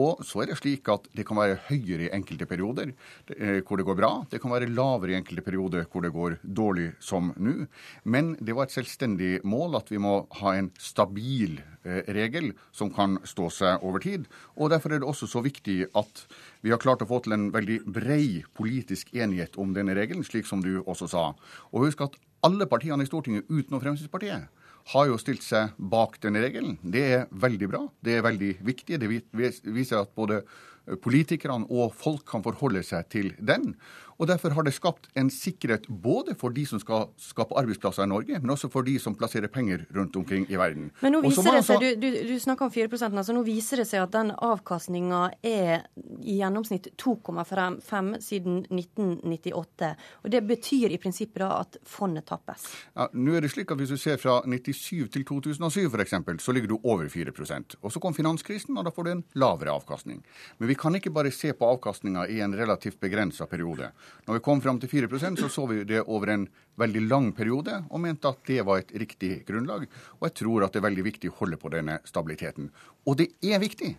[0.01, 2.95] Og så er det slik at det kan være høyere i enkelte perioder
[3.37, 4.13] eh, hvor det går bra.
[4.31, 7.67] Det kan være lavere i enkelte perioder hvor det går dårlig, som nå.
[8.05, 12.93] Men det var et selvstendig mål at vi må ha en stabil eh, regel som
[12.95, 14.25] kan stå seg over tid.
[14.57, 16.25] Og Derfor er det også så viktig at
[16.65, 20.49] vi har klart å få til en veldig brei politisk enighet om denne regelen, slik
[20.49, 21.33] som du også sa.
[21.73, 22.17] Og husk at
[22.47, 24.49] alle partiene i Stortinget utenom Fremskrittspartiet
[24.93, 26.75] har jo stilt seg bak denne regelen.
[26.83, 27.83] Det er veldig bra.
[28.03, 28.99] Det er veldig viktig.
[28.99, 29.11] Det
[29.63, 30.41] viser at både
[31.03, 33.75] politikerne og folk kan forholde seg til den.
[34.23, 38.11] Og Derfor har det skapt en sikkerhet både for de som skal skape arbeidsplasser i
[38.11, 40.93] Norge, men også for de som plasserer penger rundt omkring i verden.
[41.03, 41.79] Men nå viser det seg, altså...
[41.83, 45.89] du, du, du snakker om 4 altså nå viser det seg at den avkastninga er
[46.23, 49.91] i gjennomsnitt 2,5 siden 1998.
[50.23, 52.69] Og Det betyr i prinsippet da at fondet tappes?
[52.95, 56.15] Ja, nå er det slik at Hvis du ser fra 97 til 2007 f.eks.,
[56.45, 59.75] så ligger du over 4% Og Så kom finanskrisen, og da får du en lavere
[59.75, 60.23] avkastning.
[60.61, 63.91] Men vi kan ikke bare se på avkastninga i en relativt begrensa periode.
[64.25, 66.47] Når vi kom fram til 4% så så vi det over en
[66.81, 69.85] veldig lang periode, og mente at det var et riktig grunnlag.
[70.21, 72.71] Og jeg tror at det er veldig viktig å holde på denne stabiliteten.
[73.05, 73.91] Og det er viktig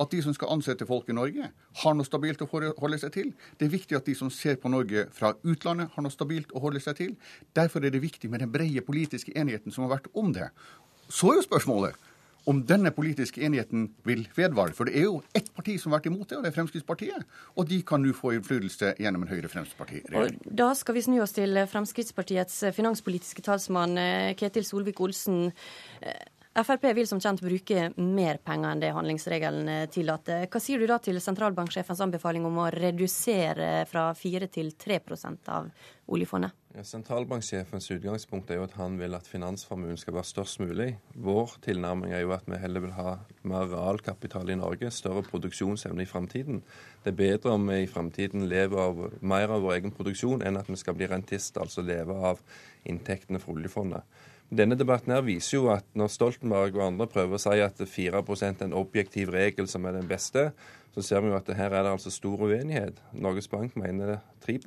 [0.00, 1.48] at de som skal ansette folk i Norge,
[1.82, 3.32] har noe stabilt å holde seg til.
[3.58, 6.62] Det er viktig at de som ser på Norge fra utlandet, har noe stabilt å
[6.62, 7.16] holde seg til.
[7.58, 10.52] Derfor er det viktig med den brede politiske enigheten som har vært om det.
[11.10, 11.98] Så er jo spørsmålet
[12.48, 14.74] om denne politiske enigheten vil vedvare.
[14.76, 17.36] For det er jo ett parti som har vært imot det, og det er Fremskrittspartiet.
[17.56, 20.40] Og de kan nå få innflytelse gjennom en Høyre-Fremskrittsparti-regjering.
[20.62, 25.50] Da skal vi snu oss til Fremskrittspartiets finanspolitiske talsmann eh, Ketil Solvik-Olsen.
[26.64, 30.46] Frp vil som kjent bruke mer penger enn det handlingsregelen eh, tillater.
[30.50, 35.70] Hva sier du da til sentralbanksjefens anbefaling om å redusere fra 4 til 3% av
[36.10, 36.56] oljefondet?
[36.74, 40.92] Ja, sentralbanksjefens utgangspunkt er jo at han vil at finansformuen skal være størst mulig.
[41.18, 46.06] Vår tilnærming er jo at vi heller vil ha mer realkapital i Norge, større produksjonsevne
[46.06, 46.62] i framtiden.
[47.02, 50.60] Det er bedre om vi i framtiden lever av mer av vår egen produksjon enn
[50.60, 52.42] at vi skal bli rentist, altså leve av
[52.86, 54.20] inntektene fra oljefondet.
[54.50, 58.22] Denne debatten her viser jo at når Stoltenberg og andre prøver å si at 4
[58.24, 60.50] er en objektiv regel som er den beste,
[60.94, 63.00] så ser vi jo at her er det altså stor uenighet.
[63.12, 64.58] Norges Bank mener 3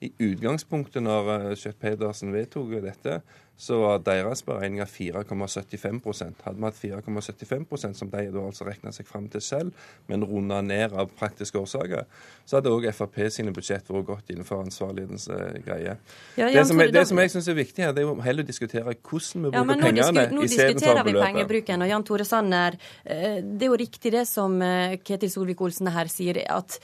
[0.00, 3.20] I utgangspunktet når Kjøtt Schjøtt-Pedersen vedtok dette,
[3.60, 5.98] så var deres beregninger 4,75
[6.44, 9.74] Hadde vi hatt 4,75% som de da altså regna seg fram til selv,
[10.08, 12.06] men runda ned av praktiske årsaker,
[12.48, 15.98] så hadde òg Frp sine budsjett vært godt innenfor ansvarlighetens uh, greie.
[16.40, 18.48] Ja, det, som, det som, jeg syns er viktig her, det er jo heller å
[18.48, 21.84] diskutere hvordan vi bruker ja, pengene Nå diskuterer vi pengebruken.
[21.84, 26.12] Og Jan Tore Sanner, eh, det er jo riktig det som Ketil Ketil Solvik-Olsen her
[26.12, 26.78] sier, at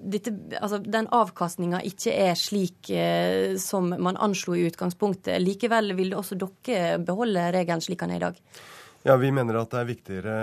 [0.00, 5.36] dette, altså, den avkastninga ikke er slik eh, som man anslo i utgangspunktet.
[5.42, 8.40] Likevel vil også dere beholde regelen slik den er i dag?
[9.02, 10.34] Ja, Vi mener at det er viktigere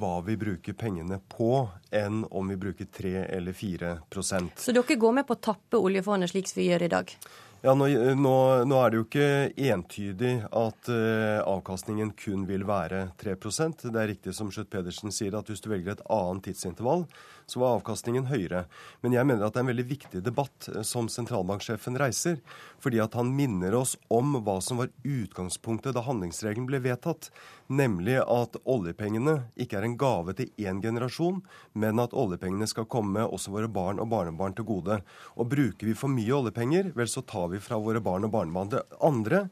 [0.00, 5.14] hva vi bruker pengene på, enn om vi bruker 3 eller 4% Så dere går
[5.20, 7.14] med på å tappe oljefondet slik vi gjør i dag?
[7.60, 8.34] Ja, nå, nå,
[8.64, 9.24] nå, er det jo ikke
[9.68, 15.50] entydig at uh, avkastningen kun vil være 3% Det er riktig som Skjøtt-Pedersen sier, at
[15.52, 17.04] hvis du velger et annet tidsintervall,
[17.50, 18.64] så var avkastningen høyere.
[19.02, 22.38] Men jeg mener at det er en veldig viktig debatt eh, som sentralbanksjefen reiser.
[22.80, 27.30] Fordi at han minner oss om hva som var utgangspunktet da handlingsregelen ble vedtatt.
[27.70, 31.42] Nemlig at oljepengene ikke er en gave til én generasjon,
[31.78, 35.00] men at oljepengene skal komme også våre barn og barnebarn til gode.
[35.36, 38.72] Og bruker vi for mye oljepenger, vel så tar vi fra våre barn og barnebarn.
[38.72, 39.44] Det andre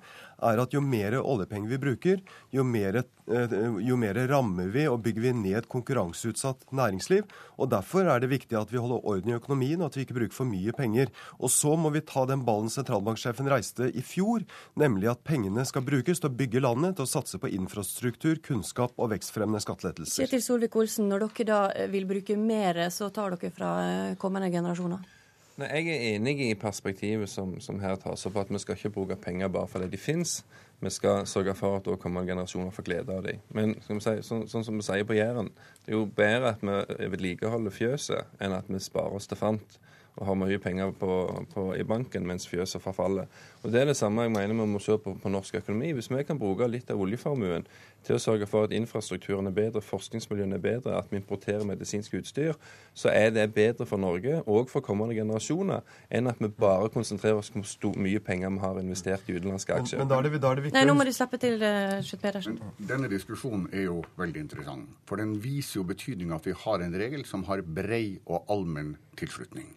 [0.43, 2.21] er at jo mer oljepenger vi bruker,
[2.55, 3.55] jo mer, eh,
[3.85, 7.27] jo mer rammer vi og bygger vi ned konkurranseutsatt næringsliv.
[7.59, 10.19] og Derfor er det viktig at vi holder orden i økonomien, og at vi ikke
[10.21, 11.11] bruker for mye penger.
[11.39, 14.47] Og så må vi ta den ballen sentralbanksjefen reiste i fjor,
[14.77, 18.95] nemlig at pengene skal brukes til å bygge landet, til å satse på infrastruktur, kunnskap
[18.97, 20.23] og vekstfremmende skattelettelser.
[20.25, 25.18] Kjetil Solvik-Olsen, når dere da vil bruke mer, så tar dere fra eh, kommende generasjoner?
[25.59, 28.93] Nei, Jeg er enig i perspektivet som, som her tas opp, at vi skal ikke
[28.95, 30.45] bruke penger bare fordi de fins.
[30.79, 33.41] Vi skal sørge for at kommende generasjoner får glede av dem.
[33.51, 35.51] Men si, sånn, sånn, som vi sier på Jæren,
[35.83, 39.79] det er jo bedre at vi vedlikeholder fjøset enn at vi sparer oss til fant
[40.19, 41.17] og har mye penger på,
[41.53, 43.29] på, i banken mens fjøset forfaller.
[43.63, 45.93] Og Det er det samme jeg mener vi må se på, på norsk økonomi.
[45.95, 47.67] Hvis vi kan bruke litt av oljeformuen
[48.07, 52.15] til å sørge for at infrastrukturen er bedre, forskningsmiljøene er bedre, at vi importerer medisinsk
[52.19, 52.59] utstyr,
[52.95, 57.39] så er det bedre for Norge og for kommende generasjoner enn at vi bare konsentrerer
[57.39, 60.03] oss om hvor mye penger vi har investert i utenlandske aksjer.
[60.03, 60.79] Men, men da er det, da er det viktig...
[60.79, 61.59] Nei, nå må du slippe til,
[62.07, 62.61] Skjøtt Pedersen.
[62.79, 64.95] Denne diskusjonen er jo veldig interessant.
[65.09, 68.97] For den viser jo betydninga at vi har en regel som har brei og allmenn
[69.19, 69.75] tilslutning.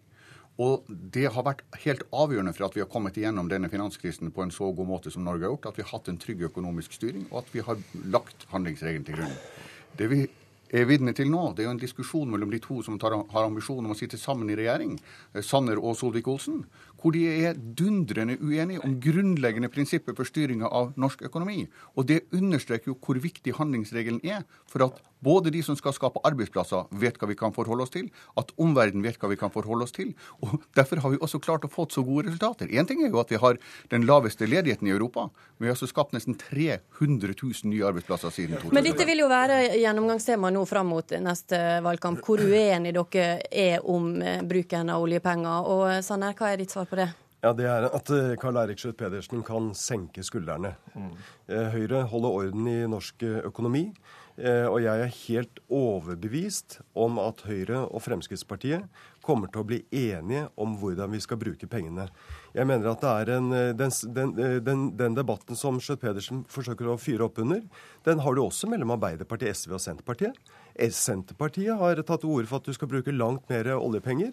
[0.59, 4.43] Og det har vært helt avgjørende for at vi har kommet igjennom denne finanskrisen på
[4.43, 6.97] en så god måte som Norge har gjort, at vi har hatt en trygg økonomisk
[6.97, 7.79] styring, og at vi har
[8.11, 9.37] lagt handlingsregelen til grunn.
[9.97, 10.21] Det vi
[10.71, 13.47] er vitne til nå, det er jo en diskusjon mellom de to som tar, har
[13.47, 14.97] ambisjon om å sitte sammen i regjering,
[15.43, 16.61] Sanner og Solvik-Olsen,
[17.01, 21.65] hvor de er dundrende uenige om grunnleggende prinsipper for styringa av norsk økonomi.
[21.97, 26.21] Og det understreker jo hvor viktig handlingsregelen er for at både de som skal skape
[26.25, 28.07] arbeidsplasser, vet hva vi kan forholde oss til,
[28.39, 30.13] at omverdenen vet hva vi kan forholde oss til.
[30.41, 32.71] Og Derfor har vi også klart å få så gode resultater.
[32.73, 33.59] Én ting er jo at vi har
[33.91, 35.27] den laveste ledigheten i Europa.
[35.57, 38.73] Men vi har altså skapt nesten 300 000 nye arbeidsplasser siden 2000.
[38.77, 42.23] Men dette vil jo være gjennomgangstema nå fram mot neste valgkamp.
[42.25, 44.09] Hvor uenige dere er om
[44.49, 45.69] bruken av oljepenger.
[45.75, 47.09] Og Sanner, hva er ditt svar på det?
[47.41, 50.75] Ja, Det er at eh, Karl Eirik Schjøtt Pedersen kan senke skuldrene.
[50.93, 51.13] Mm.
[51.73, 53.87] Høyre holder orden i norsk økonomi.
[54.39, 58.87] Eh, og jeg er helt overbevist om at Høyre og Fremskrittspartiet
[59.21, 62.07] kommer til å bli enige om hvordan vi skal bruke pengene.
[62.55, 66.01] Jeg mener at det er en, eh, den, den, eh, den, den debatten som Schjøtt
[66.01, 67.61] Pedersen forsøker å fyre opp under,
[68.07, 70.39] den har du også mellom Arbeiderpartiet, SV og Senterpartiet.
[70.95, 74.31] Senterpartiet har tatt til orde for at du skal bruke langt mer oljepenger.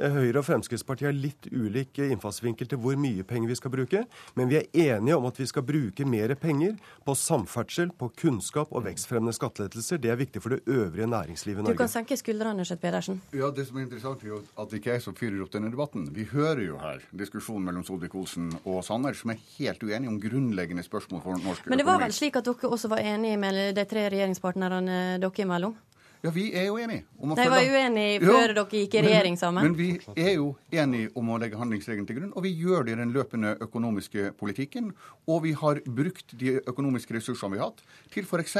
[0.00, 4.04] Eh, Høyre og Fremskrittspartiet har litt ulik innfallsvinkel til hvor mye penger vi skal bruke.
[4.38, 8.72] Men vi er enige om at vi skal bruke mer penger på samferdsel, på kunnskap
[8.72, 10.00] og vekstfremmende skattelettelser.
[10.00, 11.76] Det er viktig for det øvrige næringslivet i Norge.
[11.76, 13.20] Du kan senke skuldrene, Skjøtt Pedersen.
[13.36, 15.68] Ja, Det som er interessant, er jo at det ikke er som fyrer opp denne
[15.72, 16.08] debatten.
[16.14, 20.86] Vi hører jo her diskusjonen mellom Solvik-Olsen og Sanner, som er helt uenige om grunnleggende
[20.86, 21.74] spørsmål for norsk økonomi.
[21.74, 25.44] Men det var vel slik at dere også var enige med de tre regjeringspartnerne dere
[25.44, 25.76] imellom?
[26.20, 27.06] Ja, vi er jo enige.
[27.16, 29.64] Om å De var uenige før ja, dere gikk i regjering sammen?
[29.64, 32.84] Men, men vi er jo enige om å legge handlingsregelen til grunn, og vi gjør
[32.84, 34.90] det i den løpende økonomiske politikken.
[35.30, 37.80] Og vi har brukt de økonomiske ressursene vi har hatt,
[38.12, 38.56] til f.eks.,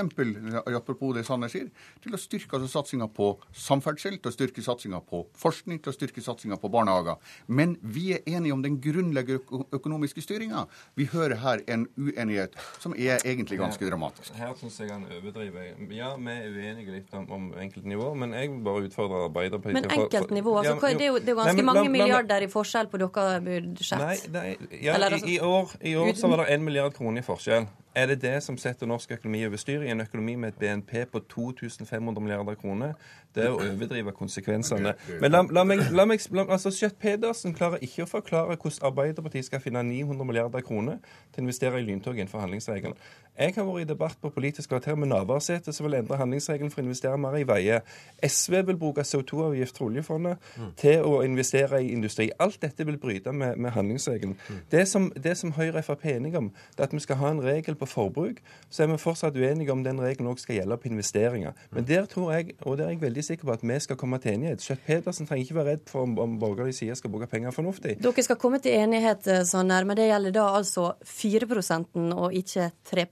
[0.73, 1.69] apropos det Sanner sier,
[2.01, 5.97] til å styrke altså satsinga på samferdsel, til å styrke satsinga på forskning, til å
[5.99, 7.21] styrke satsinga på barnehager.
[7.47, 10.65] Men vi er enige om den grunnleggende økonomiske styringa.
[10.97, 14.33] Vi hører her en uenighet som er egentlig ganske dramatisk.
[14.41, 15.75] Her syns jeg han overdriver.
[15.93, 19.89] Ja, vi er uenige litt om, om enkeltnivå, men jeg vil bare utfordre Arbeiderpartiet Men
[19.97, 20.57] enkeltnivå?
[20.61, 22.91] Altså, ja, det, er jo, det er jo ganske nei, mange la, milliarder i forskjell
[22.93, 24.03] på deres budsjett.
[24.03, 24.47] Nei, nei
[24.85, 27.27] ja, Eller, altså, i, i, år, i år så var det én milliard kroner i
[27.27, 27.69] forskjell.
[27.95, 30.93] Er det det som setter norsk økonomi over styr, i en økonomi med et BNP
[31.13, 32.93] på 2500 milliarder kroner?
[33.35, 34.93] Det er å overdrive konsekvensene.
[35.23, 38.87] Men la, la meg, la meg la, altså Skjøtt Pedersen klarer ikke å forklare hvordan
[38.91, 40.99] Arbeiderpartiet skal finne 900 milliarder kroner
[41.31, 42.95] til å investere i lyntog innenfor handlingsregelen.
[43.41, 46.83] Jeg har vært i debatt på Politisk kvarter med Navarsete, som vil endre handlingsregelen for
[46.83, 47.87] å investere mer i veier.
[48.27, 50.73] SV vil bruke CO2-avgift fra oljefondet mm.
[50.83, 52.29] til å investere i industri.
[52.43, 54.37] Alt dette vil bryte med, med handlingsregelen.
[54.37, 54.61] Mm.
[54.75, 57.23] Det, som, det som Høyre og Frp er enige om, det er at vi skal
[57.23, 58.41] ha en regel på forbruk.
[58.71, 61.57] Så er vi fortsatt uenige om den regelen også skal gjelde på investeringer.
[61.75, 64.21] Men der tror jeg, og der er jeg veldig sikker på at vi skal komme
[64.23, 64.65] til enighet.
[64.65, 67.99] Skjøtt Pedersen trenger ikke være redd for om, om borgerlig side skal bruke penger fornuftig.
[68.05, 72.37] Dere skal komme til enighet, Sanner, sånn her, men det gjelder da altså 4% og
[72.37, 73.07] ikke 3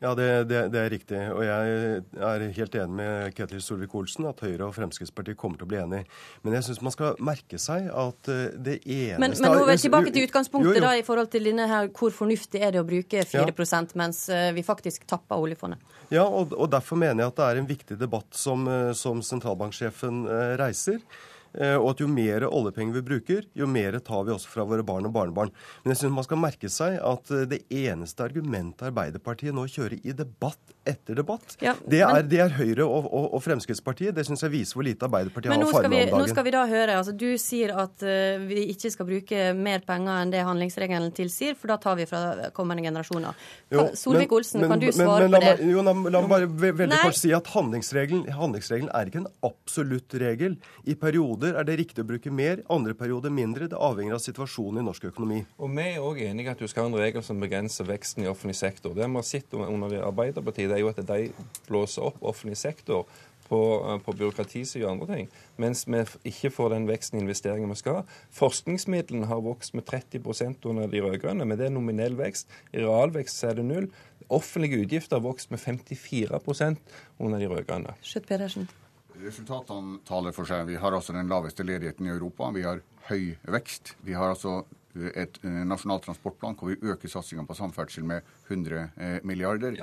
[0.00, 1.18] ja, det, det, det, er riktig.
[1.34, 5.70] Og jeg er helt enig med Ketil Solvik-Olsen at Høyre og Fremskrittspartiet kommer til å
[5.74, 6.06] bli enige.
[6.40, 9.74] Men jeg syns man skal merke seg at eh, det eneste Men, men nå er
[9.74, 10.84] vi tilbake til utgangspunktet jo, jo.
[10.86, 13.82] da, i forhold til denne her, hvor fornuftig er det å bruke 4 ja.
[14.00, 15.84] mens eh, vi faktisk tapper oljefondet?
[16.08, 19.20] Ja, og, og, derfor mener jeg at det er en viktig debatt som, eh, som
[19.20, 20.24] sentralbanksjefen
[20.60, 21.04] reiser.
[21.58, 24.84] Eh, og at jo mer oljepenger vi bruker, jo mer tar vi også fra våre
[24.86, 25.54] barn og barnebarn.
[25.82, 29.98] Men jeg synes man skal merke seg at eh, det eneste argumentet Arbeiderpartiet nå kjører
[30.00, 34.14] i debatt etter debatt, ja, det, er, men, det, er, Høyre og, og, og Fremskrittspartiet.
[34.16, 36.14] Det syns jeg viser hvor lite Arbeiderpartiet har farme om dagen.
[36.16, 36.96] Nå skal vi da høre.
[36.96, 41.58] altså Du sier at uh, vi ikke skal bruke mer penger enn det handlingsregelen tilsier,
[41.58, 43.36] for da tar vi fra kommende generasjoner.
[44.00, 45.68] Solvik-Olsen, kan du svare men, på det?
[45.68, 46.48] Jo, la, la meg bare
[46.80, 50.56] veldig kort si at handlingsregelen, handlingsregelen er ikke en absolutt regel.
[50.88, 53.68] I perioder er det riktig å bruke mer, andre perioder mindre.
[53.70, 55.42] Det avhenger av situasjonen i norsk økonomi.
[55.60, 58.30] Og Vi er òg enige at du skal ha en regel som begrenser veksten i
[58.30, 58.96] offentlig sektor.
[58.96, 61.32] Det vi har sett under Arbeiderpartiet, er jo at de
[61.68, 63.06] blåser opp offentlig sektor
[63.50, 67.70] på, eh, på byråkratisida og andre ting, mens vi ikke får den veksten i investeringer
[67.70, 68.02] vi skal ha.
[68.36, 72.50] Forskningsmidlene har vokst med 30% under de rød-grønne, men det er nominell vekst.
[72.72, 73.90] I realvekst er det null.
[74.30, 76.78] Offentlige utgifter har vokst med 54%
[77.18, 77.96] under de rød-grønne.
[79.20, 80.68] Resultatene taler for seg.
[80.70, 82.52] Vi har altså den laveste ledigheten i Europa.
[82.54, 82.80] Vi har
[83.10, 83.96] høy vekst.
[84.06, 84.62] Vi har altså
[85.14, 89.76] et nasjonal transportplan hvor vi øker satsinga på samferdsel med 100 milliarder.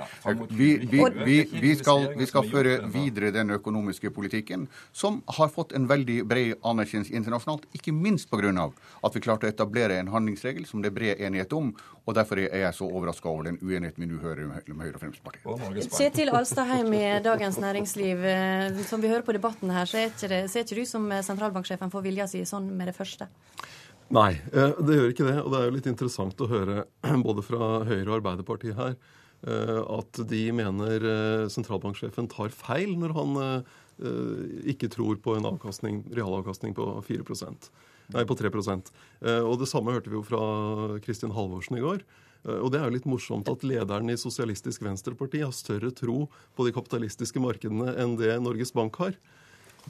[0.50, 5.72] Vi, vi, vi, vi, skal, vi skal føre videre den økonomiske politikken som har fått
[5.76, 8.68] en veldig bred anerkjennelse internasjonalt, ikke minst pga.
[9.02, 11.72] at vi klarte å etablere en handlingsregel som det er bred enighet om.
[12.04, 15.02] og Derfor er jeg så overraska over den uenigheten vi nå hører mellom Høyre og
[15.02, 15.90] Fremskrittspartiet.
[15.98, 18.24] Kjetil Alstadheim i Dagens Næringsliv,
[18.88, 21.10] som vi hører på debatten her, så er ikke, det, så er ikke du som
[21.10, 23.28] sentralbanksjefen får vilja si sånn med det første?
[24.14, 25.36] Nei, det gjør ikke det.
[25.42, 26.84] Og det er jo litt interessant å høre
[27.26, 28.98] både fra Høyre og Arbeiderpartiet her
[29.38, 31.04] at de mener
[31.46, 33.36] sentralbanksjefen tar feil når han
[34.66, 37.68] ikke tror på en avkastning, realavkastning på 4%
[38.16, 38.90] Nei, på 3%
[39.46, 40.42] Og Det samme hørte vi jo fra
[41.04, 42.02] Kristin Halvorsen i går.
[42.46, 46.66] Og det er jo litt morsomt at lederen i Sosialistisk Venstreparti har større tro på
[46.66, 49.18] de kapitalistiske markedene enn det Norges Bank har.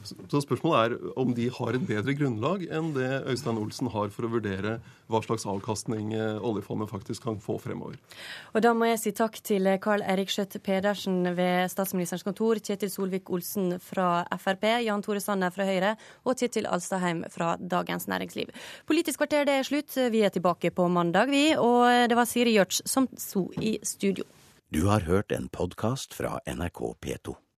[0.04, 4.26] Så spørsmålet er om de har et bedre grunnlag enn det Øystein Olsen har for
[4.26, 7.96] å vurdere hva slags avkastning eh, oljefondet faktisk kan få fremover.
[8.54, 12.92] Og Da må jeg si takk til Carl Erik Skjøtt Pedersen ved statsministerens kontor, Kjetil
[12.92, 15.94] Solvik-Olsen fra Frp, Jan Tore Sanner fra Høyre
[16.24, 18.52] og Kjetil Alstadheim fra Dagens Næringsliv.
[18.88, 19.96] Politisk kvarter det er slutt.
[20.12, 21.52] Vi er tilbake på mandag, vi.
[21.56, 24.28] Og det var Siri Gjørts som sto i studio.
[24.68, 27.38] Du har hørt en podkast fra NRK P2.